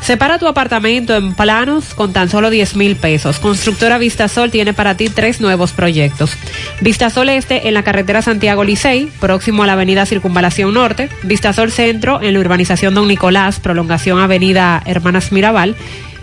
[0.00, 3.40] Separa tu apartamento en planos con tan solo 10 mil pesos.
[3.40, 6.36] Constructora Vistasol tiene para ti tres nuevos proyectos.
[6.80, 11.08] Vistasol Este en la carretera Santiago Licey, próximo a la avenida Circunvalación Norte.
[11.24, 15.74] Vistasol Centro en la urbanización Don Nicolás, prolongación avenida Hermanas Mirabal.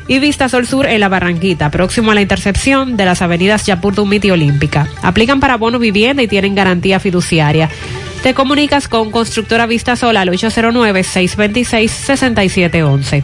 [0.08, 4.26] Y Vistasol Sur en la Barranquita, próximo a la intercepción de las avenidas Yapur Dumit
[4.26, 4.90] y Olímpica.
[5.02, 7.70] Aplican para bono vivienda y tienen garantía fiduciaria.
[8.22, 13.24] Te comunicas con Constructora Vistasol al 809-626-6711.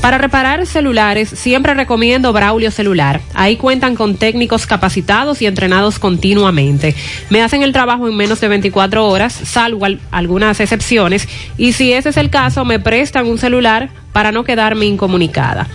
[0.00, 3.20] Para reparar celulares, siempre recomiendo Braulio Celular.
[3.34, 6.94] Ahí cuentan con técnicos capacitados y entrenados continuamente.
[7.28, 11.28] Me hacen el trabajo en menos de 24 horas, salvo al- algunas excepciones,
[11.58, 15.66] y si ese es el caso, me prestan un celular para no quedarme incomunicada.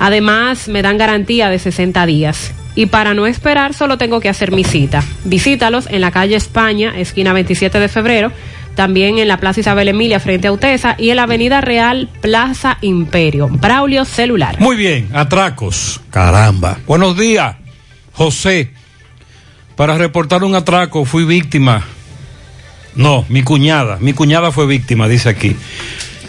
[0.00, 2.52] Además, me dan garantía de 60 días.
[2.74, 5.02] Y para no esperar, solo tengo que hacer mi cita.
[5.24, 8.32] Visítalos en la calle España, esquina 27 de febrero,
[8.76, 12.78] también en la Plaza Isabel Emilia frente a Utesa y en la Avenida Real Plaza
[12.82, 13.48] Imperio.
[13.48, 14.60] Braulio Celular.
[14.60, 16.00] Muy bien, atracos.
[16.10, 16.78] Caramba.
[16.86, 17.56] Buenos días,
[18.12, 18.70] José.
[19.74, 21.84] Para reportar un atraco fui víctima.
[22.94, 23.98] No, mi cuñada.
[24.00, 25.56] Mi cuñada fue víctima, dice aquí.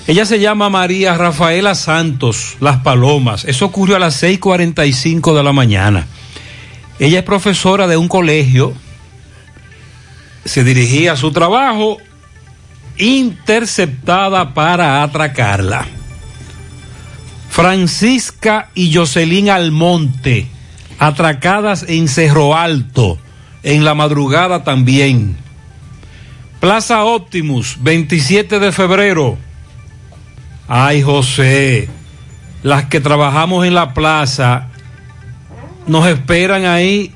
[0.07, 3.43] Ella se llama María Rafaela Santos, Las Palomas.
[3.43, 6.07] Eso ocurrió a las 6.45 de la mañana.
[6.97, 8.73] Ella es profesora de un colegio.
[10.45, 11.97] Se dirigía a su trabajo
[12.97, 15.85] interceptada para atracarla.
[17.49, 20.47] Francisca y Jocelyn Almonte,
[20.99, 23.17] atracadas en Cerro Alto,
[23.63, 25.37] en la madrugada también.
[26.59, 29.37] Plaza Optimus, 27 de febrero.
[30.67, 31.89] Ay, José,
[32.63, 34.67] las que trabajamos en la plaza,
[35.87, 37.11] nos esperan ahí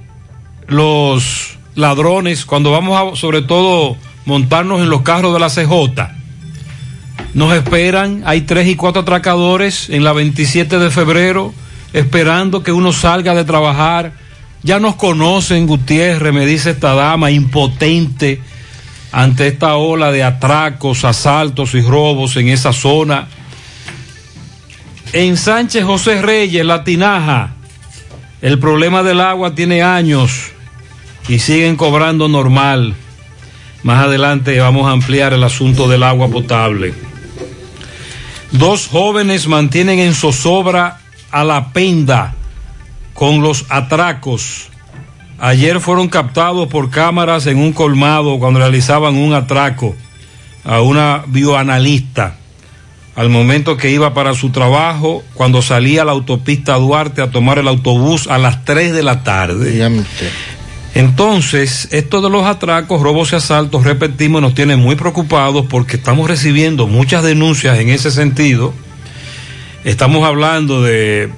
[0.67, 6.21] los ladrones cuando vamos a, sobre todo, montarnos en los carros de la CJ.
[7.33, 11.53] Nos esperan, hay tres y cuatro atracadores en la 27 de febrero,
[11.93, 14.13] esperando que uno salga de trabajar.
[14.63, 18.41] Ya nos conocen, Gutiérrez, me dice esta dama, impotente
[19.11, 23.27] ante esta ola de atracos, asaltos y robos en esa zona.
[25.13, 27.55] En Sánchez José Reyes, La Tinaja,
[28.41, 30.51] el problema del agua tiene años
[31.27, 32.95] y siguen cobrando normal.
[33.83, 36.93] Más adelante vamos a ampliar el asunto del agua potable.
[38.51, 40.99] Dos jóvenes mantienen en zozobra
[41.31, 42.35] a la penda
[43.13, 44.69] con los atracos.
[45.39, 49.95] Ayer fueron captados por cámaras en un colmado cuando realizaban un atraco
[50.63, 52.35] a una bioanalista.
[53.15, 57.57] Al momento que iba para su trabajo, cuando salía a la autopista Duarte a tomar
[57.57, 59.71] el autobús a las 3 de la tarde.
[60.93, 66.29] Entonces, esto de los atracos, robos y asaltos, repetimos, nos tiene muy preocupados porque estamos
[66.29, 68.73] recibiendo muchas denuncias en ese sentido.
[69.85, 71.29] Estamos hablando de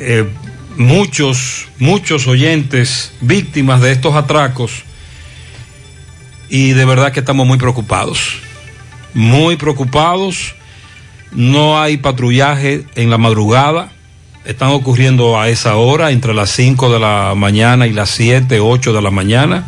[0.00, 0.28] eh,
[0.76, 4.84] muchos, muchos oyentes víctimas de estos atracos
[6.50, 8.36] y de verdad que estamos muy preocupados.
[9.14, 10.54] Muy preocupados.
[11.30, 13.90] No hay patrullaje en la madrugada
[14.44, 18.92] están ocurriendo a esa hora, entre las 5 de la mañana y las 7, 8
[18.92, 19.66] de la mañana,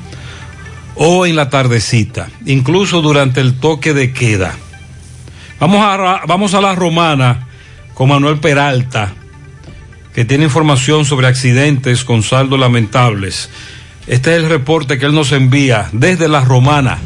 [0.96, 4.54] o en la tardecita, incluso durante el toque de queda.
[5.60, 7.48] Vamos a, vamos a la romana
[7.94, 9.12] con Manuel Peralta,
[10.14, 13.50] que tiene información sobre accidentes con saldos lamentables.
[14.06, 16.98] Este es el reporte que él nos envía desde la Romana.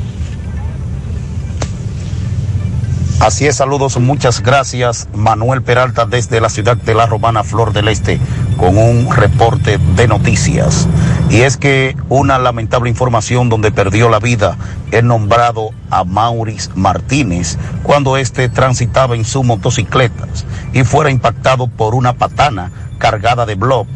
[3.20, 5.08] Así es, saludos, muchas gracias.
[5.12, 8.20] Manuel Peralta desde la ciudad de La Romana, Flor del Este,
[8.56, 10.86] con un reporte de noticias.
[11.28, 14.56] Y es que una lamentable información donde perdió la vida
[14.92, 20.28] el nombrado a Maurice Martínez cuando éste transitaba en su motocicleta
[20.72, 23.88] y fuera impactado por una patana cargada de blob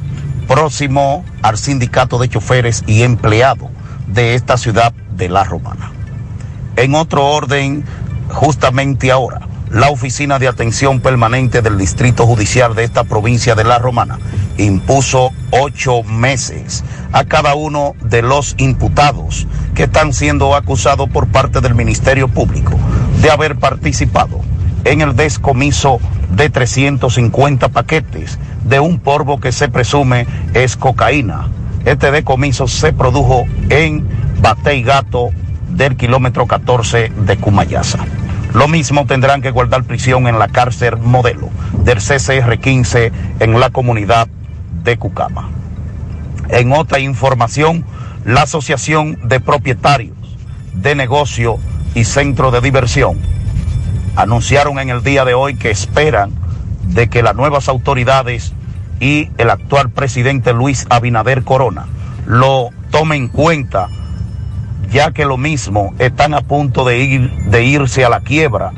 [0.48, 3.70] próximo al sindicato de choferes y empleados
[4.08, 5.92] de esta ciudad de La Romana.
[6.74, 7.84] En otro orden,
[8.32, 9.40] justamente ahora,
[9.70, 14.18] la Oficina de Atención Permanente del Distrito Judicial de esta provincia de La Romana
[14.58, 21.60] impuso ocho meses a cada uno de los imputados que están siendo acusados por parte
[21.60, 22.78] del Ministerio Público
[23.22, 24.40] de haber participado
[24.84, 26.00] en el descomiso
[26.30, 31.48] de 350 paquetes de un polvo que se presume es cocaína.
[31.84, 34.06] Este decomiso se produjo en
[34.40, 35.30] Batey Gato
[35.70, 38.04] del kilómetro 14 de Cumayasa.
[38.54, 41.48] Lo mismo tendrán que guardar prisión en la cárcel modelo
[41.84, 44.28] del CCR 15 en la comunidad
[44.84, 45.48] de Cucama.
[46.50, 47.84] En otra información,
[48.26, 50.16] la Asociación de Propietarios
[50.74, 51.58] de Negocio
[51.94, 53.18] y Centro de Diversión
[54.16, 56.32] anunciaron en el día de hoy que esperan
[56.84, 58.52] de que las nuevas autoridades
[59.00, 61.86] y el actual presidente Luis Abinader Corona
[62.26, 63.88] lo tomen en cuenta
[64.92, 68.72] ya que lo mismo están a punto de, ir, de irse a la quiebra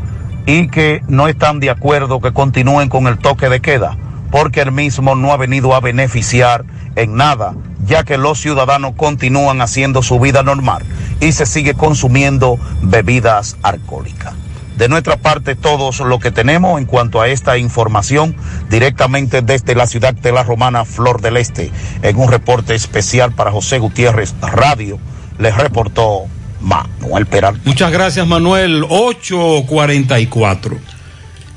[0.47, 3.97] y que no están de acuerdo que continúen con el toque de queda,
[4.31, 6.65] porque el mismo no ha venido a beneficiar
[6.97, 7.55] en nada,
[7.85, 10.85] ya que los ciudadanos continúan haciendo su vida normal
[11.21, 14.35] y se sigue consumiendo bebidas alcohólicas.
[14.77, 18.35] De nuestra parte, todos lo que tenemos en cuanto a esta información
[18.71, 21.71] directamente desde la ciudad de La Romana, Flor del Este,
[22.03, 24.99] en un reporte especial para José Gutiérrez Radio
[25.39, 26.27] les reportó
[26.61, 27.61] Manuel Peralta.
[27.65, 28.85] Muchas gracias, Manuel.
[28.89, 30.79] 844.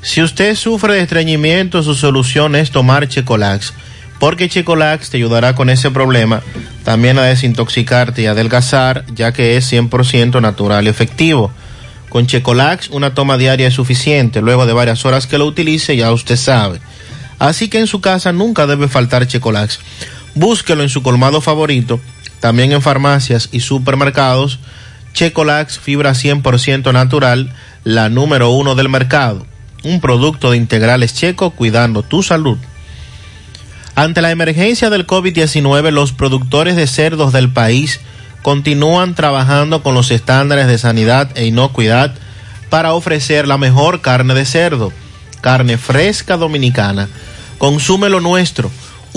[0.02, 3.72] Si usted sufre de estreñimiento, su solución es tomar Checolax,
[4.20, 6.42] porque Checolax te ayudará con ese problema,
[6.84, 11.50] también a desintoxicarte y adelgazar, ya que es 100% natural y efectivo.
[12.08, 16.12] Con Checolax, una toma diaria es suficiente, luego de varias horas que lo utilice, ya
[16.12, 16.80] usted sabe.
[17.38, 19.80] Así que en su casa nunca debe faltar Checolax.
[20.38, 22.00] Búsquelo en su colmado favorito
[22.40, 24.58] también en farmacias y supermercados,
[25.12, 27.52] Checolax fibra 100% natural,
[27.84, 29.46] la número uno del mercado.
[29.84, 32.58] Un producto de integrales checo cuidando tu salud.
[33.94, 38.00] Ante la emergencia del COVID-19, los productores de cerdos del país
[38.42, 42.14] continúan trabajando con los estándares de sanidad e inocuidad
[42.70, 44.92] para ofrecer la mejor carne de cerdo,
[45.40, 47.08] carne fresca dominicana.
[47.58, 48.70] Consume lo nuestro.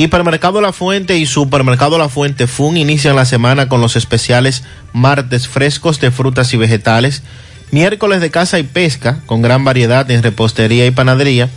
[0.00, 4.62] Hipermercado La Fuente y Supermercado La Fuente Fun inician la semana con los especiales
[4.92, 7.24] martes frescos de frutas y vegetales,
[7.72, 11.48] miércoles de caza y pesca con gran variedad en repostería y panadería.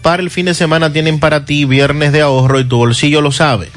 [0.00, 3.32] Para el fin de semana tienen para ti viernes de ahorro y tu bolsillo lo
[3.32, 3.68] sabe.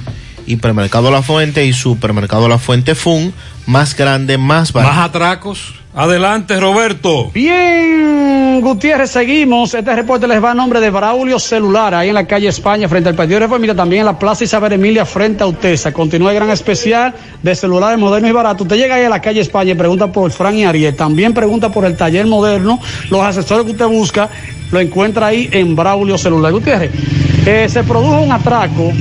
[0.45, 3.33] Hipermercado La Fuente y Supermercado La Fuente Fun,
[3.65, 4.93] más grande, más barato.
[4.93, 5.73] Más atracos.
[5.97, 7.31] Adelante, Roberto.
[7.33, 9.73] Bien, Gutiérrez, seguimos.
[9.73, 13.07] Este reporte les va a nombre de Braulio Celular, ahí en la calle España, frente
[13.07, 15.93] al Partido de Familia, también en la Plaza Isabel Emilia, frente a Utesa.
[15.93, 18.63] Continúa el gran especial de celulares modernos y baratos.
[18.63, 20.97] Usted llega ahí a la calle España y pregunta por Fran y Ariel.
[20.97, 22.77] También pregunta por el taller moderno.
[23.09, 24.27] Los asesores que usted busca
[24.71, 26.51] lo encuentra ahí en Braulio Celular.
[26.51, 26.91] Gutiérrez,
[27.45, 28.91] eh, se produjo un atraco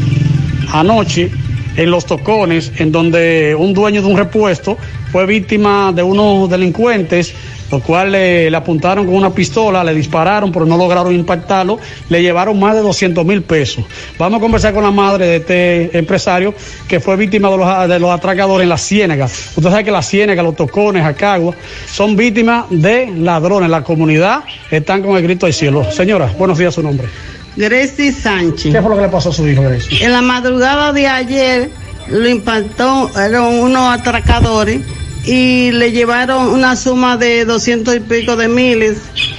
[0.72, 1.28] anoche
[1.76, 4.78] en Los Tocones, en donde un dueño de un repuesto
[5.14, 7.32] fue víctima de unos delincuentes,
[7.70, 11.78] los cuales le, apuntaron con una pistola, le dispararon, pero no lograron impactarlo,
[12.08, 13.84] le llevaron más de 200 mil pesos.
[14.18, 16.52] Vamos a conversar con la madre de este empresario
[16.88, 19.26] que fue víctima de los, de los atracadores en la Ciénaga.
[19.26, 21.54] Usted sabe que la Ciénaga, los Tocones, Acagua,
[21.86, 23.70] son víctimas de ladrones.
[23.70, 25.88] La comunidad están con el grito del cielo.
[25.92, 27.06] Señora, buenos días, su nombre.
[27.54, 28.72] Gracie Sánchez.
[28.72, 30.04] ¿Qué fue lo que le pasó a su hijo, Gracie?
[30.04, 31.70] En la madrugada de ayer
[32.08, 34.80] lo impactó, eran unos atracadores
[35.26, 38.98] y le llevaron una suma de doscientos y pico de miles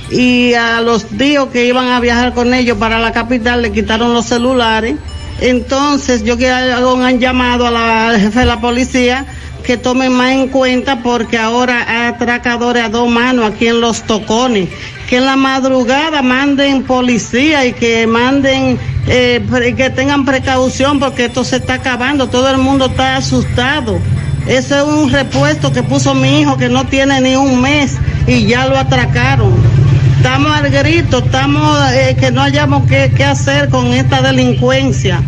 [0.10, 4.14] y a los tíos que iban a viajar con ellos para la capital le quitaron
[4.14, 4.96] los celulares
[5.42, 9.26] Entonces yo quiero hago un llamado a la al jefe de la policía
[9.66, 14.04] que tomen más en cuenta porque ahora hay atracadores a dos manos aquí en los
[14.04, 14.70] tocones.
[15.10, 19.44] Que en la madrugada manden policía y que manden, eh,
[19.76, 22.28] que tengan precaución porque esto se está acabando.
[22.28, 24.00] Todo el mundo está asustado.
[24.48, 27.98] Ese es un repuesto que puso mi hijo que no tiene ni un mes
[28.28, 29.54] y ya lo atracaron.
[30.18, 35.22] Estamos al grito, estamos eh, que no hayamos qué, qué hacer con esta delincuencia.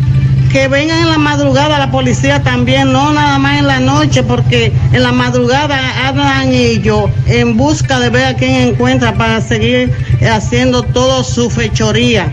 [0.52, 4.72] Que vengan en la madrugada la policía también, no nada más en la noche, porque
[4.92, 5.78] en la madrugada
[6.08, 9.92] andan ellos en busca de ver a quién encuentra para seguir
[10.22, 12.32] haciendo todo su fechoría.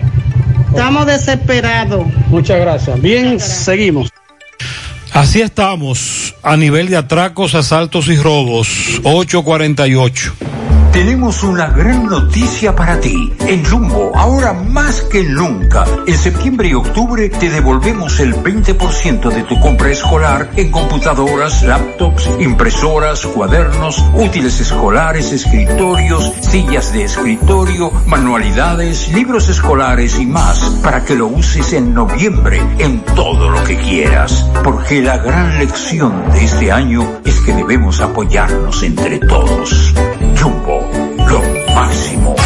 [0.70, 2.06] Estamos desesperados.
[2.28, 3.00] Muchas gracias.
[3.00, 4.10] Bien, seguimos.
[5.16, 9.00] Así estamos a nivel de atracos, asaltos y robos.
[9.02, 10.55] 848.
[10.96, 13.30] Tenemos una gran noticia para ti.
[13.40, 19.42] En Jumbo, ahora más que nunca, en septiembre y octubre te devolvemos el 20% de
[19.42, 29.12] tu compra escolar en computadoras, laptops, impresoras, cuadernos, útiles escolares, escritorios, sillas de escritorio, manualidades,
[29.12, 34.48] libros escolares y más para que lo uses en noviembre en todo lo que quieras.
[34.64, 39.94] Porque la gran lección de este año es que debemos apoyarnos entre todos.
[40.46, 40.78] Jumbo,
[41.28, 41.40] lo
[41.74, 42.45] máximo.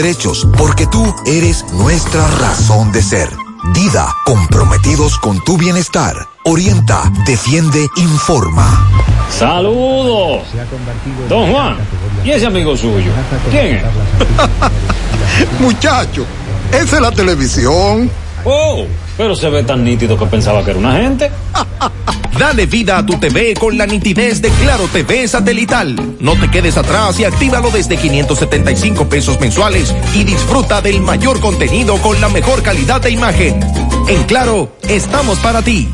[0.57, 3.29] porque tú eres nuestra razón de ser.
[3.75, 6.27] Dida, comprometidos con tu bienestar.
[6.43, 8.87] Orienta, defiende, informa.
[9.29, 10.47] Saludos.
[11.29, 11.75] Don Juan,
[12.25, 13.11] ¿y ese amigo suyo?
[13.51, 13.83] ¿Quién es?
[15.61, 16.25] Muchacho,
[16.71, 18.09] esa es la televisión.
[18.43, 18.87] Oh,
[19.21, 21.29] pero se ve tan nítido que pensaba que era una gente.
[22.39, 26.15] Dale vida a tu TV con la nitidez de Claro TV satelital.
[26.19, 31.97] No te quedes atrás y actívalo desde 575 pesos mensuales y disfruta del mayor contenido
[31.97, 33.59] con la mejor calidad de imagen.
[34.07, 35.87] En Claro, estamos para ti.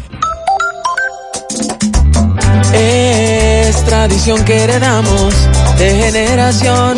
[2.73, 5.33] Es tradición que heredamos
[5.77, 6.97] de generación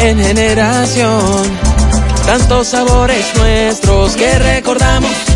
[0.00, 1.44] en generación.
[2.26, 5.35] Tantos sabores nuestros que recordamos.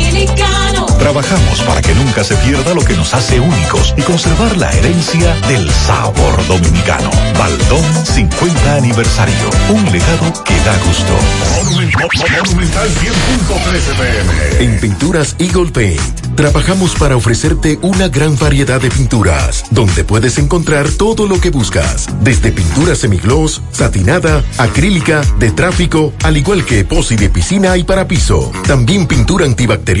[0.11, 0.85] dominicano.
[0.99, 5.35] Trabajamos para que nunca se pierda lo que nos hace únicos y conservar la herencia
[5.47, 7.09] del sabor dominicano.
[7.37, 9.49] Baldón 50 aniversario.
[9.69, 11.13] Un legado que da gusto.
[11.65, 14.63] Monumental 100.13 pm.
[14.63, 20.89] En Pinturas Eagle Paint, trabajamos para ofrecerte una gran variedad de pinturas, donde puedes encontrar
[20.89, 27.15] todo lo que buscas, desde pintura semigloss, satinada, acrílica, de tráfico, al igual que epoxi
[27.15, 28.51] de piscina y para piso.
[28.67, 30.00] También pintura antibacterial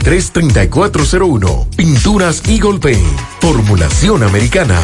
[0.00, 1.66] 809-853-3401.
[1.76, 3.20] Pinturas Eagle Paint.
[3.40, 4.80] Formulación americana.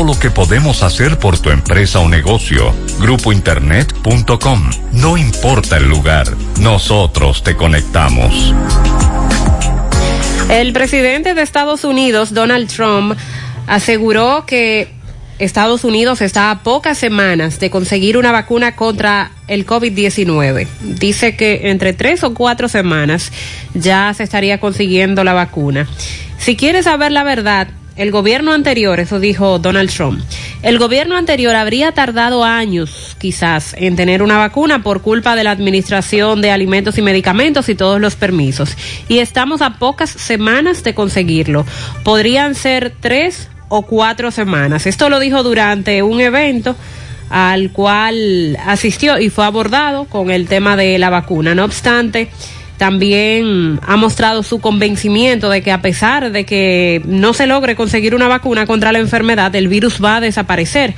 [0.03, 2.73] lo que podemos hacer por tu empresa o negocio.
[2.99, 4.69] Grupointernet.com.
[4.93, 6.27] No importa el lugar,
[6.59, 8.53] nosotros te conectamos.
[10.49, 13.17] El presidente de Estados Unidos, Donald Trump,
[13.67, 14.93] aseguró que
[15.39, 20.67] Estados Unidos está a pocas semanas de conseguir una vacuna contra el COVID-19.
[20.81, 23.31] Dice que entre tres o cuatro semanas
[23.73, 25.87] ya se estaría consiguiendo la vacuna.
[26.37, 30.23] Si quieres saber la verdad, el gobierno anterior, eso dijo Donald Trump,
[30.61, 35.51] el gobierno anterior habría tardado años quizás en tener una vacuna por culpa de la
[35.51, 38.77] administración de alimentos y medicamentos y todos los permisos.
[39.07, 41.65] Y estamos a pocas semanas de conseguirlo.
[42.03, 44.85] Podrían ser tres o cuatro semanas.
[44.85, 46.75] Esto lo dijo durante un evento
[47.29, 51.55] al cual asistió y fue abordado con el tema de la vacuna.
[51.55, 52.29] No obstante,
[52.81, 58.15] también ha mostrado su convencimiento de que a pesar de que no se logre conseguir
[58.15, 60.95] una vacuna contra la enfermedad, el virus va a desaparecer.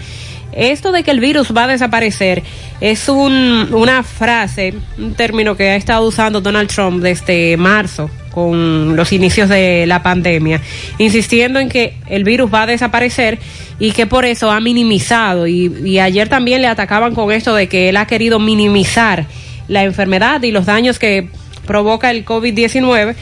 [0.53, 2.41] Esto de que el virus va a desaparecer
[2.79, 8.95] es un, una frase, un término que ha estado usando Donald Trump desde marzo con
[8.95, 10.61] los inicios de la pandemia,
[10.99, 13.39] insistiendo en que el virus va a desaparecer
[13.77, 17.67] y que por eso ha minimizado y, y ayer también le atacaban con esto de
[17.67, 19.25] que él ha querido minimizar
[19.67, 21.29] la enfermedad y los daños que
[21.65, 23.15] provoca el COVID-19,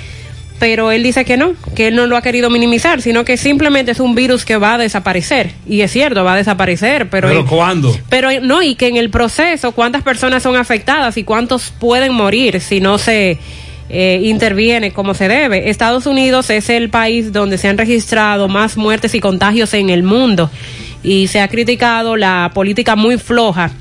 [0.59, 3.91] pero él dice que no, que él no lo ha querido minimizar, sino que simplemente
[3.91, 5.53] es un virus que va a desaparecer.
[5.67, 7.29] Y es cierto, va a desaparecer, pero...
[7.29, 7.97] ¿Pero cuándo?
[8.09, 12.61] Pero no, y que en el proceso, cuántas personas son afectadas y cuántos pueden morir
[12.61, 13.39] si no se...
[13.93, 15.69] Eh, interviene como se debe.
[15.69, 20.01] Estados Unidos es el país donde se han registrado más muertes y contagios en el
[20.01, 20.49] mundo
[21.03, 23.71] y se ha criticado la política muy floja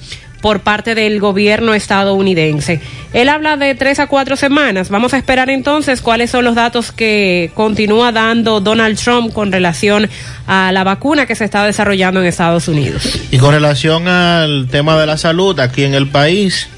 [0.40, 2.80] por parte del gobierno estadounidense.
[3.12, 4.88] Él habla de tres a cuatro semanas.
[4.88, 10.08] Vamos a esperar entonces cuáles son los datos que continúa dando Donald Trump con relación
[10.46, 13.02] a la vacuna que se está desarrollando en Estados Unidos.
[13.30, 16.68] Y con relación al tema de la salud aquí en el país,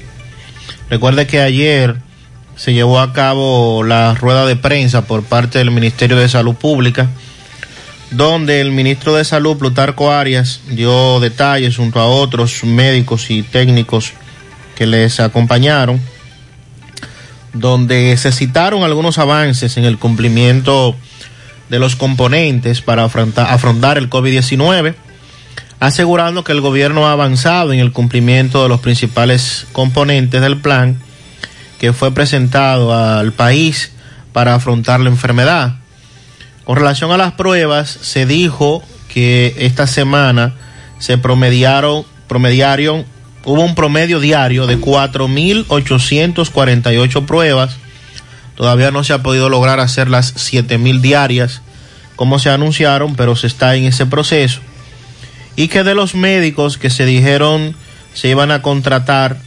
[0.89, 1.95] recuerde que ayer
[2.55, 7.09] se llevó a cabo la rueda de prensa por parte del Ministerio de Salud Pública
[8.15, 14.13] donde el ministro de Salud, Plutarco Arias, dio detalles junto a otros médicos y técnicos
[14.75, 15.99] que les acompañaron,
[17.53, 20.95] donde se citaron algunos avances en el cumplimiento
[21.69, 24.93] de los componentes para afrontar, el COVID-19,
[25.79, 30.99] asegurando que el gobierno ha avanzado en el cumplimiento de los principales componentes del plan
[31.79, 33.91] que fue presentado al país
[34.33, 35.82] para afrontar la enfermedad.
[36.65, 40.53] Con relación a las pruebas, se dijo que esta semana
[40.99, 43.05] se promediaron, promediaron,
[43.43, 47.77] hubo un promedio diario de 4.848 pruebas.
[48.55, 51.63] Todavía no se ha podido lograr hacer las 7.000 diarias
[52.15, 54.61] como se anunciaron, pero se está en ese proceso.
[55.55, 57.75] Y que de los médicos que se dijeron
[58.13, 59.37] se iban a contratar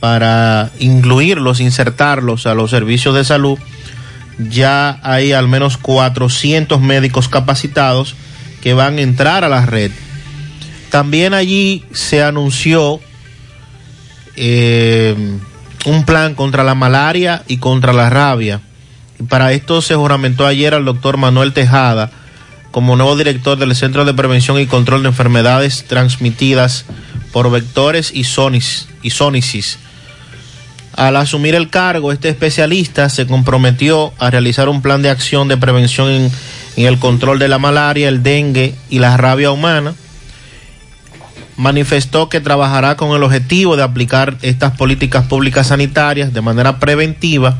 [0.00, 3.58] para incluirlos, insertarlos a los servicios de salud,
[4.38, 8.14] ya hay al menos 400 médicos capacitados
[8.62, 9.90] que van a entrar a la red.
[10.90, 13.00] También allí se anunció
[14.36, 15.14] eh,
[15.84, 18.60] un plan contra la malaria y contra la rabia.
[19.28, 22.10] Para esto se juramentó ayer al doctor Manuel Tejada
[22.70, 26.86] como nuevo director del Centro de Prevención y Control de Enfermedades Transmitidas
[27.32, 29.10] por Vectores y, sonis, y
[30.96, 35.56] al asumir el cargo, este especialista se comprometió a realizar un plan de acción de
[35.56, 36.30] prevención en,
[36.76, 39.94] el control de la malaria, el dengue y la rabia humana.
[41.56, 47.58] Manifestó que trabajará con el objetivo de aplicar estas políticas públicas sanitarias de manera preventiva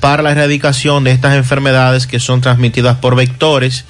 [0.00, 3.84] para la erradicación de estas enfermedades que son transmitidas por vectores.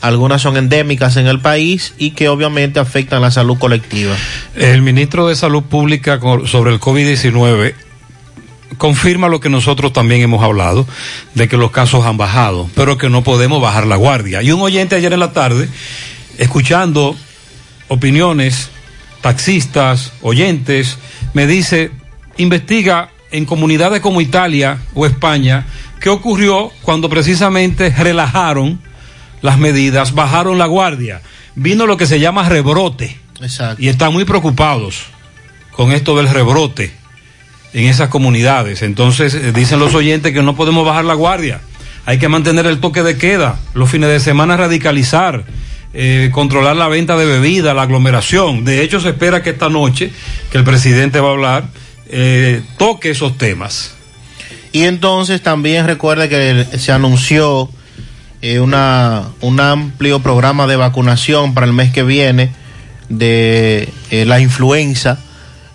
[0.00, 4.14] Algunas son endémicas en el país y que obviamente afectan la salud colectiva.
[4.54, 7.74] El ministro de Salud Pública sobre el COVID-19
[8.78, 10.86] confirma lo que nosotros también hemos hablado,
[11.34, 14.42] de que los casos han bajado, pero que no podemos bajar la guardia.
[14.42, 15.68] Y un oyente ayer en la tarde,
[16.38, 17.16] escuchando
[17.88, 18.68] opiniones,
[19.22, 20.98] taxistas, oyentes,
[21.32, 21.90] me dice,
[22.36, 25.66] investiga en comunidades como Italia o España,
[26.00, 28.80] qué ocurrió cuando precisamente relajaron
[29.42, 31.22] las medidas, bajaron la guardia.
[31.54, 33.16] vino lo que se llama rebrote.
[33.40, 33.82] Exacto.
[33.82, 35.06] Y están muy preocupados
[35.72, 36.92] con esto del rebrote
[37.72, 38.82] en esas comunidades.
[38.82, 41.60] Entonces eh, dicen los oyentes que no podemos bajar la guardia.
[42.06, 45.44] Hay que mantener el toque de queda, los fines de semana radicalizar,
[45.92, 48.64] eh, controlar la venta de bebida, la aglomeración.
[48.64, 50.10] De hecho, se espera que esta noche,
[50.50, 51.64] que el presidente va a hablar,
[52.08, 53.94] eh, toque esos temas.
[54.72, 57.70] Y entonces también recuerde que se anunció
[58.42, 62.50] eh, una, un amplio programa de vacunación para el mes que viene
[63.08, 65.18] de eh, la influenza.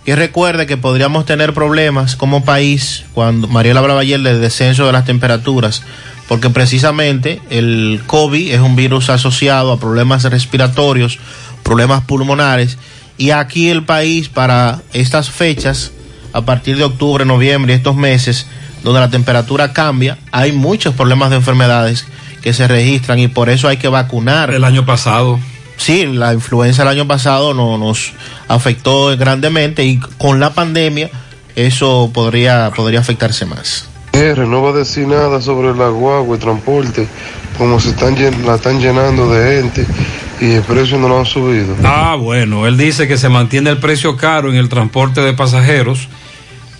[0.05, 4.91] Y recuerde que podríamos tener problemas como país cuando Mariela hablaba ayer del descenso de
[4.91, 5.83] las temperaturas,
[6.27, 11.19] porque precisamente el COVID es un virus asociado a problemas respiratorios,
[11.63, 12.77] problemas pulmonares,
[13.17, 15.91] y aquí el país para estas fechas,
[16.33, 18.47] a partir de octubre, noviembre, estos meses,
[18.83, 22.07] donde la temperatura cambia, hay muchos problemas de enfermedades
[22.41, 24.53] que se registran y por eso hay que vacunar.
[24.53, 25.39] El año pasado.
[25.77, 28.11] Sí, la influenza el año pasado no, nos
[28.47, 31.09] afectó grandemente y con la pandemia
[31.55, 33.87] eso podría, podría afectarse más.
[34.13, 37.07] R no va a decir nada sobre la guagua y transporte,
[37.57, 39.87] como se están llen- la están llenando de gente
[40.39, 41.75] y el precio no lo han subido.
[41.83, 46.07] Ah, bueno, él dice que se mantiene el precio caro en el transporte de pasajeros.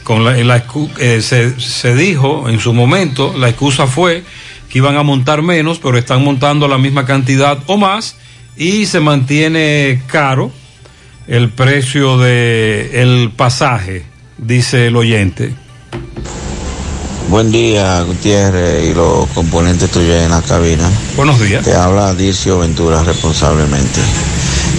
[0.04, 0.64] Con la,
[1.00, 4.24] eh, se, se dijo en su momento, la excusa fue
[4.72, 8.15] que iban a montar menos, pero están montando la misma cantidad o más
[8.56, 10.52] y se mantiene caro
[11.27, 14.06] el precio de el pasaje,
[14.38, 15.53] dice el oyente.
[17.30, 20.89] Buen día, Gutiérrez y los componentes tuyos en la cabina.
[21.15, 21.64] Buenos días.
[21.64, 23.99] Te habla Dircio Ventura responsablemente.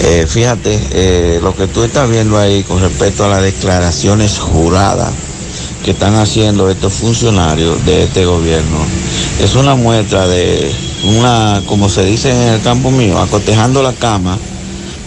[0.03, 5.13] Eh, fíjate, eh, lo que tú estás viendo ahí con respecto a las declaraciones juradas
[5.83, 8.77] que están haciendo estos funcionarios de este gobierno,
[9.41, 10.71] es una muestra de
[11.03, 14.37] una, como se dice en el campo mío, acotejando la cama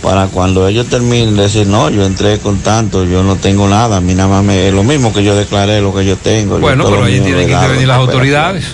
[0.03, 3.97] para cuando ellos terminen de decir, no, yo entré con tanto, yo no tengo nada,
[3.97, 6.59] a mí nada más me, es lo mismo que yo declaré, lo que yo tengo.
[6.59, 8.01] Bueno, pero mío tienen que intervenir las operación.
[8.01, 8.65] autoridades.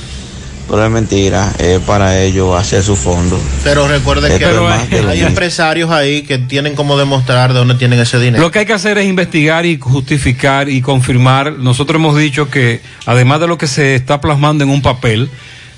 [0.72, 3.38] Pero es mentira, es para ellos hacer su fondo.
[3.62, 8.00] Pero recuerde que más que hay empresarios ahí que tienen como demostrar de dónde tienen
[8.00, 8.42] ese dinero.
[8.42, 11.52] Lo que hay que hacer es investigar y justificar y confirmar.
[11.58, 15.28] Nosotros hemos dicho que además de lo que se está plasmando en un papel,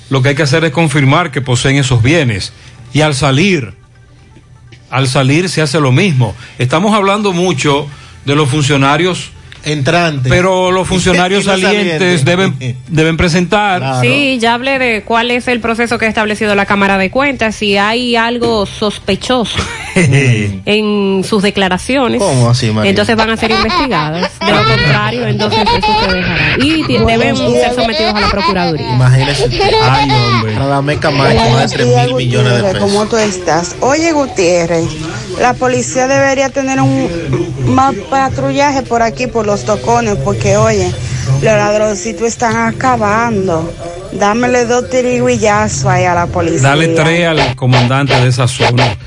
[0.09, 2.53] lo que hay que hacer es confirmar que poseen esos bienes.
[2.93, 3.73] Y al salir,
[4.89, 6.33] al salir se hace lo mismo.
[6.57, 7.85] Estamos hablando mucho
[8.23, 9.31] de los funcionarios
[9.65, 12.55] entrantes, pero los funcionarios salientes deben,
[12.87, 14.01] deben presentar.
[14.01, 17.55] Sí, ya hablé de cuál es el proceso que ha establecido la Cámara de Cuentas,
[17.55, 19.57] si hay algo sospechoso
[19.95, 22.21] en sus declaraciones.
[22.21, 22.89] ¿Cómo así, María?
[22.89, 24.31] Entonces van a ser investigadas.
[24.39, 26.57] De lo contrario, entonces eso se dejará.
[26.59, 28.93] Y deben ser sometidos a la Procuraduría.
[28.93, 29.49] Imagínese.
[29.81, 30.55] Ay, hombre.
[30.55, 32.79] Radamés Camacho, más de 3 mil millones de pesos.
[32.79, 33.75] ¿Cómo tú estás?
[33.81, 34.85] Oye, Gutiérrez,
[35.39, 37.09] la policía debería tener un
[37.67, 40.91] más patrullaje por aquí, por los tocones, porque, oye,
[41.41, 43.71] los ladroncitos están acabando.
[44.11, 46.69] Dámele dos tiriguillazos ahí a la policía.
[46.69, 48.97] Dale tres al comandante de esa zona.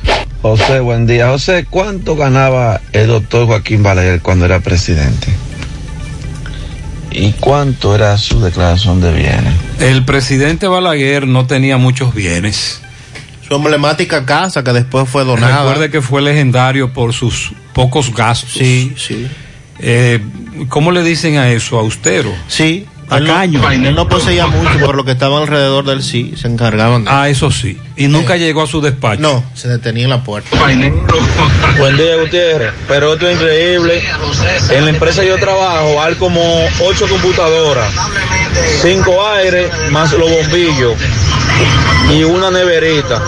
[0.43, 1.29] José, buen día.
[1.29, 5.29] José, ¿cuánto ganaba el doctor Joaquín Balaguer cuando era presidente?
[7.11, 9.55] ¿Y cuánto era su declaración de bienes?
[9.81, 12.81] El presidente Balaguer no tenía muchos bienes.
[13.47, 15.63] Su emblemática casa que después fue donada.
[15.63, 18.53] Recuerde que fue legendario por sus pocos gastos.
[18.53, 19.27] Sí, sí.
[19.81, 20.21] Eh,
[20.69, 21.79] ¿Cómo le dicen a eso?
[21.79, 22.33] Austero.
[22.49, 22.87] Sí.
[23.09, 23.71] Tacaño.
[23.71, 27.05] Él no, él no poseía mucho, por lo que estaba alrededor del sí, se encargaban
[27.05, 27.11] de.
[27.11, 27.79] Ah, eso sí.
[27.97, 29.23] Y nunca llegó a su despacho.
[29.23, 30.51] No, se detenía en la puerta.
[31.79, 32.73] Buen día, Gutiérrez.
[32.87, 34.03] Pero esto es increíble.
[34.71, 36.41] En la empresa que yo trabajo hay como
[36.85, 37.91] ocho computadoras,
[38.83, 40.93] cinco aires más los bombillos
[42.11, 43.21] y una neverita.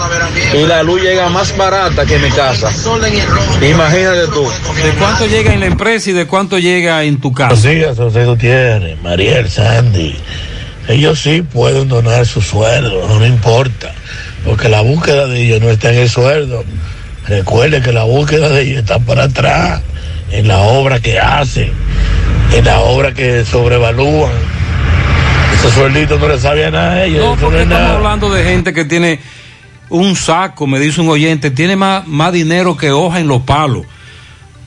[0.55, 2.71] Y la luz llega más barata que en mi casa.
[3.63, 4.49] Imagínate tú.
[4.83, 7.69] ¿De cuánto llega en la empresa y de cuánto llega en tu casa?
[7.69, 10.17] Días, José Gutiérrez, Mariel, Sandy.
[10.89, 13.93] Ellos sí pueden donar su sueldo, no importa,
[14.45, 16.65] porque la búsqueda de ellos no está en el sueldo.
[17.29, 19.83] Recuerde que la búsqueda de ellos está para atrás,
[20.33, 21.73] en la obra que hacen,
[22.53, 24.33] en la obra que sobrevalúan.
[25.61, 27.23] Ese sueldito no le sabía nada a ellos.
[27.23, 27.97] No, porque es estamos nada.
[27.97, 29.21] hablando de gente que tiene
[29.91, 33.85] un saco, me dice un oyente, tiene más, más dinero que hoja en los palos,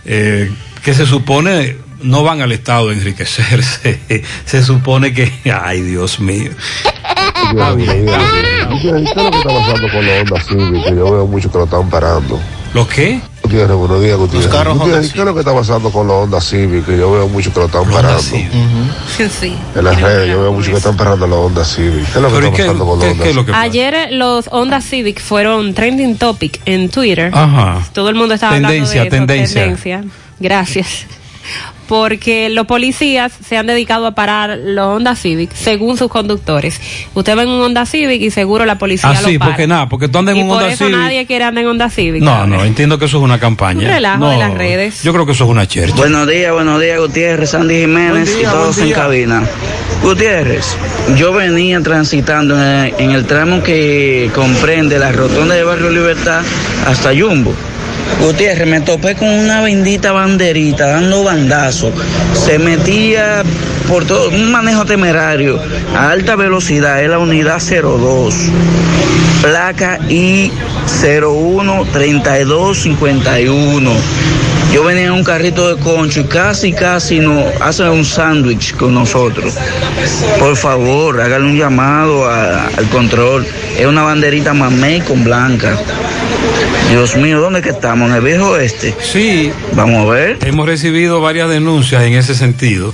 [0.05, 0.51] eh,
[0.83, 3.99] que se supone no van al Estado a enriquecerse,
[4.45, 6.51] se supone que, ay Dios mío.
[7.49, 8.81] Está bien, está bien.
[8.81, 8.93] ¿Qué es
[9.23, 10.83] lo que está pasando con la Honda Civic?
[10.83, 12.39] Que yo veo mucho que lo están parando.
[12.73, 13.19] ¿Lo qué?
[13.53, 14.45] ¿Qué Gutiérrez, buenos días, Gutiérrez.
[14.47, 16.87] Los carros Gutiérrez, ¿qué es lo que está pasando con los Honda Civic?
[16.87, 18.19] Que yo veo mucho que lo están parando.
[18.19, 18.49] Sí.
[19.75, 22.03] En las redes yo veo mucho que están parando los Honda Civic.
[22.11, 23.49] ¿Qué es lo que Pero ¿y está qué- pasando con los qué- Honda qué Civic?
[23.53, 27.29] Ayer eh, los Honda Civic fueron trending topic en Twitter.
[27.31, 27.83] Ajá.
[27.93, 30.03] Todo el mundo estaba Tendencia, hablando de eso, tendencia.
[30.39, 31.05] Gracias.
[31.87, 36.79] Porque los policías se han dedicado a parar los Honda Civic según sus conductores.
[37.13, 39.51] Usted va en un Honda Civic y seguro la policía Ah, sí, lo para.
[39.51, 40.99] porque nada, porque tú andas y en un por Honda eso Civic.
[40.99, 42.23] nadie quiere andar en Honda Civic.
[42.23, 43.81] No, no, entiendo que eso es una campaña.
[43.81, 45.03] Un relajo No, de las redes.
[45.03, 45.95] Yo creo que eso es una chercha.
[45.95, 49.43] Buenos días, buenos días, Gutiérrez, Sandy Jiménez día, y todos en cabina.
[50.01, 50.75] Gutiérrez,
[51.17, 56.41] yo venía transitando en el, en el tramo que comprende la rotonda de Barrio Libertad
[56.87, 57.53] hasta Jumbo.
[58.21, 61.91] Gutiérrez, me topé con una bendita banderita dando bandazo.
[62.33, 63.41] Se metía
[63.87, 65.59] por todo, un manejo temerario
[65.95, 68.35] a alta velocidad, es la unidad 02,
[69.41, 70.51] placa I
[71.01, 73.91] 013251.
[74.73, 78.95] Yo venía en un carrito de concho y casi, casi nos hacen un sándwich con
[78.95, 79.53] nosotros.
[80.39, 83.45] Por favor, háganle un llamado al control.
[83.77, 85.77] Es una banderita mamey con blanca.
[86.89, 88.09] Dios mío, ¿dónde que estamos?
[88.09, 88.93] ¿En el viejo oeste?
[89.01, 89.51] Sí.
[89.73, 90.37] Vamos a ver.
[90.45, 92.93] Hemos recibido varias denuncias en ese sentido.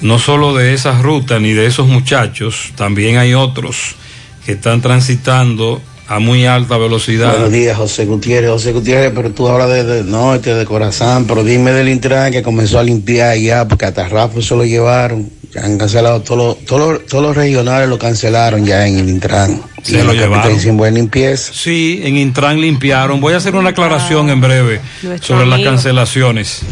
[0.00, 3.96] No solo de esa ruta ni de esos muchachos, también hay otros
[4.44, 7.32] que están transitando a muy alta velocidad.
[7.32, 8.50] Buenos días, José Gutiérrez.
[8.50, 12.42] José Gutiérrez, pero tú hablas de, de norte, de Corazán, pero dime del Intran que
[12.42, 15.30] comenzó a limpiar ya, porque hasta Rafa se lo llevaron.
[15.54, 19.08] Ya han cancelado todos los, todos los, todos los regionales, lo cancelaron ya en el
[19.08, 19.62] Intran.
[19.82, 20.58] Se lo llevaron.
[20.58, 21.52] sin buena limpieza.
[21.54, 23.20] Sí, en Intran limpiaron.
[23.20, 26.62] Voy a hacer una aclaración en breve Nuestro sobre las cancelaciones.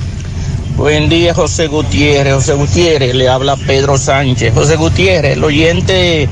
[0.77, 2.35] Buen día, José Gutiérrez.
[2.35, 4.53] José Gutiérrez, le habla Pedro Sánchez.
[4.53, 6.29] José Gutiérrez, el oyente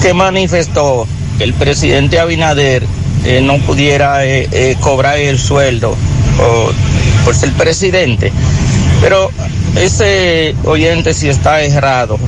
[0.00, 1.06] que manifestó
[1.36, 2.84] que el presidente Abinader
[3.26, 5.96] eh, no pudiera eh, eh, cobrar el sueldo
[6.38, 6.72] por,
[7.24, 8.32] por ser presidente.
[9.04, 9.30] Pero
[9.76, 12.18] ese oyente sí está errado.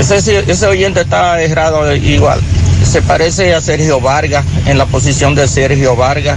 [0.00, 2.40] Ese, oyente está errado igual.
[2.82, 6.36] Se parece a Sergio Vargas, en la posición de Sergio Vargas,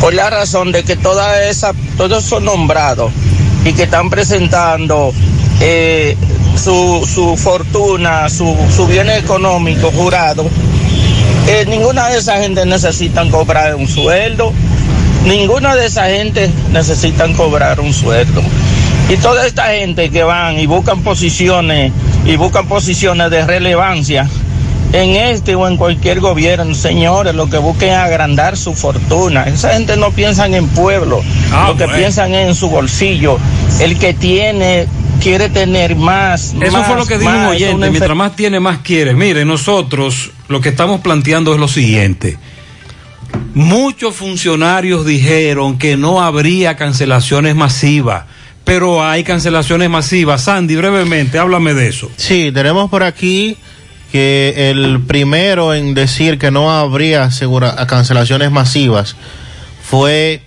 [0.00, 3.10] por la razón de que toda esa, todos esos nombrados
[3.64, 5.12] y que están presentando
[5.60, 6.16] eh,
[6.56, 10.48] su, su fortuna, su, su bien económico jurado,
[11.48, 14.52] eh, ninguna de esa gente necesitan cobrar un sueldo,
[15.24, 18.42] ninguna de esa gente necesitan cobrar un sueldo.
[19.08, 21.92] Y toda esta gente que van y buscan posiciones
[22.24, 24.28] y buscan posiciones de relevancia
[24.92, 29.44] en este o en cualquier gobierno, señores, lo que busquen es agrandar su fortuna.
[29.44, 31.22] Esa gente no piensa en pueblo,
[31.66, 31.98] lo que bueno.
[31.98, 33.38] piensan es en su bolsillo.
[33.80, 34.86] El que tiene
[35.20, 36.54] quiere tener más.
[36.60, 37.90] Eso más, fue lo que dijo un oyente.
[37.90, 39.14] Mientras más tiene, más quiere.
[39.14, 42.38] Mire, nosotros lo que estamos planteando es lo siguiente.
[43.54, 48.24] Muchos funcionarios dijeron que no habría cancelaciones masivas,
[48.64, 50.42] pero hay cancelaciones masivas.
[50.42, 52.10] Sandy, brevemente, háblame de eso.
[52.16, 53.56] Sí, tenemos por aquí
[54.12, 57.28] que el primero en decir que no habría
[57.86, 59.16] cancelaciones masivas
[59.82, 60.42] fue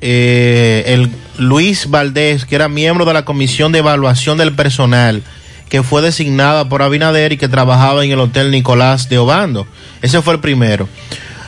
[0.00, 5.22] eh, el Luis Valdés, que era miembro de la Comisión de Evaluación del Personal,
[5.70, 9.66] que fue designada por Abinader y que trabajaba en el Hotel Nicolás de Obando.
[10.02, 10.88] Ese fue el primero.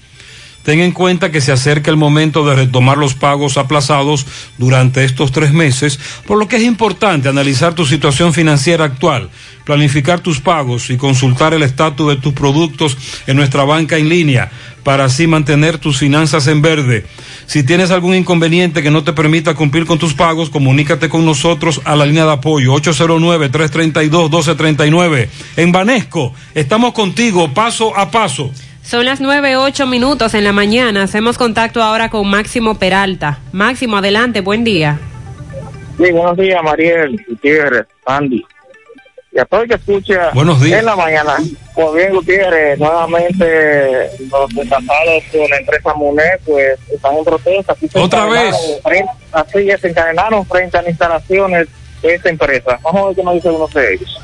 [0.67, 4.25] Ten en cuenta que se acerca el momento de retomar los pagos aplazados
[4.57, 9.29] durante estos tres meses, por lo que es importante analizar tu situación financiera actual,
[9.63, 14.51] planificar tus pagos y consultar el estatus de tus productos en nuestra banca en línea
[14.83, 17.05] para así mantener tus finanzas en verde.
[17.45, 21.79] Si tienes algún inconveniente que no te permita cumplir con tus pagos, comunícate con nosotros
[21.85, 25.29] a la línea de apoyo 809-332-1239.
[25.55, 28.51] En Banesco, estamos contigo paso a paso.
[28.87, 31.03] Son las nueve ocho minutos en la mañana.
[31.03, 33.39] Hacemos contacto ahora con Máximo Peralta.
[33.51, 34.97] Máximo, adelante, buen día.
[35.97, 38.45] Sí, buenos días, Mariel, Gutiérrez, Andy.
[39.33, 40.79] Y a todo el que escucha Buenos días.
[40.79, 41.35] en la mañana,
[41.75, 47.73] pues bien, Gutiérrez, nuevamente los desatados por la empresa MUNE, pues están en protesta.
[47.73, 48.55] Aquí ¿Otra vez?
[48.83, 51.67] frente- así es, se encadenaron frente a las instalaciones
[52.01, 52.79] de esta empresa.
[52.81, 54.21] Vamos a ver qué nos dice uno de ellos.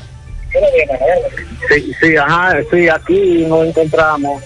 [1.68, 4.42] Sí, sí, ajá, sí, aquí nos encontramos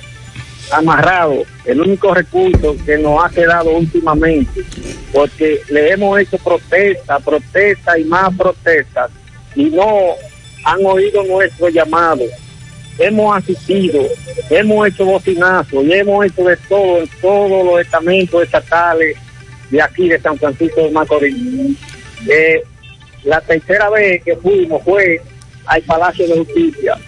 [0.70, 1.46] amarrados.
[1.64, 4.62] El único recurso que nos ha quedado últimamente,
[5.12, 9.10] porque le hemos hecho protesta, protesta y más protestas,
[9.54, 9.86] y no
[10.64, 12.24] han oído nuestro llamado.
[12.98, 14.02] Hemos asistido,
[14.50, 19.16] hemos hecho bocinazos y hemos hecho de todo en todos los estamentos estatales
[19.70, 21.76] de aquí de San Francisco de Macorís.
[22.28, 22.62] Eh,
[23.24, 25.20] la tercera vez que fuimos fue
[25.66, 26.98] al Palacio de Justicia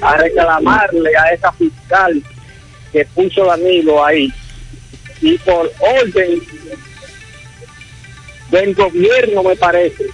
[0.00, 2.22] a reclamarle a esa fiscal
[2.92, 4.32] que puso Danilo ahí.
[5.20, 6.40] Y por orden
[8.50, 10.04] del gobierno me parece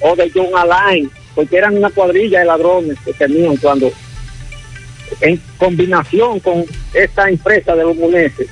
[0.00, 3.92] o de John Alain porque eran una cuadrilla de ladrones que tenían cuando
[5.20, 8.48] en combinación con esta empresa de los muneses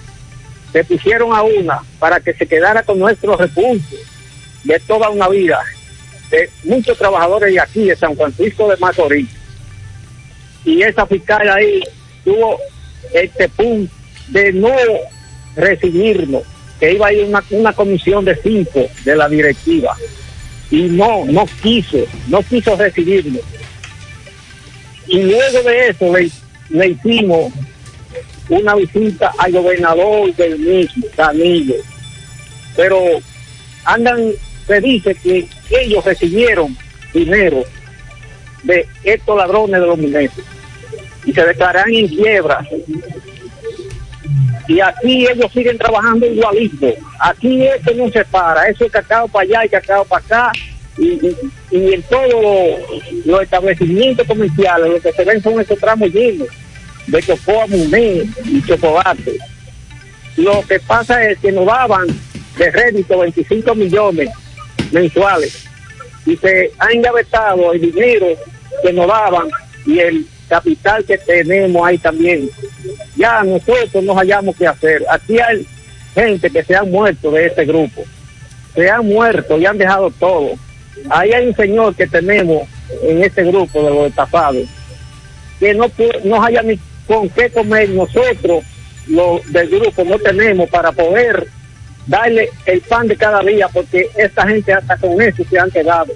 [0.72, 4.00] se pusieron a una para que se quedara con nuestros recursos
[4.64, 5.60] de toda una vida
[6.30, 9.28] de muchos trabajadores de aquí de San Francisco de Macorís.
[10.64, 11.82] Y esa fiscal ahí
[12.24, 12.58] tuvo
[13.12, 13.92] este punto
[14.28, 14.74] de no
[15.56, 16.42] recibirnos,
[16.80, 19.96] que iba a ir una, una comisión de cinco de la directiva
[20.70, 21.98] y no, no quiso,
[22.28, 23.42] no quiso recibirnos.
[25.06, 26.12] Y luego de eso
[26.70, 27.52] le, hicimos
[28.48, 31.74] una visita al gobernador del mismo, Danilo.
[32.74, 32.98] Pero
[33.84, 34.32] andan,
[34.66, 36.76] se dice que ellos recibieron
[37.12, 37.64] dinero
[38.62, 40.34] de estos ladrones de los mineros
[41.24, 42.66] y se declaran en quiebra.
[44.68, 46.92] Y aquí ellos siguen trabajando igualito.
[47.20, 50.52] Aquí esto no se para, eso es cacao para allá y cacao para acá.
[50.98, 51.18] Y,
[51.70, 52.80] y- en todos
[53.24, 56.48] los, establecimientos comerciales lo que se ven son esos tramos llenos
[57.06, 59.38] de Chocoa Muné y Chocolate.
[60.36, 62.06] Lo que pasa es que nos daban
[62.58, 64.30] de rédito 25 millones
[64.92, 65.66] mensuales
[66.26, 68.26] y se ha engavetado el dinero
[68.82, 69.48] que nos daban
[69.86, 72.50] y el capital que tenemos ahí también.
[73.16, 75.02] Ya nosotros no hayamos que hacer.
[75.08, 75.66] Aquí hay
[76.14, 78.04] gente que se han muerto de este grupo.
[78.74, 80.50] Se han muerto y han dejado todo.
[81.08, 82.68] Ahí hay un señor que tenemos
[83.02, 84.68] en este grupo de los estafados
[85.58, 85.86] que no,
[86.24, 88.62] no haya ni con qué comer nosotros
[89.06, 91.46] los del grupo no tenemos para poder
[92.06, 96.12] darle el pan de cada día porque esta gente hasta con eso se han quedado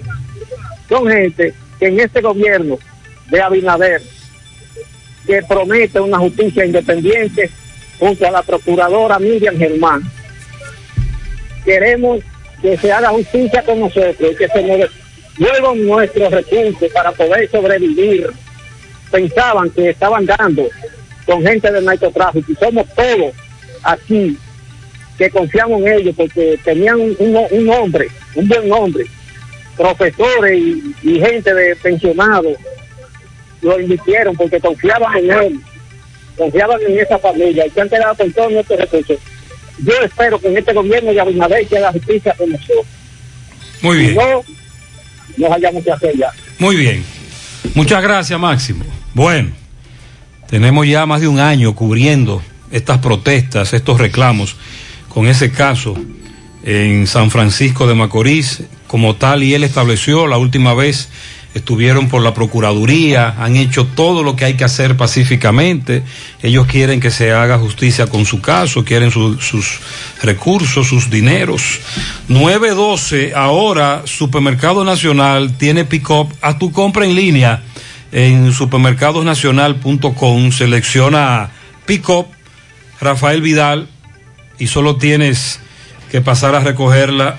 [0.87, 2.77] son gente que en este gobierno
[3.31, 4.01] de Abinader
[5.27, 7.49] que promete una justicia independiente
[7.99, 10.01] junto a la procuradora Miriam Germán.
[11.65, 12.19] Queremos
[12.61, 14.89] que se haga justicia con nosotros y que se nos
[15.37, 18.29] devuelvan nuestros recursos para poder sobrevivir.
[19.11, 20.67] Pensaban que estaban dando
[21.25, 23.33] con gente del narcotráfico y somos todos
[23.83, 24.37] aquí
[25.17, 27.47] que confiamos en ellos porque tenían un, un-
[28.35, 29.05] un buen nombre,
[29.75, 32.53] profesores y, y gente de pensionados
[33.61, 35.59] lo invirtieron porque confiaban en él,
[36.37, 39.17] confiaban en esa familia y se han quedado con todos nuestros recursos.
[39.79, 42.85] Yo espero que en este gobierno de Abinader que haga justicia con nosotros.
[43.81, 44.15] Muy bien.
[44.15, 44.43] no,
[45.37, 46.31] no hayamos que hacer ya.
[46.59, 47.03] Muy bien.
[47.75, 48.83] Muchas gracias, Máximo.
[49.13, 49.51] Bueno,
[50.49, 54.55] tenemos ya más de un año cubriendo estas protestas, estos reclamos,
[55.09, 55.95] con ese caso
[56.63, 61.09] en San Francisco de Macorís, como tal, y él estableció la última vez
[61.57, 66.03] estuvieron por la Procuraduría, han hecho todo lo que hay que hacer pacíficamente.
[66.41, 69.79] Ellos quieren que se haga justicia con su caso, quieren su- sus
[70.23, 71.79] recursos, sus dineros.
[72.29, 77.61] 912, ahora Supermercado Nacional tiene pick-up a tu compra en línea
[78.11, 80.51] en supermercadosnacional.com.
[80.51, 81.49] Selecciona
[81.85, 82.27] pick-up
[83.01, 83.87] Rafael Vidal
[84.59, 85.59] y solo tienes
[86.11, 87.37] que pasar a recogerla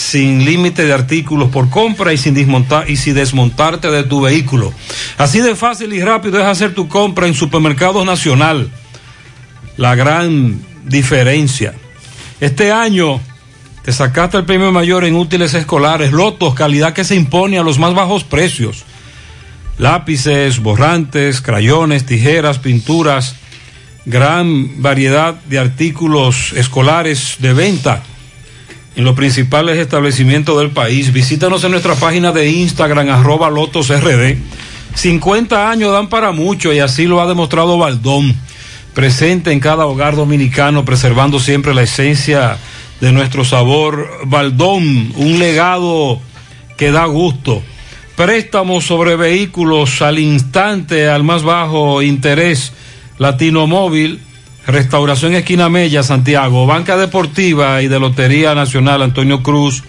[0.00, 4.72] sin límite de artículos por compra y sin desmontar y sin desmontarte de tu vehículo.
[5.18, 8.70] Así de fácil y rápido es hacer tu compra en Supermercados Nacional.
[9.76, 11.74] La gran diferencia.
[12.40, 13.20] Este año
[13.84, 17.78] te sacaste el premio mayor en útiles escolares, lotos, calidad que se impone a los
[17.78, 18.84] más bajos precios.
[19.76, 23.36] Lápices, borrantes, crayones, tijeras, pinturas,
[24.06, 28.02] gran variedad de artículos escolares de venta
[28.96, 31.12] en los principales establecimientos del país.
[31.12, 34.36] Visítanos en nuestra página de Instagram, arroba lotosrd.
[34.94, 38.34] 50 años dan para mucho y así lo ha demostrado Baldón.
[38.94, 42.58] Presente en cada hogar dominicano, preservando siempre la esencia
[43.00, 44.08] de nuestro sabor.
[44.26, 46.20] Baldón, un legado
[46.76, 47.62] que da gusto.
[48.16, 52.72] Préstamos sobre vehículos al instante, al más bajo interés.
[53.18, 54.20] Latino Móvil,
[54.66, 59.82] Restauración Esquina Mella, Santiago, Banca Deportiva y de Lotería Nacional Antonio Cruz,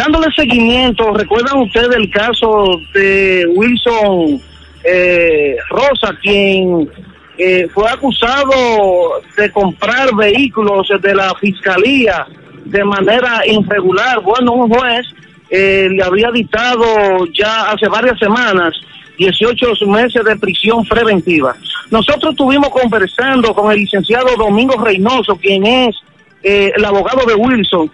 [0.00, 4.40] Dándole seguimiento, ¿recuerdan ustedes el caso de Wilson
[4.82, 6.88] eh, Rosa, quien
[7.36, 12.26] eh, fue acusado de comprar vehículos de la fiscalía
[12.64, 14.20] de manera irregular?
[14.22, 15.06] Bueno, un juez
[15.50, 18.72] eh, le había dictado ya hace varias semanas
[19.18, 21.54] 18 meses de prisión preventiva.
[21.90, 25.94] Nosotros estuvimos conversando con el licenciado Domingo Reynoso, quien es
[26.42, 27.90] eh, el abogado de Wilson,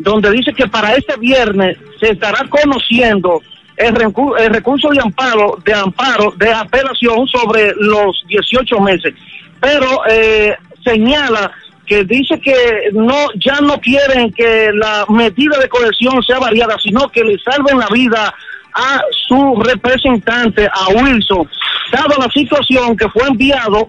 [0.00, 3.40] donde dice que para este viernes se estará conociendo
[3.76, 3.94] el,
[4.38, 9.14] el recurso de amparo, de amparo, de apelación sobre los 18 meses.
[9.60, 11.52] Pero eh, señala
[11.86, 17.08] que dice que no, ya no quieren que la medida de cohesión sea variada, sino
[17.08, 18.32] que le salven la vida
[18.72, 21.48] a su representante, a Wilson,
[21.92, 23.88] dado la situación que fue enviado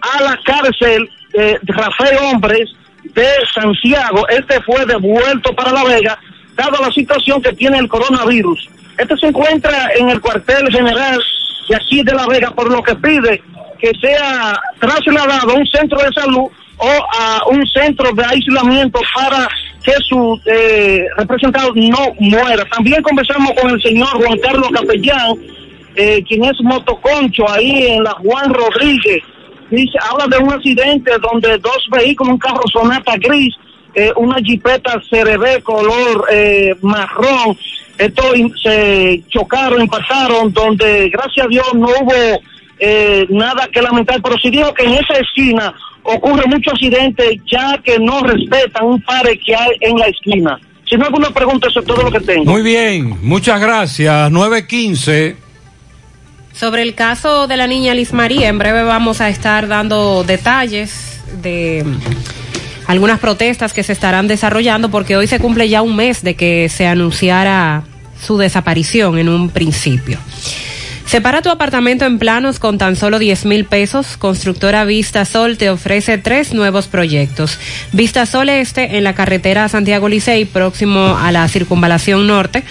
[0.00, 2.70] a la cárcel de Rafael Hombres
[3.14, 4.26] de Santiago.
[4.28, 6.18] Este fue devuelto para La Vega,
[6.54, 8.68] dado la situación que tiene el coronavirus.
[8.98, 11.20] Este se encuentra en el cuartel general
[11.68, 13.42] de aquí de La Vega, por lo que pide
[13.78, 19.48] que sea trasladado a un centro de salud o a un centro de aislamiento para
[19.82, 22.64] que su eh, representado no muera.
[22.64, 25.34] También conversamos con el señor Juan Carlos Capellán,
[25.94, 29.22] eh, quien es motoconcho ahí en la Juan Rodríguez.
[29.70, 33.54] Dice, habla de un accidente donde dos vehículos, un carro Sonata gris,
[33.94, 37.56] eh, una jipeta CRB color eh, marrón,
[37.98, 38.22] esto
[38.62, 42.42] se chocaron, impactaron, donde gracias a Dios no hubo
[42.78, 47.80] eh, nada que lamentar, pero sí dijo que en esa esquina ocurre mucho accidente ya
[47.82, 50.60] que no respetan un pare que hay en la esquina.
[50.88, 52.44] Si no alguna pregunta, eso es todo lo que tengo.
[52.44, 54.30] Muy bien, muchas gracias.
[54.30, 55.45] 915.
[56.58, 61.20] Sobre el caso de la niña Liz María, en breve vamos a estar dando detalles
[61.42, 61.84] de
[62.86, 66.70] algunas protestas que se estarán desarrollando porque hoy se cumple ya un mes de que
[66.70, 67.82] se anunciara
[68.24, 70.18] su desaparición en un principio.
[71.04, 74.16] Separa tu apartamento en planos con tan solo 10 mil pesos.
[74.16, 77.58] Constructora Vista Sol te ofrece tres nuevos proyectos.
[77.92, 82.64] Vista Sol Este en la carretera Santiago Licey, próximo a la circunvalación norte.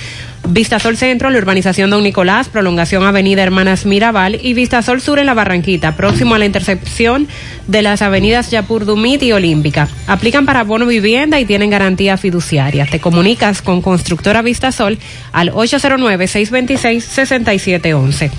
[0.48, 5.20] Vista Sol Centro, la urbanización Don Nicolás, prolongación Avenida Hermanas Mirabal y Vista Sol Sur
[5.20, 7.28] en la Barranquita, próximo a la intercepción
[7.68, 9.88] de las avenidas Yapur Dumit y Olímpica.
[10.08, 12.86] Aplican para bono vivienda y tienen garantía fiduciaria.
[12.86, 15.00] Te comunicas con Constructora Vista Sol
[15.32, 18.32] al 809-626-6711.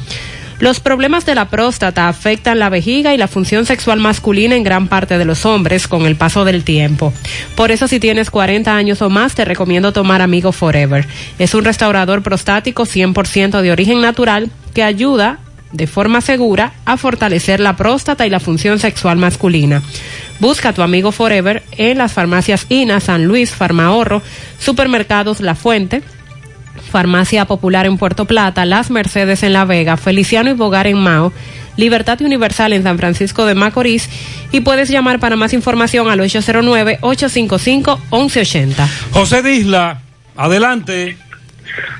[0.60, 4.88] Los problemas de la próstata afectan la vejiga y la función sexual masculina en gran
[4.88, 7.14] parte de los hombres con el paso del tiempo.
[7.56, 11.06] Por eso si tienes 40 años o más te recomiendo tomar Amigo Forever.
[11.38, 15.38] Es un restaurador prostático 100% de origen natural que ayuda
[15.72, 19.82] de forma segura a fortalecer la próstata y la función sexual masculina.
[20.40, 24.22] Busca a tu amigo Forever en las farmacias INA, San Luis, Farmahorro,
[24.58, 26.02] Supermercados La Fuente,
[26.90, 31.32] Farmacia Popular en Puerto Plata, Las Mercedes en La Vega, Feliciano y Bogar en Mao,
[31.76, 34.08] Libertad Universal en San Francisco de Macorís
[34.52, 38.88] y puedes llamar para más información al 809-855-1180.
[39.12, 40.00] José Disla,
[40.36, 41.16] adelante.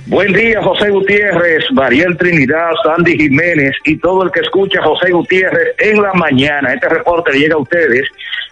[0.07, 5.74] Buen día, José Gutiérrez, Mariel Trinidad, Sandy Jiménez y todo el que escucha José Gutiérrez
[5.78, 6.74] en la mañana.
[6.74, 8.08] Este reporte llega a ustedes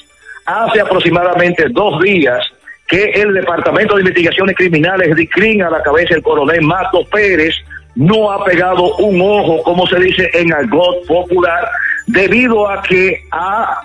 [0.45, 2.45] hace aproximadamente dos días
[2.88, 7.56] que el Departamento de Investigaciones Criminales de CRIN a la cabeza del coronel Mato Pérez
[7.95, 11.69] no ha pegado un ojo, como se dice en argot popular,
[12.07, 13.82] debido a que ha,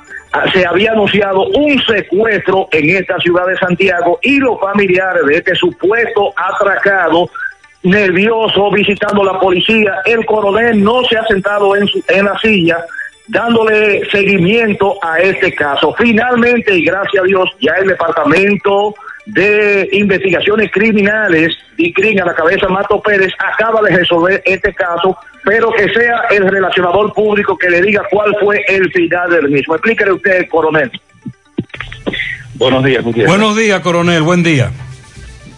[0.52, 5.54] se había anunciado un secuestro en esta ciudad de Santiago y los familiares de este
[5.54, 7.30] supuesto atracado
[7.82, 9.94] nervioso visitando la policía.
[10.04, 12.84] El coronel no se ha sentado en, su, en la silla
[13.28, 15.94] dándole seguimiento a este caso.
[15.96, 18.94] Finalmente, y gracias a Dios, ya el departamento
[19.26, 25.70] de investigaciones criminales, DICRIN a la cabeza Mato Pérez, acaba de resolver este caso, pero
[25.72, 29.74] que sea el relacionador público que le diga cuál fue el final del mismo.
[29.74, 30.90] Explíquele usted, coronel.
[32.54, 33.30] Buenos días, Gutiérrez.
[33.30, 34.70] Buenos días, coronel, buen día.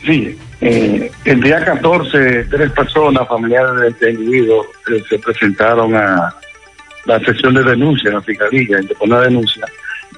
[0.04, 6.34] Sí, eh, el día 14, tres personas familiares de este individuo eh, se presentaron a
[7.04, 9.64] la sección de denuncia en la fiscalía, de poner denuncia,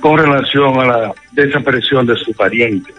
[0.00, 2.92] con relación a la desaparición de su pariente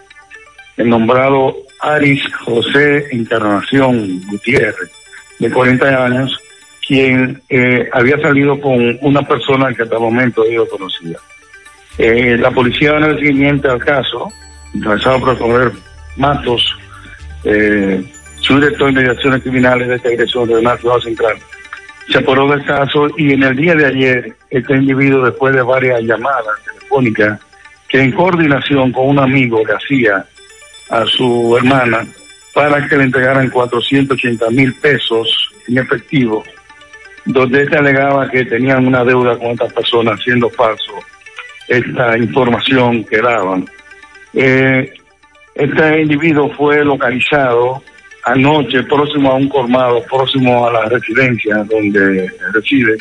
[0.76, 4.90] el nombrado Aris José Encarnación Gutiérrez,
[5.38, 6.38] de 40 años,
[6.86, 11.18] quien eh, había salido con una persona que hasta el momento yo conocía.
[11.98, 14.32] Eh, la policía en el seguimiento al caso,
[14.74, 15.72] interesado por recorrer
[16.16, 16.76] Matos,
[17.44, 18.02] eh,
[18.40, 21.36] su director de investigaciones criminales de esta dirección de la Ciudad Central,
[22.08, 26.00] se aporó del caso y en el día de ayer, este individuo, después de varias
[26.02, 27.40] llamadas telefónicas,
[27.88, 30.24] que en coordinación con un amigo le hacía
[30.90, 32.06] a su hermana
[32.54, 36.42] para que le entregaran 480 mil pesos en efectivo,
[37.26, 40.94] donde éste alegaba que tenían una deuda con estas personas, siendo falso
[41.68, 43.66] esta información que daban.
[44.32, 44.90] Eh,
[45.54, 47.82] este individuo fue localizado
[48.24, 52.96] anoche próximo a un colmado, próximo a la residencia donde reside,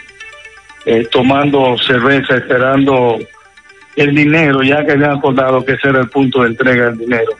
[0.85, 3.19] eh, tomando cerveza, esperando
[3.95, 7.37] el dinero, ya que habían acordado que ese era el punto de entrega del dinero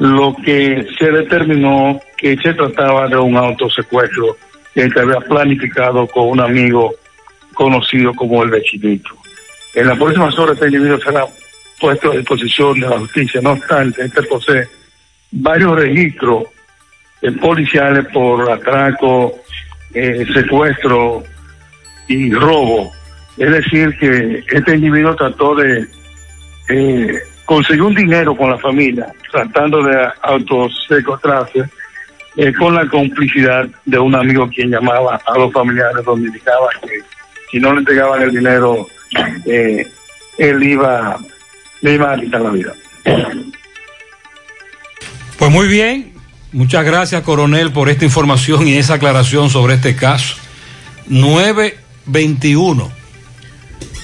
[0.00, 4.36] lo que se determinó que se trataba de un autosecuestro
[4.74, 6.94] que se había planificado con un amigo
[7.52, 9.10] conocido como el vecinito.
[9.74, 11.26] En las próximas horas este individuo será
[11.78, 13.42] puesto a disposición de la justicia.
[13.42, 14.68] No obstante, este posee
[15.32, 16.44] varios registros
[17.20, 19.34] eh, policiales por atraco,
[19.92, 21.24] eh, secuestro
[22.08, 22.90] y robo.
[23.36, 25.86] Es decir, que este individuo trató de
[26.70, 27.20] eh,
[27.50, 31.64] conseguir un dinero con la familia tratando de autosecuestrarse
[32.36, 37.00] eh, con la complicidad de un amigo quien llamaba a los familiares donde indicaba que
[37.50, 38.86] si no le entregaban el dinero
[39.46, 39.84] eh,
[40.38, 41.18] él iba
[41.80, 42.72] le iba a quitar la vida.
[45.36, 46.12] Pues muy bien,
[46.52, 50.36] muchas gracias coronel por esta información y esa aclaración sobre este caso.
[51.08, 52.99] 921.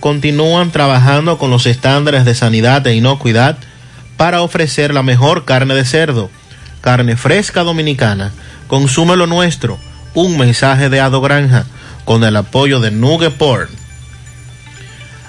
[0.00, 3.58] continúan trabajando con los estándares de sanidad e inocuidad
[4.16, 6.30] para ofrecer la mejor carne de cerdo,
[6.80, 8.32] carne fresca dominicana.
[8.66, 9.78] Consume lo nuestro.
[10.14, 11.66] Un mensaje de Ado Granja
[12.04, 13.68] con el apoyo de Nugget Porn.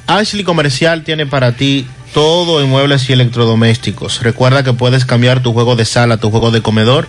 [0.07, 4.23] Ashley Comercial tiene para ti todo en muebles y electrodomésticos.
[4.23, 7.07] Recuerda que puedes cambiar tu juego de sala tu juego de comedor.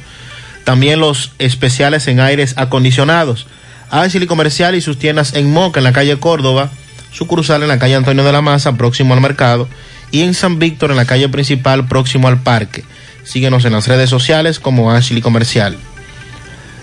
[0.64, 3.46] También los especiales en aires acondicionados.
[3.90, 6.70] Ashley Comercial y sus tiendas en Moca, en la calle Córdoba,
[7.18, 9.68] sucursal en la calle Antonio de la Maza, próximo al mercado,
[10.12, 12.84] y en San Víctor, en la calle principal, próximo al parque.
[13.24, 15.76] Síguenos en las redes sociales como Ashley Comercial.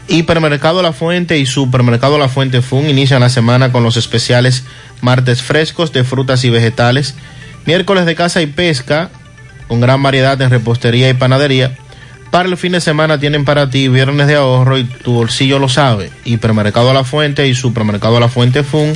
[0.09, 4.65] Hipermercado La Fuente y Supermercado La Fuente Fun inician la semana con los especiales
[5.01, 7.15] martes frescos de frutas y vegetales,
[7.65, 9.09] miércoles de caza y pesca,
[9.69, 11.77] con gran variedad en repostería y panadería.
[12.30, 15.69] Para el fin de semana tienen para ti viernes de ahorro y tu bolsillo lo
[15.69, 16.11] sabe.
[16.25, 18.93] Hipermercado La Fuente y Supermercado La Fuente Fun,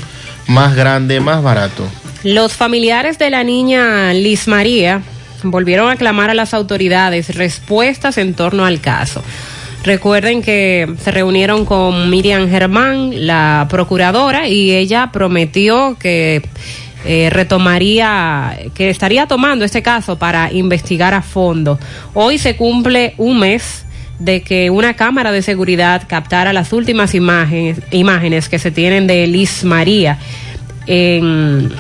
[0.50, 1.88] más grande, más barato.
[2.24, 5.02] Los familiares de la niña Liz María
[5.44, 9.24] volvieron a clamar a las autoridades respuestas en torno al caso.
[9.84, 16.42] Recuerden que se reunieron con Miriam Germán, la procuradora, y ella prometió que
[17.06, 21.80] eh, retomaría, que estaría tomando este caso para investigar a fondo.
[22.14, 23.86] Hoy se cumple un mes
[24.20, 29.26] de que una cámara de seguridad captara las últimas imágenes, imágenes que se tienen de
[29.28, 30.20] Liz María
[30.86, 31.72] en,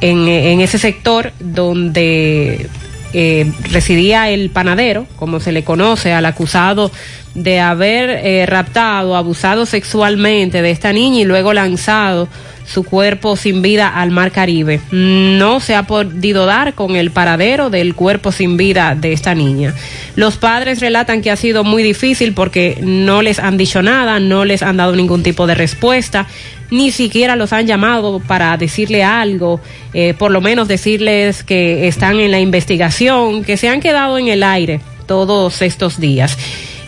[0.00, 2.68] en, ese sector donde
[3.12, 6.90] eh, residía el panadero, como se le conoce al acusado
[7.34, 12.28] de haber eh, raptado, abusado sexualmente de esta niña y luego lanzado
[12.66, 14.80] su cuerpo sin vida al mar Caribe.
[14.90, 19.74] No se ha podido dar con el paradero del cuerpo sin vida de esta niña.
[20.16, 24.44] Los padres relatan que ha sido muy difícil porque no les han dicho nada, no
[24.44, 26.26] les han dado ningún tipo de respuesta,
[26.70, 29.60] ni siquiera los han llamado para decirle algo,
[29.92, 34.28] eh, por lo menos decirles que están en la investigación, que se han quedado en
[34.28, 36.38] el aire todos estos días.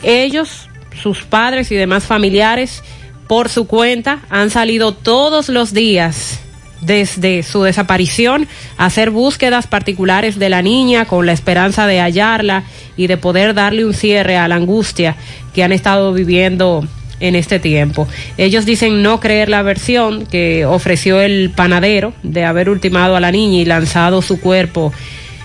[0.07, 0.69] Ellos,
[1.03, 2.85] sus padres y demás familiares,
[3.27, 6.39] por su cuenta, han salido todos los días
[6.81, 12.63] desde su desaparición a hacer búsquedas particulares de la niña con la esperanza de hallarla
[12.97, 15.17] y de poder darle un cierre a la angustia
[15.53, 16.87] que han estado viviendo
[17.19, 18.07] en este tiempo.
[18.39, 23.33] Ellos dicen no creer la versión que ofreció el panadero de haber ultimado a la
[23.33, 24.93] niña y lanzado su cuerpo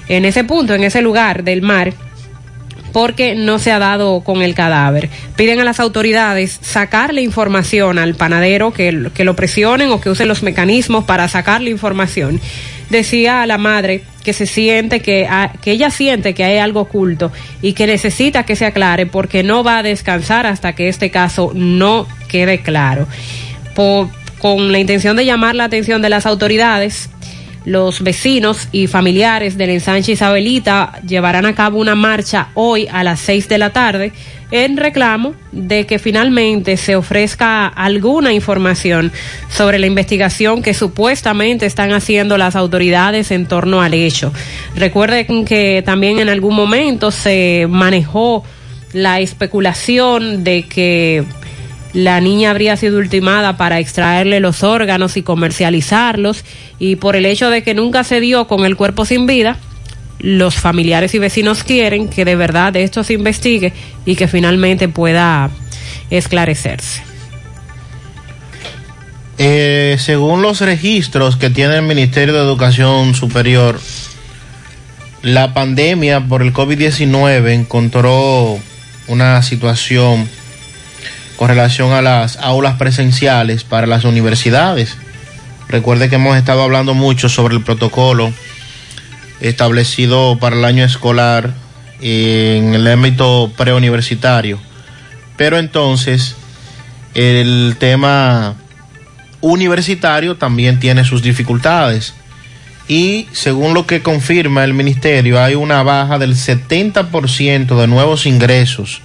[0.08, 1.94] en ese punto, en ese lugar del mar
[2.92, 5.10] porque no se ha dado con el cadáver.
[5.36, 10.44] Piden a las autoridades sacarle información al panadero, que, lo presionen o que usen los
[10.44, 12.40] mecanismos para sacarle información.
[12.90, 15.28] Decía a la madre que se siente que,
[15.62, 19.64] que ella siente que hay algo oculto y que necesita que se aclare porque no
[19.64, 23.08] va a descansar hasta que este caso no quede claro.
[24.40, 27.10] con la intención de llamar la atención de las autoridades,
[27.66, 33.20] los vecinos y familiares del ensanche Isabelita llevarán a cabo una marcha hoy a las
[33.20, 34.12] seis de la tarde
[34.50, 39.12] en reclamo de que finalmente se ofrezca alguna información
[39.50, 44.34] sobre la investigación que supuestamente están haciendo las autoridades en torno al hecho.
[44.76, 48.44] Recuerden que también en algún momento se manejó
[48.94, 51.24] la especulación de que
[51.94, 56.46] la niña habría sido ultimada para extraerle los órganos y comercializarlos
[56.80, 59.58] y por el hecho de que nunca se dio con el cuerpo sin vida,
[60.20, 63.74] los familiares y vecinos quieren que de verdad esto se investigue
[64.06, 65.50] y que finalmente pueda
[66.10, 67.04] esclarecerse.
[69.38, 73.80] Eh, según los registros que tiene el Ministerio de Educación Superior,
[75.24, 78.60] la pandemia por el COVID-19 encontró
[79.08, 80.30] una situación
[81.42, 84.96] con relación a las aulas presenciales para las universidades.
[85.70, 88.32] Recuerde que hemos estado hablando mucho sobre el protocolo
[89.40, 91.52] establecido para el año escolar
[92.00, 94.60] en el ámbito preuniversitario.
[95.36, 96.36] Pero entonces
[97.16, 98.54] el tema
[99.40, 102.14] universitario también tiene sus dificultades.
[102.88, 109.02] Y según lo que confirma el ministerio, hay una baja del 70% de nuevos ingresos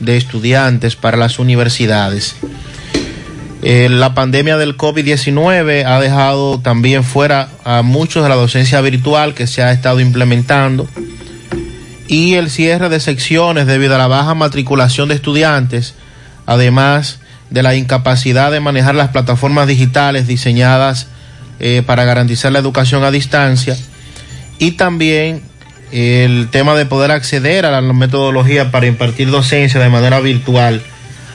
[0.00, 2.36] de estudiantes para las universidades.
[3.62, 9.34] Eh, la pandemia del COVID-19 ha dejado también fuera a muchos de la docencia virtual
[9.34, 10.88] que se ha estado implementando
[12.06, 15.94] y el cierre de secciones debido a la baja matriculación de estudiantes
[16.46, 17.18] además
[17.50, 21.08] de la incapacidad de manejar las plataformas digitales diseñadas
[21.60, 23.76] eh, para garantizar la educación a distancia
[24.58, 25.42] y también
[25.92, 30.82] el tema de poder acceder a la metodología para impartir docencia de manera virtual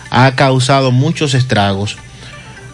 [0.10, 1.98] ha causado muchos estragos.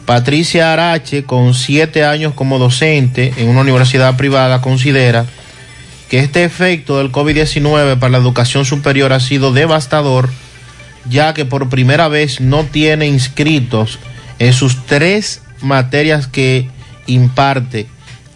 [0.05, 5.25] Patricia Arache, con siete años como docente en una universidad privada, considera
[6.09, 10.29] que este efecto del COVID-19 para la educación superior ha sido devastador,
[11.07, 13.99] ya que por primera vez no tiene inscritos
[14.39, 16.69] en sus tres materias que
[17.05, 17.87] imparte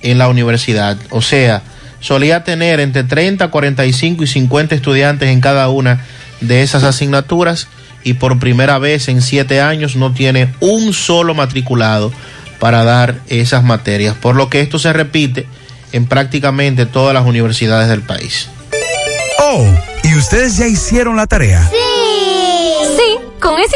[0.02, 0.98] en la universidad.
[1.10, 1.64] O sea,
[2.04, 6.06] solía tener entre 30, 45 y 50 estudiantes en cada una
[6.42, 7.68] de esas asignaturas
[8.04, 12.12] y por primera vez en siete años no tiene un solo matriculado
[12.60, 15.48] para dar esas materias, por lo que esto se repite
[15.94, 18.50] en prácticamente todas las universidades del país.
[19.40, 19.66] Oh,
[20.04, 21.66] ¿y ustedes ya hicieron la tarea?
[21.70, 21.78] Sí.
[22.98, 23.76] Sí, con ese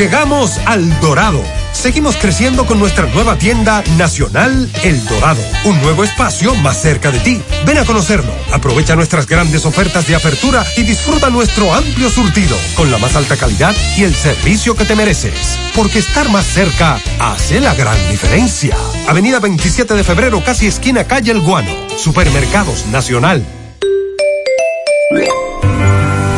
[0.00, 1.44] Llegamos al Dorado.
[1.74, 7.18] Seguimos creciendo con nuestra nueva tienda nacional El Dorado, un nuevo espacio más cerca de
[7.18, 7.42] ti.
[7.66, 12.90] Ven a conocerlo, aprovecha nuestras grandes ofertas de apertura y disfruta nuestro amplio surtido con
[12.90, 15.58] la más alta calidad y el servicio que te mereces.
[15.76, 18.74] Porque estar más cerca hace la gran diferencia.
[19.06, 21.74] Avenida 27 de febrero, casi esquina calle El Guano.
[21.98, 23.44] Supermercados Nacional.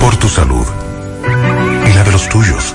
[0.00, 0.66] Por tu salud
[1.88, 2.74] y la de los tuyos.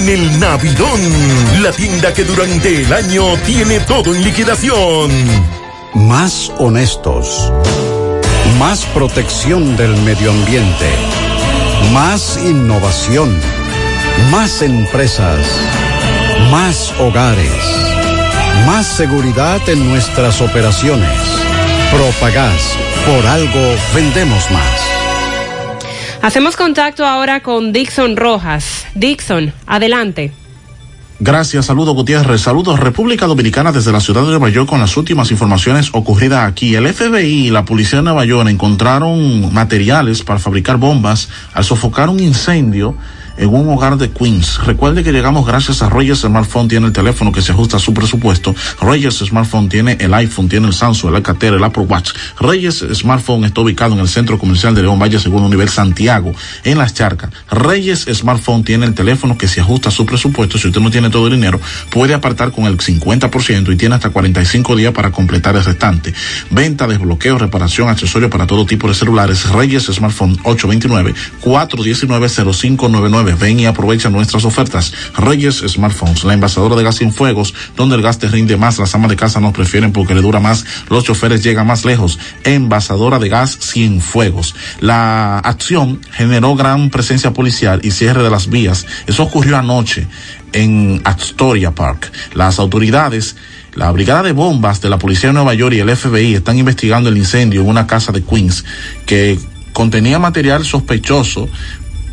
[0.09, 1.01] el Navidón,
[1.61, 5.11] la tienda que durante el año tiene todo en liquidación.
[5.93, 7.51] Más honestos.
[8.57, 10.89] Más protección del medio ambiente.
[11.93, 13.37] Más innovación.
[14.31, 15.39] Más empresas.
[16.49, 17.51] Más hogares.
[18.65, 21.19] Más seguridad en nuestras operaciones.
[21.91, 22.75] Propagás.
[23.05, 24.81] Por algo vendemos más.
[26.21, 28.80] Hacemos contacto ahora con Dixon Rojas.
[28.95, 30.31] Dixon, adelante.
[31.23, 35.29] Gracias, saludos Gutiérrez, saludos República Dominicana desde la ciudad de Nueva York con las últimas
[35.29, 36.73] informaciones ocurridas aquí.
[36.73, 42.09] El FBI y la policía de Nueva York encontraron materiales para fabricar bombas al sofocar
[42.09, 42.95] un incendio
[43.41, 44.59] en un hogar de Queens.
[44.63, 47.93] Recuerde que llegamos gracias a Reyes Smartphone, tiene el teléfono que se ajusta a su
[47.93, 48.55] presupuesto.
[48.79, 52.11] Reyes Smartphone tiene el iPhone, tiene el Samsung, el Alcatel, el Apple Watch.
[52.39, 56.77] Reyes Smartphone está ubicado en el centro comercial de León Valle, segundo nivel Santiago, en
[56.77, 57.31] Las Charcas.
[57.49, 60.59] Reyes Smartphone tiene el teléfono que se ajusta a su presupuesto.
[60.59, 64.11] Si usted no tiene todo el dinero, puede apartar con el 50% y tiene hasta
[64.11, 66.13] 45 días para completar el restante.
[66.51, 69.49] Venta, desbloqueo, reparación, accesorios para todo tipo de celulares.
[69.49, 70.37] Reyes Smartphone
[73.37, 73.39] 829-419-0599.
[73.39, 74.93] Ven y aprovecha nuestras ofertas.
[75.15, 78.79] Reyes Smartphones, la envasadora de gas sin fuegos, donde el gas te rinde más.
[78.79, 80.65] Las amas de casa nos prefieren porque le dura más.
[80.89, 82.19] Los choferes llegan más lejos.
[82.43, 84.55] Envasadora de gas sin fuegos.
[84.79, 88.85] La acción generó gran presencia policial y cierre de las vías.
[89.07, 90.07] Eso ocurrió anoche
[90.53, 92.11] en Astoria Park.
[92.33, 93.35] Las autoridades
[93.73, 97.09] la Brigada de Bombas de la Policía de Nueva York y el FBI están investigando
[97.09, 98.65] el incendio en una casa de Queens
[99.05, 99.39] que
[99.71, 101.47] contenía material sospechoso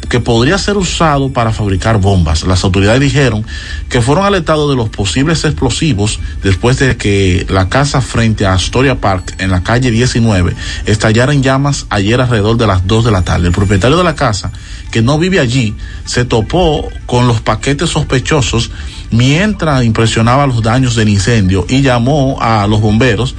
[0.08, 2.44] que podría ser usado para fabricar bombas.
[2.44, 3.44] Las autoridades dijeron
[3.88, 9.00] que fueron alertados de los posibles explosivos después de que la casa frente a Astoria
[9.00, 10.54] Park en la calle 19
[10.86, 13.48] estallara en llamas ayer alrededor de las 2 de la tarde.
[13.48, 14.52] El propietario de la casa,
[14.90, 18.70] que no vive allí, se topó con los paquetes sospechosos
[19.10, 23.34] mientras impresionaba los daños del incendio y llamó a los bomberos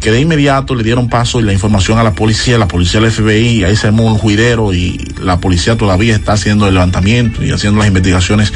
[0.00, 3.10] que de inmediato le dieron paso y la información a la policía, la policía del
[3.10, 7.50] FBI, ahí se armó un juidero y la policía todavía está haciendo el levantamiento y
[7.50, 8.52] haciendo las investigaciones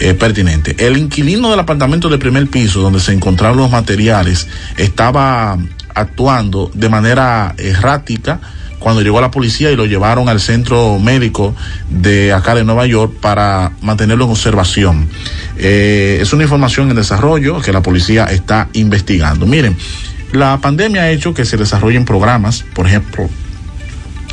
[0.00, 0.76] eh, pertinentes.
[0.78, 5.58] El inquilino del apartamento de primer piso donde se encontraron los materiales estaba
[5.94, 8.40] actuando de manera errática
[8.82, 11.54] cuando llegó la policía y lo llevaron al centro médico
[11.88, 15.08] de acá de Nueva York para mantenerlo en observación.
[15.56, 19.46] Eh, es una información en desarrollo que la policía está investigando.
[19.46, 19.76] Miren,
[20.32, 23.28] la pandemia ha hecho que se desarrollen programas, por ejemplo,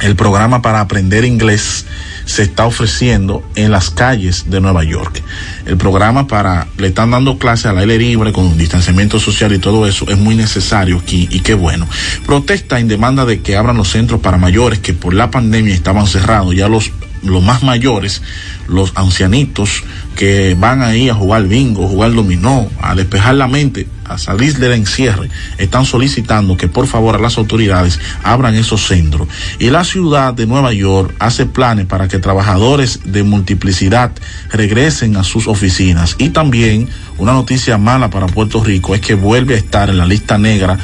[0.01, 1.85] el programa para aprender inglés
[2.25, 5.21] se está ofreciendo en las calles de Nueva York.
[5.65, 9.87] El programa para, le están dando clases al aire libre con distanciamiento social y todo
[9.87, 11.87] eso es muy necesario aquí y qué bueno.
[12.25, 16.07] Protesta en demanda de que abran los centros para mayores que por la pandemia estaban
[16.07, 16.55] cerrados.
[16.55, 16.91] Ya los,
[17.23, 18.21] los más mayores,
[18.67, 19.83] los ancianitos
[20.15, 24.73] que van ahí a jugar bingo, jugar dominó, a despejar la mente, a salir del
[24.73, 29.27] encierre, están solicitando que por favor a las autoridades abran esos centros.
[29.59, 34.11] Y la ciudad de Nueva York hace planes para que trabajadores de multiplicidad
[34.51, 36.15] regresen a sus oficinas.
[36.17, 36.89] Y también
[37.19, 40.77] una noticia mala para Puerto Rico es que vuelve a estar en la lista negra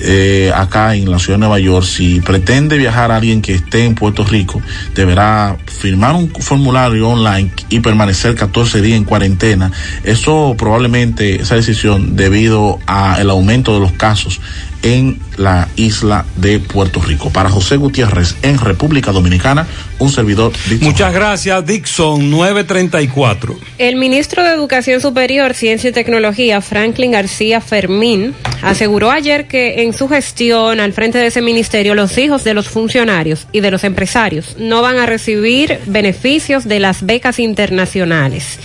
[0.00, 1.84] eh, acá en la ciudad de Nueva York.
[1.84, 4.62] Si pretende viajar alguien que esté en Puerto Rico,
[4.94, 9.70] deberá firmar un formulario online y permanecer 14 días en cuarentena.
[10.02, 14.40] Eso probablemente, esa decisión debido a el aumento de los casos
[14.82, 17.30] en la isla de Puerto Rico.
[17.30, 19.66] Para José Gutiérrez en República Dominicana,
[19.98, 20.52] un servidor.
[20.68, 20.88] Dixon.
[20.88, 23.56] Muchas gracias, Dixon 934.
[23.78, 29.92] El ministro de Educación Superior, Ciencia y Tecnología, Franklin García Fermín, aseguró ayer que en
[29.92, 33.84] su gestión al frente de ese ministerio los hijos de los funcionarios y de los
[33.84, 38.58] empresarios no van a recibir beneficios de las becas internacionales.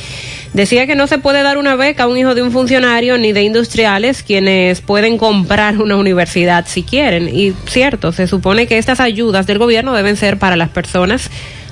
[0.54, 3.32] Decía que no se puede dar una beca a un hijo de un funcionario ni
[3.32, 7.30] de industriales quienes pueden comprar una universidad si quieren.
[7.34, 11.30] Y cierto, se supone que estas ayudas del gobierno deben ser para las personas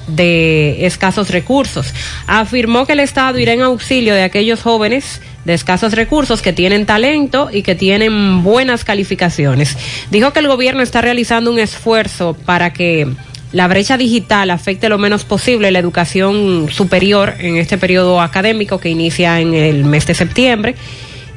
[0.08, 1.94] de escasos recursos.
[2.28, 6.86] Afirmó que el Estado irá en auxilio de aquellos jóvenes de escasos recursos que tienen
[6.86, 9.78] talento y que tienen buenas calificaciones.
[10.12, 13.08] Dijo que el gobierno está realizando un esfuerzo para que
[13.52, 18.90] la brecha digital afecte lo menos posible la educación superior en este periodo académico que
[18.90, 20.76] inicia en el mes de septiembre.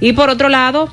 [0.00, 0.92] Y por otro lado,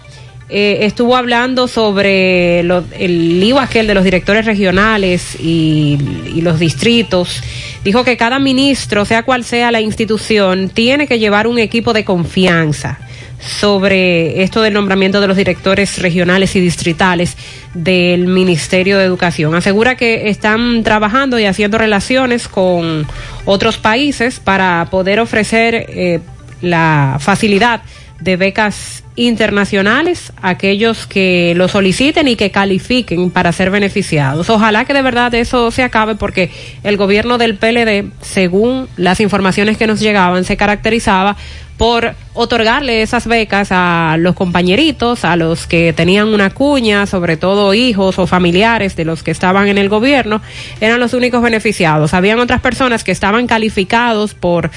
[0.49, 5.97] eh, estuvo hablando sobre lo, el IVA aquel de los directores regionales y
[6.41, 7.41] los distritos.
[7.83, 12.03] Dijo que cada ministro, sea cual sea la institución, tiene que llevar un equipo de
[12.05, 12.99] confianza
[13.45, 17.37] sobre esto del nombramiento de los directores regionales y distritales
[17.73, 19.55] del Ministerio de Educación.
[19.55, 23.05] Asegura que están trabajando y haciendo relaciones con
[23.45, 26.19] otros países para poder ofrecer eh,
[26.61, 27.81] la facilidad
[28.19, 34.49] de becas internacionales aquellos que lo soliciten y que califiquen para ser beneficiados.
[34.49, 36.51] Ojalá que de verdad eso se acabe porque
[36.83, 41.37] el gobierno del PLD, según las informaciones que nos llegaban, se caracterizaba
[41.77, 47.73] por otorgarle esas becas a los compañeritos, a los que tenían una cuña, sobre todo
[47.73, 50.41] hijos o familiares de los que estaban en el gobierno,
[50.79, 52.13] eran los únicos beneficiados.
[52.13, 54.71] Habían otras personas que estaban calificados por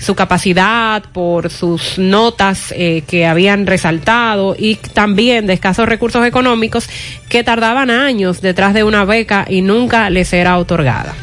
[0.00, 6.88] su capacidad, por sus notas eh, que habían resaltado y también de escasos recursos económicos
[7.28, 11.14] que tardaban años detrás de una beca y nunca les era otorgada.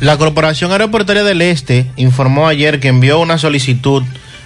[0.00, 4.02] La Corporación Aeroportuaria del Este informó ayer que envió una solicitud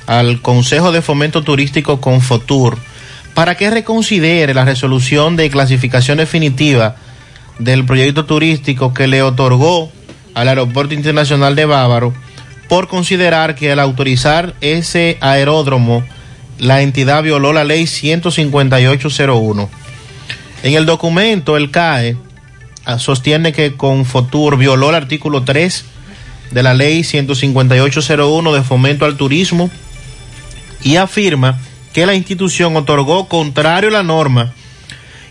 [0.06, 2.78] al Consejo de Fomento Turístico Confotur
[3.34, 6.96] para que reconsidere la resolución de clasificación definitiva
[7.58, 9.90] del proyecto turístico que le otorgó
[10.34, 12.14] al Aeropuerto Internacional de Bávaro
[12.68, 16.04] por considerar que al autorizar ese aeródromo
[16.58, 19.70] la entidad violó la ley 15801.
[20.62, 22.16] En el documento, el CAE
[22.84, 25.84] ah, sostiene que Confotur violó el artículo 3
[26.50, 29.70] de la ley 15801 de fomento al turismo
[30.82, 31.58] y afirma
[31.92, 34.52] que la institución otorgó, contrario a la norma,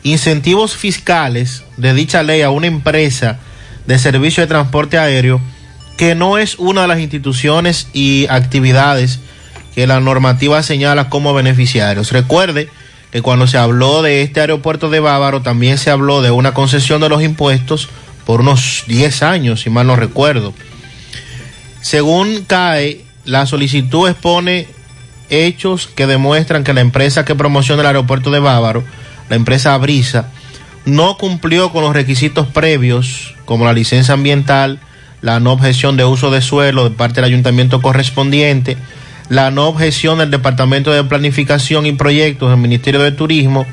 [0.04, 3.40] incentivos fiscales de dicha ley a una empresa
[3.88, 5.42] de servicio de transporte aéreo
[5.98, 9.20] que no es una de las instituciones y actividades
[9.74, 12.12] que la normativa señala como beneficiarios.
[12.12, 12.70] Recuerde
[13.12, 17.02] que cuando se habló de este aeropuerto de Bávaro también se habló de una concesión
[17.02, 17.90] de los impuestos
[18.26, 20.54] por unos 10 años, si mal no recuerdo.
[21.82, 24.68] Según CAE, la solicitud expone
[25.30, 28.84] hechos que demuestran que la empresa que promociona el aeropuerto de Bávaro,
[29.30, 30.30] la empresa Brisa,
[30.86, 34.80] no cumplió con los requisitos previos, como la licencia ambiental,
[35.22, 38.78] la no objeción de uso de suelo de parte del ayuntamiento correspondiente,
[39.30, 43.66] la no objeción del Departamento de Planificación y Proyectos del Ministerio de Turismo,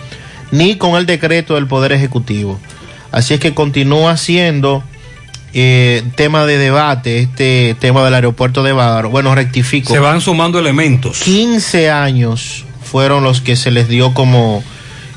[0.50, 2.58] ni con el decreto del Poder Ejecutivo.
[3.10, 4.82] Así es que continúa siendo
[5.54, 9.10] eh, tema de debate este tema del aeropuerto de Bávaro.
[9.10, 9.92] Bueno, rectifico.
[9.92, 11.20] Se van sumando elementos.
[11.20, 14.64] 15 años fueron los que se les dio como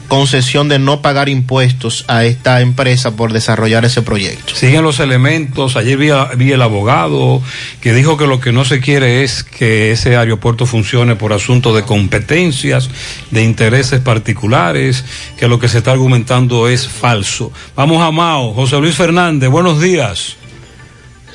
[0.07, 4.55] concesión de no pagar impuestos a esta empresa por desarrollar ese proyecto.
[4.55, 5.75] Siguen los elementos.
[5.75, 7.41] Ayer vi, el abogado
[7.81, 11.75] que dijo que lo que no se quiere es que ese aeropuerto funcione por asunto
[11.75, 12.89] de competencias,
[13.31, 15.03] de intereses particulares,
[15.37, 17.51] que lo que se está argumentando es falso.
[17.75, 18.53] Vamos a Mao.
[18.53, 20.37] José Luis Fernández, buenos días.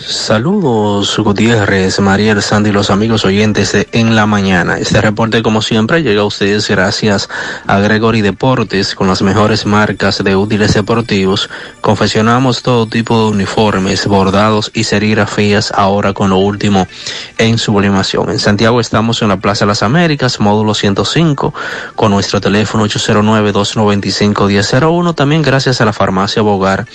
[0.06, 4.78] Saludos Gutiérrez, Mariel Sandy y los amigos oyentes de En la Mañana.
[4.78, 7.28] Este reporte como siempre llega a ustedes gracias
[7.66, 11.50] a Gregory Deportes con las mejores marcas de útiles deportivos.
[11.82, 16.88] Confeccionamos todo tipo de uniformes, bordados y serigrafías ahora con lo último
[17.36, 18.30] en sublimación.
[18.30, 21.52] En Santiago estamos en la Plaza las Américas, módulo 105,
[21.94, 25.14] con nuestro teléfono 809-295-1001.
[25.14, 26.86] También gracias a la farmacia Bogar,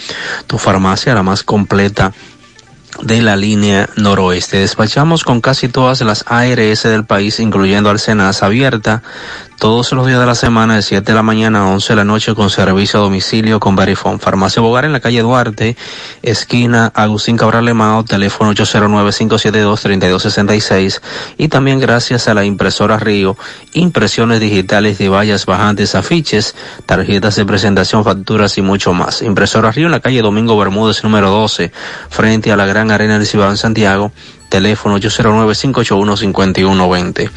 [0.48, 2.11] tu farmacia la más completa
[3.01, 4.57] de la línea noroeste.
[4.57, 9.03] Despachamos con casi todas las ARS del país, incluyendo Alcenas abierta
[9.58, 12.03] todos los días de la semana de 7 de la mañana a 11 de la
[12.03, 14.19] noche con servicio a domicilio con Verifone.
[14.19, 15.75] Farmacia Bogar en la calle Duarte,
[16.22, 21.01] esquina Agustín Cabral Lemao, teléfono 809-572-3266
[21.38, 23.38] y también gracias a la impresora Río,
[23.74, 29.22] impresiones digitales de vallas bajantes, afiches, tarjetas de presentación, facturas y mucho más.
[29.22, 31.72] Impresora Río en la calle Domingo Bermúdez número 12,
[32.09, 34.11] frente a la Gran Arena Cibao en Santiago,
[34.49, 37.30] teléfono 809-581-5120.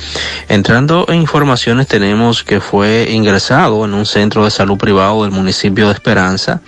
[0.48, 5.86] Entrando en informaciones, tenemos que fue ingresado en un centro de salud privado del municipio
[5.86, 6.60] de Esperanza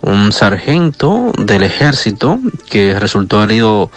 [0.00, 2.38] un sargento del ejército
[2.70, 3.90] que resultó herido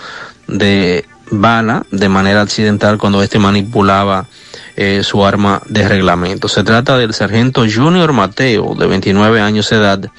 [0.47, 4.27] de bala de manera accidental cuando este manipulaba
[4.75, 6.47] eh, su arma de reglamento.
[6.47, 10.11] Se trata del sargento Junior Mateo, de 29 años de edad,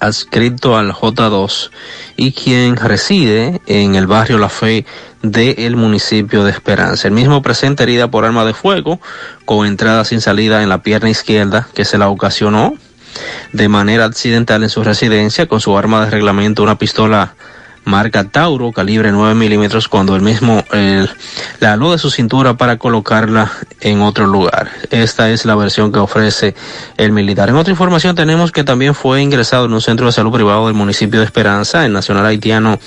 [0.00, 1.70] adscrito al J2
[2.16, 4.86] y quien reside en el barrio La Fe
[5.22, 7.06] del municipio de Esperanza.
[7.08, 9.00] El mismo presenta herida por arma de fuego
[9.44, 12.74] con entrada sin salida en la pierna izquierda que se la ocasionó
[13.52, 17.34] de manera accidental en su residencia con su arma de reglamento, una pistola
[17.90, 20.64] marca Tauro, calibre 9 milímetros, cuando el mismo
[21.58, 24.70] la aló de su cintura para colocarla en otro lugar.
[24.90, 26.54] Esta es la versión que ofrece
[26.96, 27.48] el militar.
[27.48, 30.74] En otra información tenemos que también fue ingresado en un centro de salud privado del
[30.74, 32.78] municipio de Esperanza, el nacional haitiano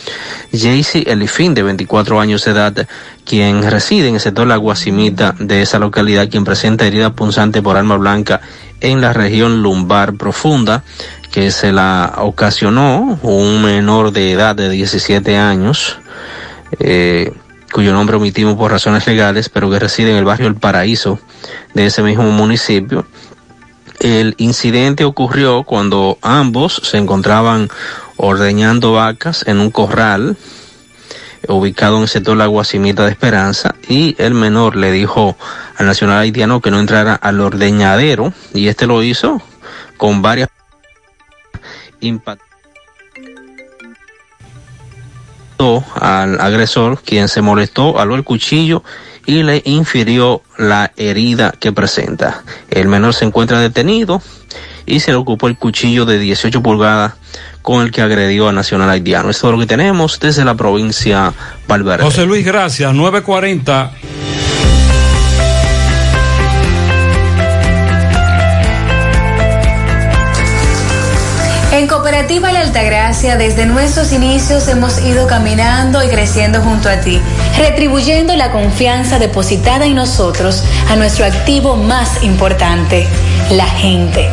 [0.53, 2.87] Jaycee Elifín, de 24 años de edad,
[3.25, 7.75] quien reside en el sector La Guasimita de esa localidad, quien presenta herida punzante por
[7.75, 8.41] arma blanca
[8.83, 10.83] en la región lumbar profunda
[11.31, 15.97] que se la ocasionó un menor de edad de 17 años,
[16.79, 17.31] eh,
[17.71, 21.17] cuyo nombre omitimos por razones legales, pero que reside en el barrio El Paraíso
[21.73, 23.07] de ese mismo municipio.
[23.99, 27.69] El incidente ocurrió cuando ambos se encontraban
[28.17, 30.37] ordeñando vacas en un corral
[31.47, 35.35] ubicado en el sector La Guasimita de Esperanza y el menor le dijo
[35.77, 39.41] al nacional haitiano que no entrara al ordeñadero y este lo hizo
[39.97, 40.49] con varias
[41.99, 42.43] impactó
[45.99, 48.83] al agresor quien se molestó aló el cuchillo
[49.25, 52.43] y le infirió la herida que presenta.
[52.69, 54.21] El menor se encuentra detenido
[54.85, 57.13] y se le ocupó el cuchillo de 18 pulgadas
[57.61, 59.29] con el que agredió a Nacional Haitiano.
[59.29, 61.33] Esto es lo que tenemos desde la provincia
[61.67, 62.03] Valverde.
[62.03, 62.93] José Luis, gracias.
[62.93, 63.91] 940.
[71.73, 77.19] En Cooperativa La Altagracia, desde nuestros inicios hemos ido caminando y creciendo junto a ti,
[77.57, 83.07] retribuyendo la confianza depositada en nosotros a nuestro activo más importante,
[83.51, 84.29] la gente.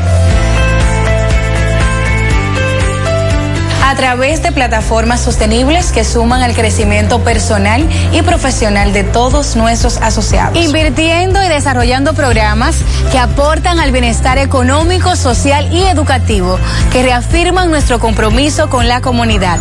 [3.91, 9.97] a través de plataformas sostenibles que suman al crecimiento personal y profesional de todos nuestros
[9.97, 10.57] asociados.
[10.57, 12.77] Invirtiendo y desarrollando programas
[13.11, 16.57] que aportan al bienestar económico, social y educativo,
[16.93, 19.59] que reafirman nuestro compromiso con la comunidad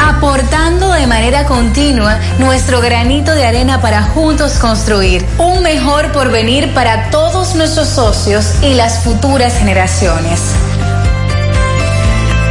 [0.00, 7.10] aportando de manera continua nuestro granito de arena para juntos construir un mejor porvenir para
[7.10, 10.40] todos nuestros socios y las futuras generaciones.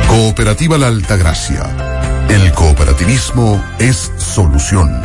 [0.07, 1.63] Cooperativa La Altagracia.
[2.29, 5.03] El cooperativismo es solución.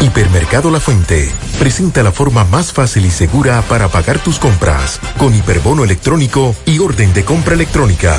[0.00, 5.34] Hipermercado La Fuente presenta la forma más fácil y segura para pagar tus compras con
[5.34, 8.18] hiperbono electrónico y orden de compra electrónica.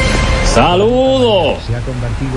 [0.53, 1.59] Saludos.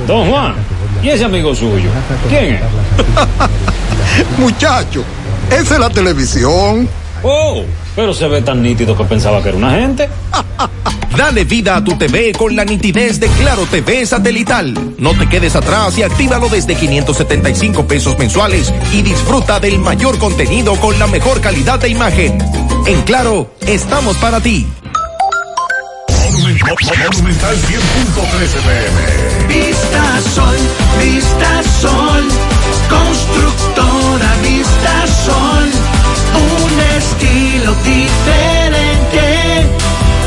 [0.07, 0.55] Don Juan,
[1.03, 1.91] ¿y ese amigo suyo?
[2.29, 2.63] ¿Quién es?
[4.39, 5.03] Muchacho,
[5.51, 6.89] esa es la televisión.
[7.25, 7.65] Oh,
[7.97, 10.09] pero se ve tan nítido que pensaba que era una gente.
[11.17, 14.95] Dale vida a tu TV con la nitidez de Claro TV satelital.
[14.99, 20.75] No te quedes atrás y actívalo desde 575 pesos mensuales y disfruta del mayor contenido
[20.77, 22.39] con la mejor calidad de imagen.
[22.87, 24.67] En Claro, estamos para ti.
[26.65, 29.47] Monumental 100.13 pm.
[29.49, 30.57] Vista Sol,
[30.99, 32.29] Vista Sol,
[32.89, 35.71] constructora Vista Sol,
[36.35, 38.54] un estilo diferente,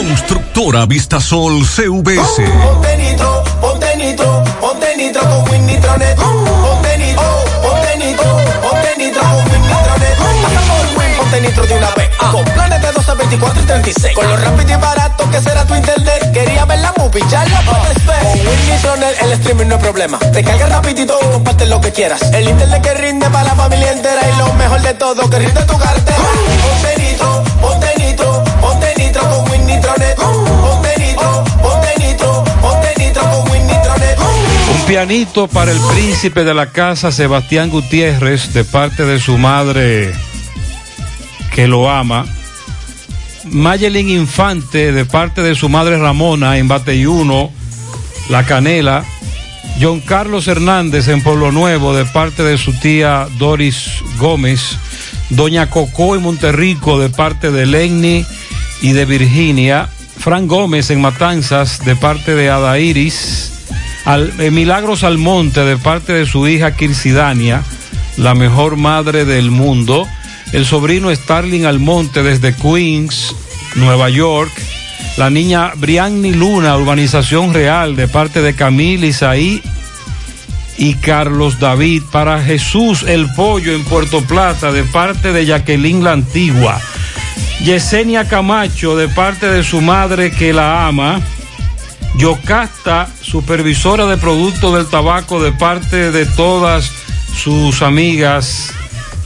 [0.00, 2.40] Constructora Vistasol CVS.
[2.40, 6.16] Ponte nitro, ponte nitro, ponte nitro con Win Nitronet.
[6.16, 7.22] Ponte nitro,
[7.60, 8.24] ponte nitro,
[8.62, 10.18] ponte nitro con Win Nitronet.
[10.96, 12.08] Win, ponte nitro de una vez.
[12.16, 14.14] Con planes de 12, 24 y 36.
[14.14, 16.32] Con lo rápido y barato que será tu internet.
[16.32, 18.22] Quería ver la movie, ya la puedes ver.
[18.22, 20.18] Con Win Nitronet el streaming no es problema.
[20.18, 22.22] Te carga rapidito y comparte lo que quieras.
[22.32, 24.22] El internet que rinde para la familia entera.
[24.26, 26.16] Y lo mejor de todo, que rinde tu cartera.
[26.16, 27.89] Ponte nitro, ponte
[34.90, 40.12] pianito para el príncipe de la casa, Sebastián Gutiérrez, de parte de su madre
[41.54, 42.26] que lo ama.
[43.44, 47.52] Mayelin Infante, de parte de su madre Ramona, en Bateyuno,
[48.30, 49.04] La Canela.
[49.80, 54.76] John Carlos Hernández, en Pueblo Nuevo, de parte de su tía Doris Gómez.
[55.28, 58.26] Doña Cocó en Monterrico, de parte de Lenny
[58.82, 59.88] y de Virginia.
[60.18, 63.59] Fran Gómez en Matanzas, de parte de Ada Iris.
[64.04, 67.62] Al, eh, de parte de su hija Kirsidania,
[68.16, 70.06] la mejor madre del mundo.
[70.52, 73.34] El sobrino Starling Almonte desde Queens,
[73.76, 74.50] Nueva York.
[75.16, 79.62] La niña Brianni Luna, Urbanización Real, de parte de Camila Isaí
[80.78, 82.02] y Carlos David.
[82.10, 86.80] Para Jesús el Pollo en Puerto Plata, de parte de Jacqueline La Antigua.
[87.64, 91.20] Yesenia Camacho, de parte de su madre que la ama.
[92.16, 96.90] Yocasta, supervisora de productos del tabaco, de parte de todas
[97.34, 98.72] sus amigas,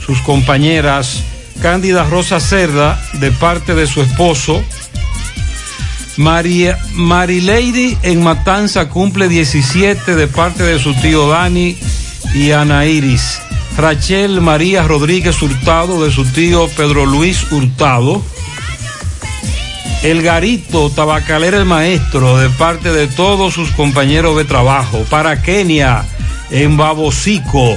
[0.05, 1.23] sus compañeras.
[1.61, 4.63] Cándida Rosa Cerda, de parte de su esposo.
[6.17, 11.77] María Marilady en Matanza cumple 17 de parte de su tío Dani
[12.33, 13.39] y Ana Iris.
[13.77, 18.23] Rachel María Rodríguez Hurtado de su tío Pedro Luis Hurtado.
[20.05, 25.03] El Garito Tabacalera el Maestro de parte de todos sus compañeros de trabajo.
[25.09, 26.05] Para Kenia
[26.51, 27.75] en Babocico.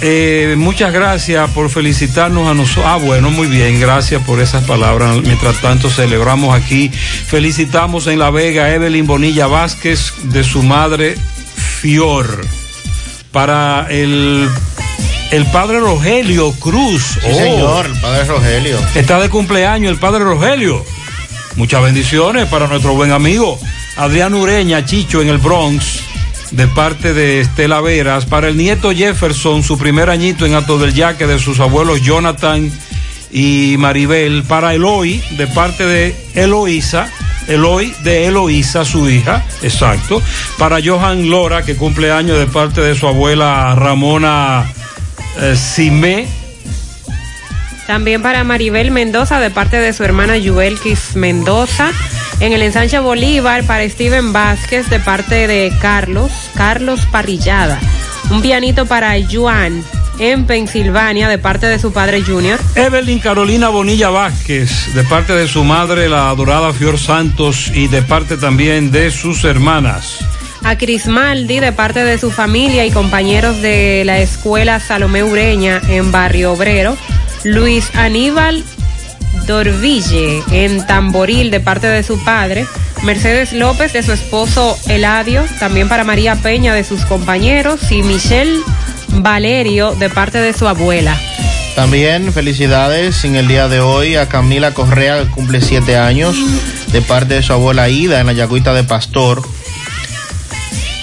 [0.00, 2.86] Eh, muchas gracias por felicitarnos a nosotros.
[2.88, 5.14] Ah, bueno, muy bien, gracias por esas palabras.
[5.18, 6.88] Mientras tanto, celebramos aquí.
[6.88, 11.16] Felicitamos en La Vega a Evelyn Bonilla Vázquez de su madre
[11.54, 12.46] Fior.
[13.30, 14.48] Para el,
[15.30, 17.18] el padre Rogelio Cruz.
[17.22, 18.78] Sí, señor, el padre Rogelio.
[18.94, 20.84] Está de cumpleaños el padre Rogelio.
[21.56, 23.58] Muchas bendiciones para nuestro buen amigo
[23.96, 26.00] Adrián Ureña, Chicho, en el Bronx
[26.50, 30.94] de parte de Estela Veras, para el nieto Jefferson, su primer añito en Ato del
[30.94, 32.70] Yaque de sus abuelos Jonathan
[33.32, 37.08] y Maribel, para Eloy, de parte de Eloísa,
[37.48, 40.22] Eloy de Eloísa, su hija, exacto,
[40.58, 44.64] para Johan Lora, que cumple años de parte de su abuela Ramona
[45.40, 46.26] eh, Simé,
[47.86, 51.90] También para Maribel Mendoza de parte de su hermana Yuelkis Mendoza.
[52.40, 57.78] En el ensanche Bolívar para Steven Vázquez de parte de Carlos, Carlos Parrillada.
[58.30, 59.84] Un pianito para Juan
[60.18, 62.58] en Pensilvania de parte de su padre Junior.
[62.74, 68.02] Evelyn Carolina Bonilla Vázquez, de parte de su madre, la adorada Fior Santos, y de
[68.02, 70.18] parte también de sus hermanas.
[70.64, 76.10] A Crismaldi de parte de su familia y compañeros de la escuela Salomé Ureña en
[76.10, 76.96] Barrio Obrero.
[77.44, 78.64] Luis Aníbal
[79.46, 82.66] Dorville en Tamboril de parte de su padre.
[83.02, 88.60] Mercedes López de su esposo Eladio, también para María Peña de sus compañeros y Michelle
[89.08, 91.14] Valerio de parte de su abuela.
[91.74, 96.36] También felicidades en el día de hoy a Camila Correa, que cumple siete años,
[96.92, 99.42] de parte de su abuela Ida en la Yagüita de Pastor.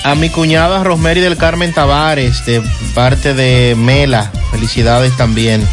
[0.04, 2.62] A mi cuñada Rosemary del Carmen Tavares, de
[2.96, 5.66] parte de Mela, felicidades también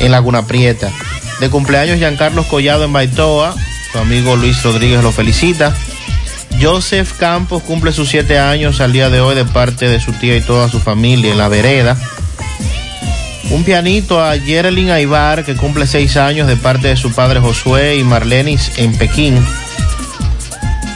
[0.00, 0.90] en Laguna Prieta.
[1.40, 3.54] De cumpleaños Giancarlos Collado en Baitoa,
[3.92, 5.74] su amigo Luis Rodríguez lo felicita.
[6.62, 10.36] Joseph Campos cumple sus siete años al día de hoy de parte de su tía
[10.36, 11.96] y toda su familia en la vereda.
[13.50, 17.96] Un pianito a Geraldine Aibar que cumple seis años de parte de su padre Josué
[17.96, 19.44] y Marlenis en Pekín.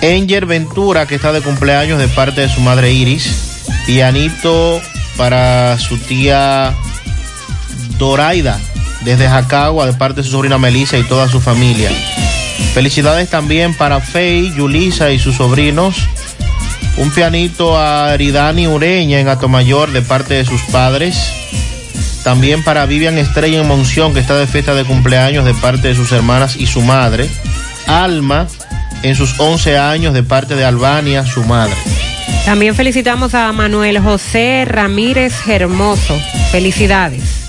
[0.01, 3.65] Enger Ventura que está de cumpleaños de parte de su madre Iris.
[3.87, 4.81] Pianito
[5.17, 6.75] para su tía
[7.99, 8.59] Doraida
[9.03, 11.91] desde Jacagua de parte de su sobrina Melissa y toda su familia.
[12.75, 15.97] Felicidades también para Fey, Yulisa y sus sobrinos.
[16.97, 21.17] Un pianito a Aridani Ureña en Atomayor de parte de sus padres.
[22.25, 25.95] También para Vivian Estrella en Monción que está de fiesta de cumpleaños de parte de
[25.95, 27.29] sus hermanas y su madre.
[27.87, 28.47] Alma
[29.03, 31.75] en sus 11 años de parte de Albania, su madre.
[32.45, 36.19] También felicitamos a Manuel José Ramírez Hermoso.
[36.51, 37.48] Felicidades.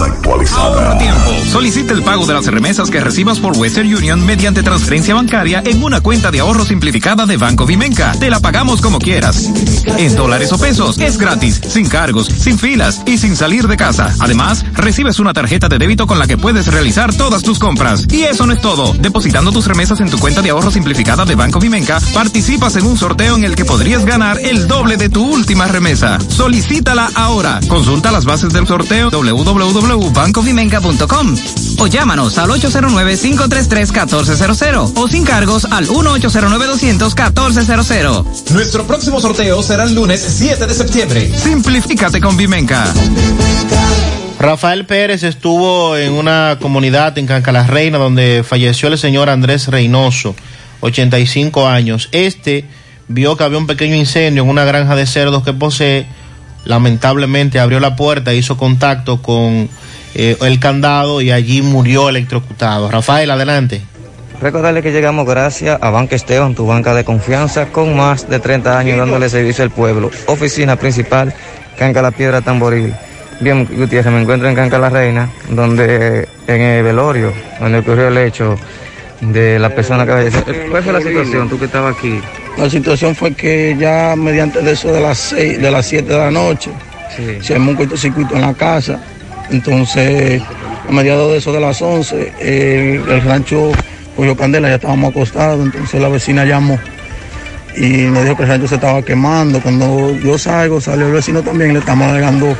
[0.00, 0.96] Más actualizada.
[0.98, 1.30] Tiempo.
[1.50, 5.82] Solicita el pago de las remesas que recibas por Western Union mediante transferencia bancaria en
[5.82, 8.12] una cuenta de ahorro simplificada de Banco Vimenca.
[8.18, 9.50] Te la pagamos como quieras.
[9.98, 10.98] En dólares o pesos.
[10.98, 14.14] Es gratis, sin cargos, sin filas y sin salir de casa.
[14.20, 18.06] Además, recibes una tarjeta de débito con la que puedes realizar todas tus compras.
[18.10, 18.94] Y eso no es todo.
[18.94, 22.96] Depositando tus remesas en tu cuenta de ahorro simplificada de Banco Vimenca, participas en un
[22.96, 26.18] sorteo en el que podrías ganar el doble de tu última remesa.
[26.28, 27.60] Solicítala ahora.
[27.68, 29.10] Consulta las bases del sorteo
[29.90, 31.34] www.bancovimenca.com
[31.78, 38.50] o llámanos al 809-533-1400 o sin cargos al 1-809-200-1400.
[38.50, 41.30] Nuestro próximo sorteo será el lunes 7 de septiembre.
[41.36, 42.92] Simplifícate con Vimenca.
[44.38, 50.34] Rafael Pérez estuvo en una comunidad en Canca Reina donde falleció el señor Andrés Reynoso,
[50.80, 52.08] 85 años.
[52.12, 52.64] Este
[53.08, 56.06] vio que había un pequeño incendio en una granja de cerdos que posee.
[56.64, 59.68] Lamentablemente abrió la puerta, hizo contacto con
[60.14, 62.90] eh, el candado y allí murió electrocutado.
[62.90, 63.82] Rafael, adelante.
[64.40, 68.78] Recordarle que llegamos gracias a Banca Esteban, tu banca de confianza, con más de 30
[68.78, 70.10] años dándole servicio al pueblo.
[70.26, 71.34] Oficina principal,
[71.78, 72.94] Canca la Piedra Tamboril.
[73.40, 78.16] Bien, Gutiérrez, me encuentro en Canca la Reina, donde en el velorio, donde ocurrió el
[78.18, 78.56] hecho
[79.20, 80.70] de la persona que falleció.
[80.70, 82.20] ¿Cuál fue la situación, tú que estabas aquí?
[82.56, 86.18] La situación fue que ya mediante de eso de las seis, de las 7 de
[86.18, 86.70] la noche,
[87.40, 89.00] se armó un cortocircuito en la casa.
[89.50, 90.42] Entonces,
[90.88, 93.72] a mediados de eso de las 11, el, el rancho
[94.16, 95.64] cogió candela, ya estábamos acostados.
[95.64, 96.78] Entonces la vecina llamó
[97.76, 99.60] y me dijo que el rancho se estaba quemando.
[99.60, 102.56] Cuando yo salgo, salió el vecino también, le estamos agregando un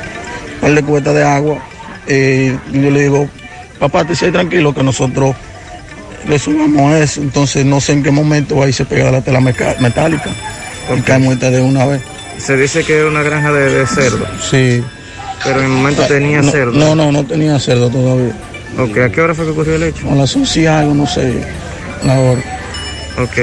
[0.61, 1.59] par de cubetas de agua.
[2.07, 3.29] Eh, yo le digo,
[3.79, 5.35] papá, te sé tranquilo que nosotros
[6.29, 7.21] le subamos eso.
[7.21, 10.31] Entonces no sé en qué momento ahí se pega la tela metálica.
[10.89, 12.03] Porque cae muerta de una vez.
[12.39, 14.27] Se dice que era una granja de, de cerdo.
[14.41, 14.83] Sí.
[15.45, 16.73] Pero en el momento tenía no, cerdo.
[16.73, 18.33] No, no, no tenía cerdo todavía.
[18.79, 20.07] Ok, ¿a qué hora fue que ocurrió el hecho?
[20.07, 21.35] Con las 11 y algo, no sé,
[22.05, 22.41] la hora.
[23.19, 23.37] Ok,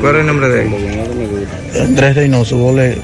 [0.00, 0.74] ¿cuál era el nombre de él?
[1.80, 2.96] Andrés Reynoso, vos le,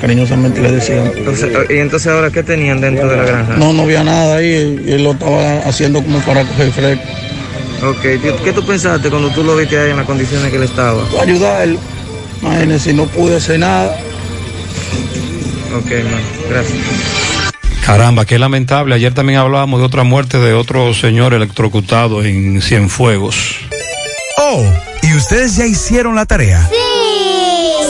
[0.00, 1.10] cariñosamente le decían.
[1.16, 3.56] Entonces, ¿Y entonces ahora qué tenían dentro de la granja?
[3.56, 7.04] No, no había nada ahí, él lo estaba haciendo como para coger fresco.
[7.82, 10.62] Ok, ¿qué- ¿qué tú pensaste cuando tú lo viste ahí en las condiciones que él
[10.62, 11.02] estaba?
[11.20, 11.78] Ayudarlo.
[12.42, 13.96] Imagínense, no pude hacer nada.
[15.76, 16.78] Ok, man, gracias.
[17.84, 18.94] Caramba, qué lamentable.
[18.94, 23.56] Ayer también hablábamos de otra muerte de otro señor electrocutado en Cienfuegos.
[24.38, 24.64] Oh,
[25.02, 26.68] ¿y ustedes ya hicieron la tarea?
[26.68, 26.76] Sí.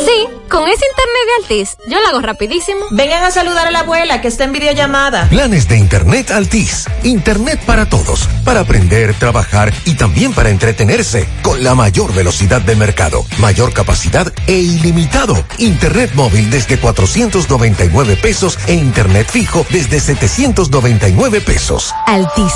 [0.04, 2.80] Sí, con ese internet de Altis, yo lo hago rapidísimo.
[2.90, 5.28] Vengan a saludar a la abuela que está en videollamada.
[5.28, 6.86] Planes de Internet Altis.
[7.02, 8.28] Internet para todos.
[8.44, 11.28] Para aprender, trabajar y también para entretenerse.
[11.42, 13.24] Con la mayor velocidad del mercado.
[13.38, 15.36] Mayor capacidad e ilimitado.
[15.58, 21.92] Internet móvil desde 499 pesos e Internet fijo desde 799 pesos.
[22.06, 22.54] Altis,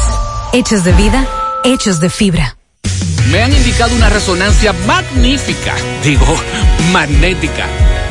[0.53, 1.27] hechos de vida,
[1.65, 2.60] hechos de fibra.
[3.31, 6.37] Me han indicado una resonancia magnífica, digo,
[6.93, 7.69] magnética.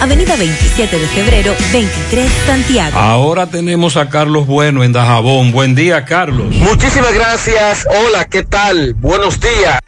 [0.00, 2.98] Avenida 27 de febrero, 23 Santiago.
[2.98, 5.52] Ahora tenemos a Carlos Bueno en Dajabón.
[5.52, 6.54] Buen día, Carlos.
[6.54, 7.86] Muchísimas gracias.
[8.06, 8.94] Hola, ¿qué tal?
[8.94, 9.80] Buenos días.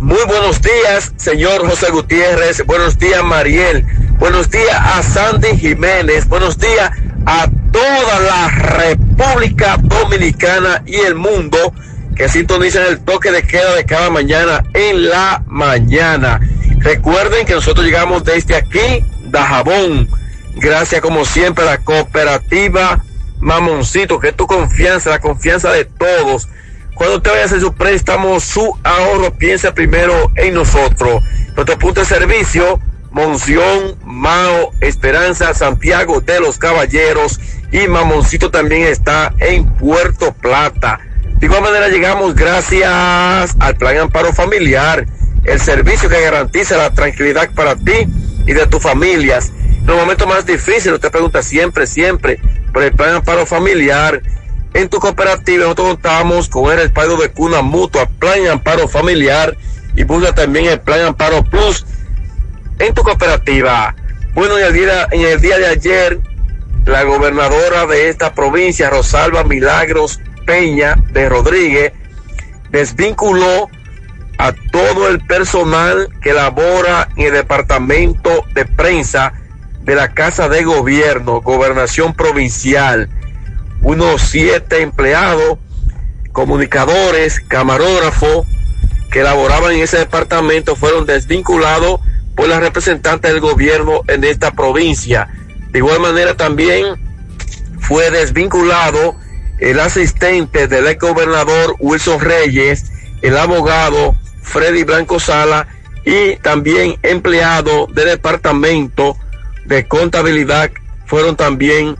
[0.00, 2.64] Muy buenos días, señor José Gutiérrez.
[2.64, 3.84] Buenos días, Mariel.
[4.18, 6.26] Buenos días a Sandy Jiménez.
[6.26, 6.90] Buenos días
[7.26, 11.74] a toda la República Dominicana y el mundo
[12.16, 16.40] que sintonizan el toque de queda de cada mañana en la mañana.
[16.80, 20.08] Recuerden que nosotros llegamos desde aquí, Dajabón.
[20.56, 23.04] Gracias como siempre a la cooperativa
[23.38, 26.48] Mamoncito, que es tu confianza, la confianza de todos.
[26.94, 31.22] Cuando usted vaya a hacer su préstamo, su ahorro, piensa primero en nosotros.
[31.54, 37.40] Nuestro punto de servicio, Monción, Mao, Esperanza, Santiago de los Caballeros
[37.72, 41.00] y Mamoncito también está en Puerto Plata.
[41.38, 45.06] De igual manera llegamos gracias al Plan Amparo Familiar,
[45.44, 48.06] el servicio que garantiza la tranquilidad para ti
[48.46, 49.52] y de tus familias.
[49.80, 52.40] En los momentos más difíciles, usted pregunta siempre, siempre,
[52.72, 54.22] por el Plan Amparo Familiar.
[54.74, 59.56] En tu cooperativa nosotros contamos con el respaldo de Cuna Mutua, Plan Amparo Familiar
[59.96, 61.84] y busca también el Plan Amparo Plus
[62.78, 63.94] en tu cooperativa.
[64.34, 66.20] Bueno, en el día, en el día de ayer,
[66.86, 71.92] la gobernadora de esta provincia, Rosalba Milagros Peña de Rodríguez,
[72.70, 73.68] desvinculó
[74.40, 79.34] a todo el personal que labora en el departamento de prensa
[79.82, 83.10] de la Casa de Gobierno, Gobernación Provincial.
[83.82, 85.58] Unos siete empleados,
[86.32, 88.46] comunicadores, camarógrafos
[89.10, 92.00] que laboraban en ese departamento fueron desvinculados
[92.34, 95.28] por la representante del gobierno en esta provincia.
[95.70, 96.86] De igual manera también
[97.78, 99.16] fue desvinculado
[99.58, 105.66] el asistente del ex gobernador Wilson Reyes, el abogado Freddy Blanco Sala
[106.04, 109.16] y también empleado del departamento
[109.66, 110.70] de contabilidad
[111.06, 111.96] fueron también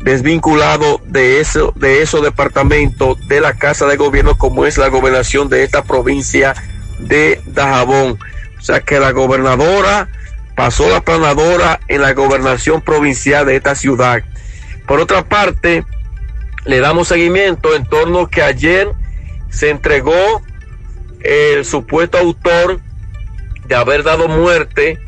[0.00, 5.48] desvinculados de eso de esos departamentos de la casa de gobierno como es la gobernación
[5.48, 6.54] de esta provincia
[6.98, 8.18] de Dajabón.
[8.58, 10.08] O sea que la gobernadora
[10.56, 14.22] pasó la planadora en la gobernación provincial de esta ciudad.
[14.86, 15.84] Por otra parte,
[16.64, 18.88] le damos seguimiento en torno que ayer
[19.50, 20.42] se entregó
[21.22, 22.80] el supuesto autor
[23.66, 24.98] de haber dado muerte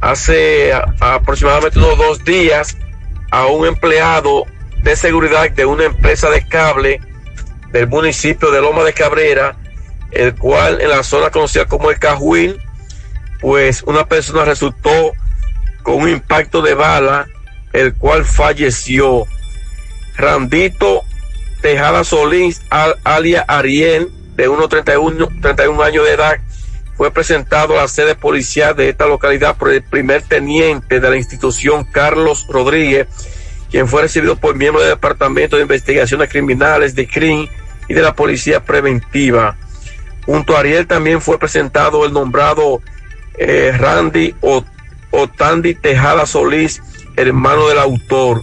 [0.00, 2.76] hace aproximadamente unos dos días
[3.30, 4.44] a un empleado
[4.82, 7.00] de seguridad de una empresa de cable
[7.72, 9.56] del municipio de Loma de Cabrera,
[10.12, 12.56] el cual en la zona conocida como el Cajuín,
[13.40, 15.12] pues una persona resultó
[15.82, 17.26] con un impacto de bala,
[17.72, 19.26] el cual falleció.
[20.16, 21.02] Randito
[21.60, 26.38] Tejada Solís, al, alia Ariel, de unos 31, 31 años de edad,
[26.96, 31.16] fue presentado a la sede policial de esta localidad por el primer teniente de la
[31.16, 33.08] institución, Carlos Rodríguez,
[33.70, 37.48] quien fue recibido por miembros del Departamento de Investigaciones Criminales de CRIM
[37.88, 39.56] y de la Policía Preventiva.
[40.24, 42.80] Junto a Ariel también fue presentado el nombrado
[43.36, 44.34] eh, Randy
[45.10, 46.80] Otandi Tejada Solís,
[47.16, 48.42] hermano del autor.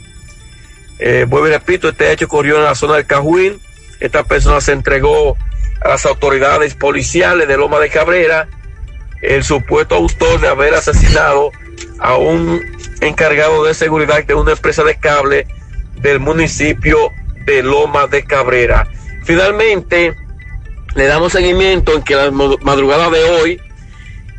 [0.99, 3.59] Eh, vuelvo y repito, este hecho ocurrió en la zona del Cajuín.
[3.99, 5.37] Esta persona se entregó
[5.81, 8.47] a las autoridades policiales de Loma de Cabrera
[9.21, 11.51] el supuesto autor de haber asesinado
[11.99, 12.61] a un
[13.01, 15.47] encargado de seguridad de una empresa de cable
[16.01, 17.11] del municipio
[17.45, 18.87] de Loma de Cabrera.
[19.23, 20.15] Finalmente,
[20.95, 23.61] le damos seguimiento en que la madrugada de hoy,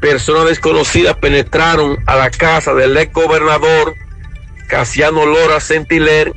[0.00, 3.94] personas desconocidas penetraron a la casa del ex gobernador
[4.68, 6.32] Casiano Lora Centiler.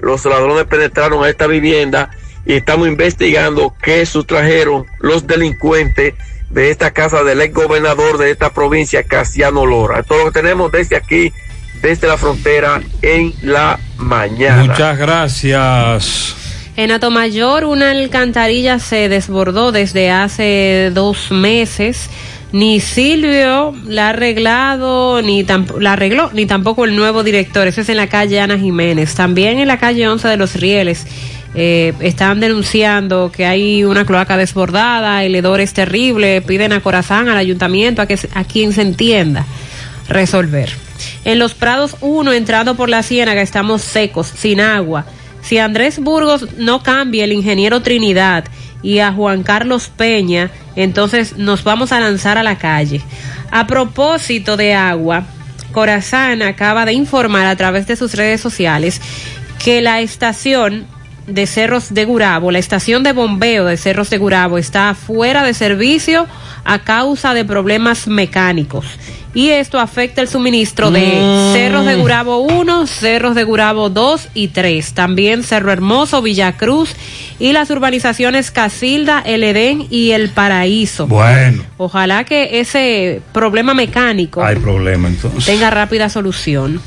[0.00, 2.10] Los ladrones penetraron a esta vivienda
[2.46, 6.14] y estamos investigando qué sustrajeron los delincuentes
[6.50, 10.02] de esta casa del ex gobernador de esta provincia, Casiano Lora.
[10.02, 11.32] Todo lo que tenemos desde aquí,
[11.80, 14.64] desde la frontera, en la mañana.
[14.64, 16.36] Muchas gracias.
[16.76, 22.08] En Atomayor, una alcantarilla se desbordó desde hace dos meses.
[22.52, 25.46] Ni Silvio la ha arreglado, ni
[25.78, 27.68] la arregló, ni tampoco el nuevo director.
[27.68, 29.14] Eso es en la calle Ana Jiménez.
[29.14, 31.06] También en la calle 11 de los Rieles
[31.54, 37.28] eh, están denunciando que hay una cloaca desbordada, el hedor es terrible, piden a Corazán,
[37.28, 39.46] al ayuntamiento, a, que, a quien se entienda
[40.08, 40.70] resolver.
[41.24, 45.06] En los Prados 1, entrando por la ciénaga, estamos secos, sin agua.
[45.42, 48.44] Si Andrés Burgos no cambia el ingeniero Trinidad
[48.82, 53.00] y a Juan Carlos Peña, entonces nos vamos a lanzar a la calle.
[53.50, 55.24] A propósito de agua,
[55.72, 59.00] Corazán acaba de informar a través de sus redes sociales
[59.62, 60.86] que la estación
[61.30, 65.54] de Cerros de Gurabo, la estación de bombeo de Cerros de Gurabo está fuera de
[65.54, 66.26] servicio
[66.64, 68.84] a causa de problemas mecánicos.
[69.32, 71.52] Y esto afecta el suministro de Mm.
[71.52, 74.92] Cerros de Gurabo 1, Cerros de Gurabo 2 y 3.
[74.92, 76.90] También Cerro Hermoso, Villacruz
[77.38, 81.06] y las urbanizaciones Casilda, El Edén y El Paraíso.
[81.06, 85.44] Bueno, Ojalá que ese problema mecánico hay problema entonces.
[85.46, 86.80] tenga rápida solución.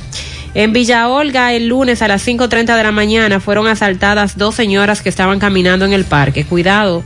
[0.56, 5.02] En Villa Olga, el lunes a las 5.30 de la mañana fueron asaltadas dos señoras
[5.02, 6.46] que estaban caminando en el parque.
[6.46, 7.04] Cuidado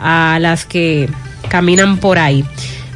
[0.00, 1.08] a las que
[1.48, 2.44] caminan por ahí.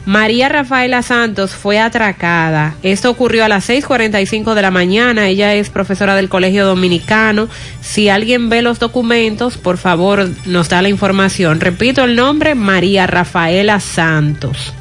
[0.05, 2.75] María Rafaela Santos fue atracada.
[2.83, 5.29] Esto ocurrió a las 6.45 de la mañana.
[5.29, 7.49] Ella es profesora del Colegio Dominicano.
[7.81, 11.61] Si alguien ve los documentos, por favor nos da la información.
[11.61, 14.75] Repito el nombre, María Rafaela Santos.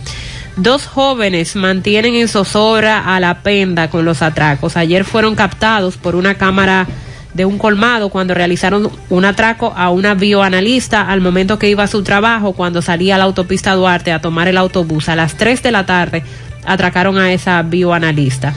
[0.57, 4.75] Dos jóvenes mantienen en zozobra a la penda con los atracos.
[4.75, 6.87] Ayer fueron captados por una cámara
[7.33, 11.87] de un colmado cuando realizaron un atraco a una bioanalista al momento que iba a
[11.87, 15.63] su trabajo cuando salía a la autopista Duarte a tomar el autobús a las 3
[15.63, 16.23] de la tarde
[16.65, 18.53] atracaron a esa bioanalista.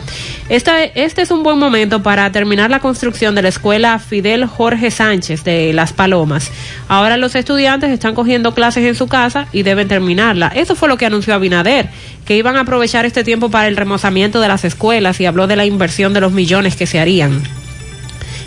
[0.48, 5.42] Este, es un buen momento para terminar la construcción de la escuela Fidel Jorge Sánchez
[5.42, 6.50] de Las Palomas.
[6.88, 10.48] Ahora los estudiantes están cogiendo clases en su casa y deben terminarla.
[10.48, 11.88] Eso fue lo que anunció Abinader,
[12.26, 15.56] que iban a aprovechar este tiempo para el remozamiento de las escuelas y habló de
[15.56, 17.42] la inversión de los millones que se harían.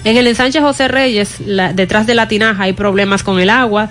[0.03, 1.37] En el ensanche José Reyes,
[1.73, 3.89] detrás de la tinaja, hay problemas con el agua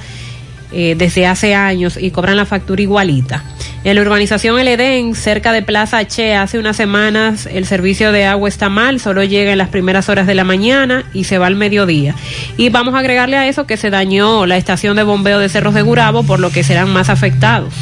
[0.72, 3.44] eh, desde hace años y cobran la factura igualita.
[3.86, 8.24] En la urbanización El Edén, cerca de Plaza Che, hace unas semanas el servicio de
[8.24, 11.46] agua está mal, solo llega en las primeras horas de la mañana y se va
[11.46, 12.16] al mediodía.
[12.56, 15.72] Y vamos a agregarle a eso que se dañó la estación de bombeo de Cerros
[15.72, 17.74] de Gurabo, por lo que serán más afectados.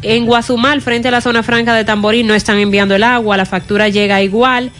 [0.00, 3.44] En Guazumal, frente a la zona franca de Tamborí, no están enviando el agua, la
[3.44, 4.70] factura llega igual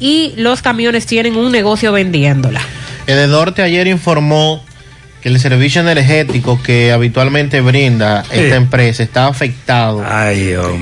[0.00, 2.62] y los camiones tienen un negocio vendiéndola.
[3.06, 4.64] El Norte ayer informó
[5.22, 10.02] que el servicio energético que habitualmente brinda esta empresa está afectado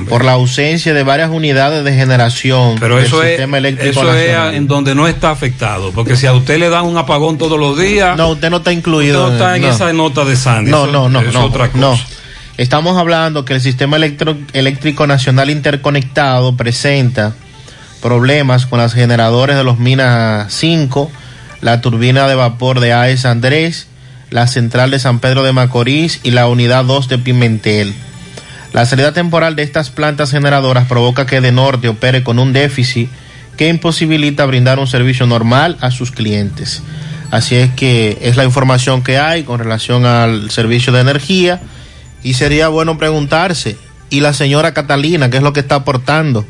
[0.09, 4.13] por la ausencia de varias unidades de generación Pero del eso es, sistema eléctrico eso
[4.15, 4.55] es nacional.
[4.55, 5.91] en donde no está afectado.
[5.91, 8.17] Porque si a usted le dan un apagón todos los días.
[8.17, 9.27] No, usted no está incluido.
[9.27, 9.69] No está en no.
[9.69, 10.71] esa nota de Sandy.
[10.71, 11.77] No, Eso- no, no, es no, otra cosa.
[11.79, 11.99] no.
[12.57, 17.33] Estamos hablando que el sistema electro- eléctrico nacional interconectado presenta
[18.01, 21.11] problemas con las generadores de los Minas 5,
[21.61, 23.87] la turbina de vapor de AES Andrés,
[24.31, 27.93] la central de San Pedro de Macorís y la unidad 2 de Pimentel.
[28.73, 33.09] La salida temporal de estas plantas generadoras provoca que de norte opere con un déficit
[33.57, 36.81] que imposibilita brindar un servicio normal a sus clientes.
[37.29, 41.61] Así es que es la información que hay con relación al servicio de energía
[42.23, 43.77] y sería bueno preguntarse,
[44.09, 46.45] ¿y la señora Catalina qué es lo que está aportando?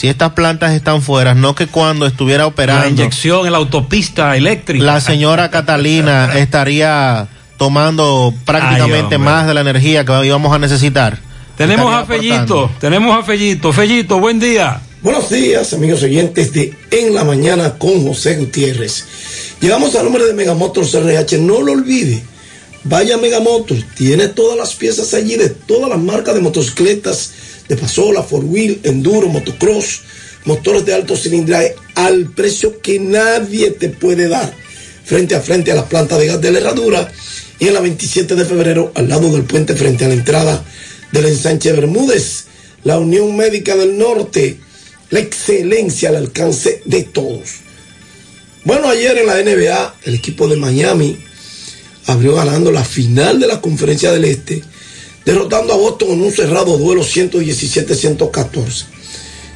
[0.00, 2.84] Si estas plantas están fuera, no que cuando estuviera operando...
[2.84, 4.82] La inyección en la autopista eléctrica.
[4.82, 11.18] La señora Catalina estaría tomando prácticamente Ay, más de la energía que íbamos a necesitar.
[11.58, 12.80] Tenemos Estaría a Fellito, aportando.
[12.80, 13.72] tenemos a Fellito.
[13.74, 14.80] Fellito, buen día.
[15.02, 19.04] Buenos días, amigos oyentes de En la Mañana con José Gutiérrez.
[19.60, 22.22] Llegamos al nombre de Megamotors RH, no lo olvide.
[22.84, 27.32] Vaya Megamotors, tiene todas las piezas allí de todas las marcas de motocicletas,
[27.70, 30.00] de pasola, four wheel, enduro, motocross,
[30.44, 34.52] motores de alto cilindraje al precio que nadie te puede dar.
[35.04, 37.12] Frente a frente a la planta de gas de la herradura
[37.60, 40.64] y en la 27 de febrero al lado del puente frente a la entrada
[41.12, 42.46] del ensanche Bermúdez.
[42.82, 44.58] La Unión Médica del Norte,
[45.10, 47.50] la excelencia al alcance de todos.
[48.64, 51.18] Bueno, ayer en la NBA, el equipo de Miami
[52.06, 54.64] abrió ganando la final de la Conferencia del Este,
[55.24, 58.84] derrotando a Boston en un cerrado duelo 117-114.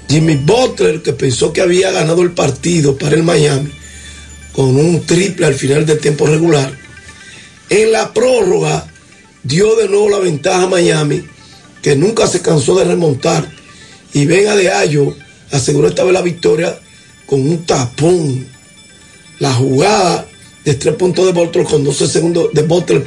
[0.08, 3.70] Jimmy Butler, que pensó que había ganado el partido para el Miami,
[4.52, 6.72] con un triple al final del tiempo regular,
[7.70, 8.86] en la prórroga
[9.42, 11.24] dio de nuevo la ventaja a Miami,
[11.82, 13.50] que nunca se cansó de remontar,
[14.12, 15.14] y Vega de Ayo
[15.50, 16.78] aseguró esta vez la victoria
[17.26, 18.46] con un tapón.
[19.40, 20.26] La jugada
[20.64, 23.04] de tres puntos de Butler con 12 segundos de Butler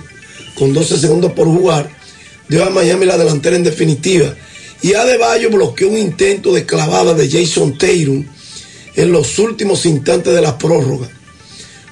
[0.56, 1.97] con 12 segundos por jugar
[2.48, 4.34] dio a Miami la delantera en definitiva.
[4.82, 8.26] Y Adebayo bloqueó un intento de clavada de Jason Tatum
[8.95, 11.09] en los últimos instantes de la prórroga.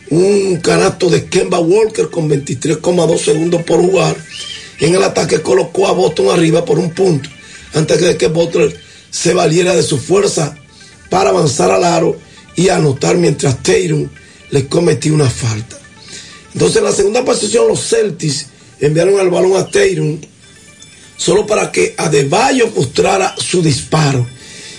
[0.09, 4.15] Un canasto de Kemba Walker con 23,2 segundos por jugar.
[4.79, 7.29] En el ataque colocó a Boston arriba por un punto
[7.73, 8.75] antes de que Butler
[9.09, 10.57] se valiera de su fuerza
[11.09, 12.17] para avanzar al aro
[12.55, 14.07] y anotar mientras Tatum
[14.51, 15.77] le cometió una falta.
[16.53, 18.47] Entonces en la segunda posición los Celtics
[18.79, 20.19] enviaron el balón a Tatum
[21.17, 24.27] solo para que Adebayo frustrara su disparo.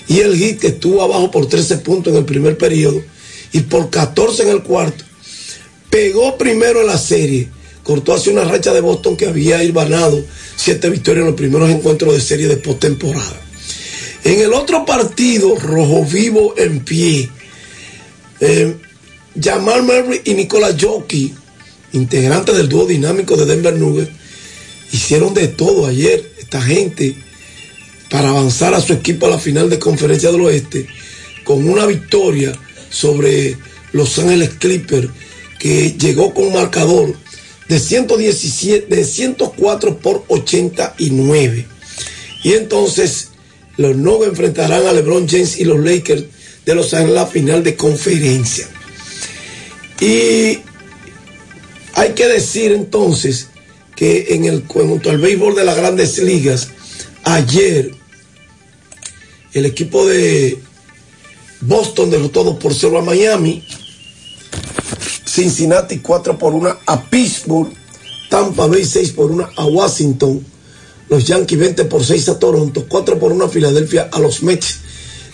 [0.09, 3.03] Y el hit que estuvo abajo por 13 puntos en el primer periodo
[3.53, 5.05] y por 14 en el cuarto,
[5.91, 7.49] pegó primero en la serie,
[7.83, 10.23] cortó hacia una racha de Boston que había ganado
[10.57, 13.41] siete victorias en los primeros encuentros de serie de postemporada.
[14.25, 17.31] En el otro partido, Rojo Vivo en pie,
[18.41, 18.75] eh,
[19.41, 21.33] Jamal Murray y Nicola Jockey,
[21.93, 24.11] integrantes del dúo dinámico de Denver Nuggets,
[24.93, 27.17] hicieron de todo ayer esta gente
[28.11, 30.87] para avanzar a su equipo a la final de conferencia del oeste
[31.45, 32.53] con una victoria
[32.91, 33.57] sobre
[33.93, 35.09] Los Ángeles Clippers
[35.59, 37.15] que llegó con un marcador
[37.69, 41.67] de 117 de 104 por 89
[42.45, 43.31] y entonces
[43.77, 46.25] los Nuggets enfrentarán a LeBron James y los Lakers
[46.65, 48.67] de Los Ángeles la final de conferencia.
[50.01, 50.61] Y
[51.95, 53.49] hay que decir entonces
[53.97, 56.69] que en el junto al béisbol de las grandes ligas,
[57.25, 57.93] ayer
[59.55, 60.59] el equipo de
[61.63, 63.67] Boston derrotó 2 por 0 a Miami,
[65.25, 67.73] Cincinnati 4 por 1 a Pittsburgh,
[68.29, 70.45] Tampa Bay 6 por 1 a Washington,
[71.09, 74.81] los Yankees 20 por 6 a Toronto, 4 por 1 a Filadelfia a los Mets,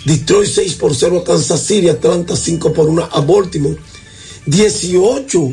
[0.07, 3.77] Detroit 6 por 0 a Kansas City, Atlanta 5 por 1 a Baltimore,
[4.47, 5.53] 18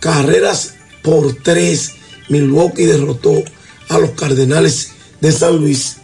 [0.00, 0.75] carreras
[1.06, 1.92] por 3.
[2.30, 3.44] Milwaukee derrotó
[3.88, 4.88] a los Cardenales
[5.20, 5.98] de San Luis.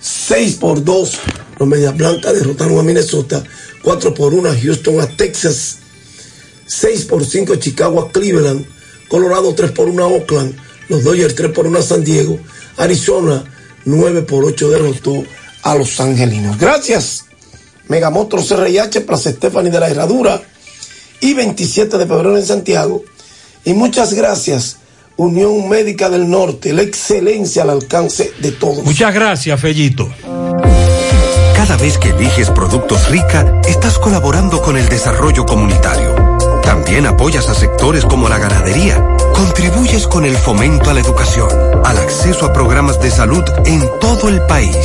[0.00, 1.18] 6 por 2.
[1.60, 3.44] Los Medias Blancas derrotaron a Minnesota.
[3.82, 5.78] 4 por 1 a Houston a Texas.
[6.66, 8.66] 6 por 5 Chicago a Cleveland.
[9.08, 10.56] Colorado 3 por 1 a Oakland.
[10.88, 12.36] Los Dodgers 3 por 1 a San Diego.
[12.76, 13.44] Arizona
[13.84, 15.24] 9 por 8 derrotó
[15.62, 16.58] a los Angelinos.
[16.58, 17.26] Gracias.
[17.86, 20.42] Megamotros CRIH, Plaza Stephanie de la Herradura
[21.20, 23.04] y 27 de febrero en Santiago.
[23.64, 24.78] Y muchas gracias,
[25.16, 28.84] Unión Médica del Norte, la excelencia al alcance de todos.
[28.84, 30.08] Muchas gracias, Fellito.
[31.54, 36.14] Cada vez que eliges productos rica, estás colaborando con el desarrollo comunitario.
[36.62, 39.02] También apoyas a sectores como la ganadería.
[39.34, 41.48] Contribuyes con el fomento a la educación,
[41.84, 44.76] al acceso a programas de salud en todo el país,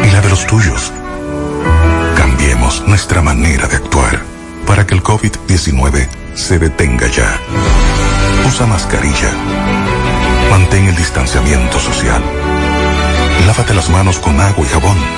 [0.03, 0.92] y la de los tuyos.
[2.16, 4.22] Cambiemos nuestra manera de actuar
[4.66, 7.40] para que el COVID-19 se detenga ya.
[8.48, 9.32] Usa mascarilla.
[10.50, 12.24] Mantén el distanciamiento social.
[13.46, 15.14] Lávate las manos con agua y jabón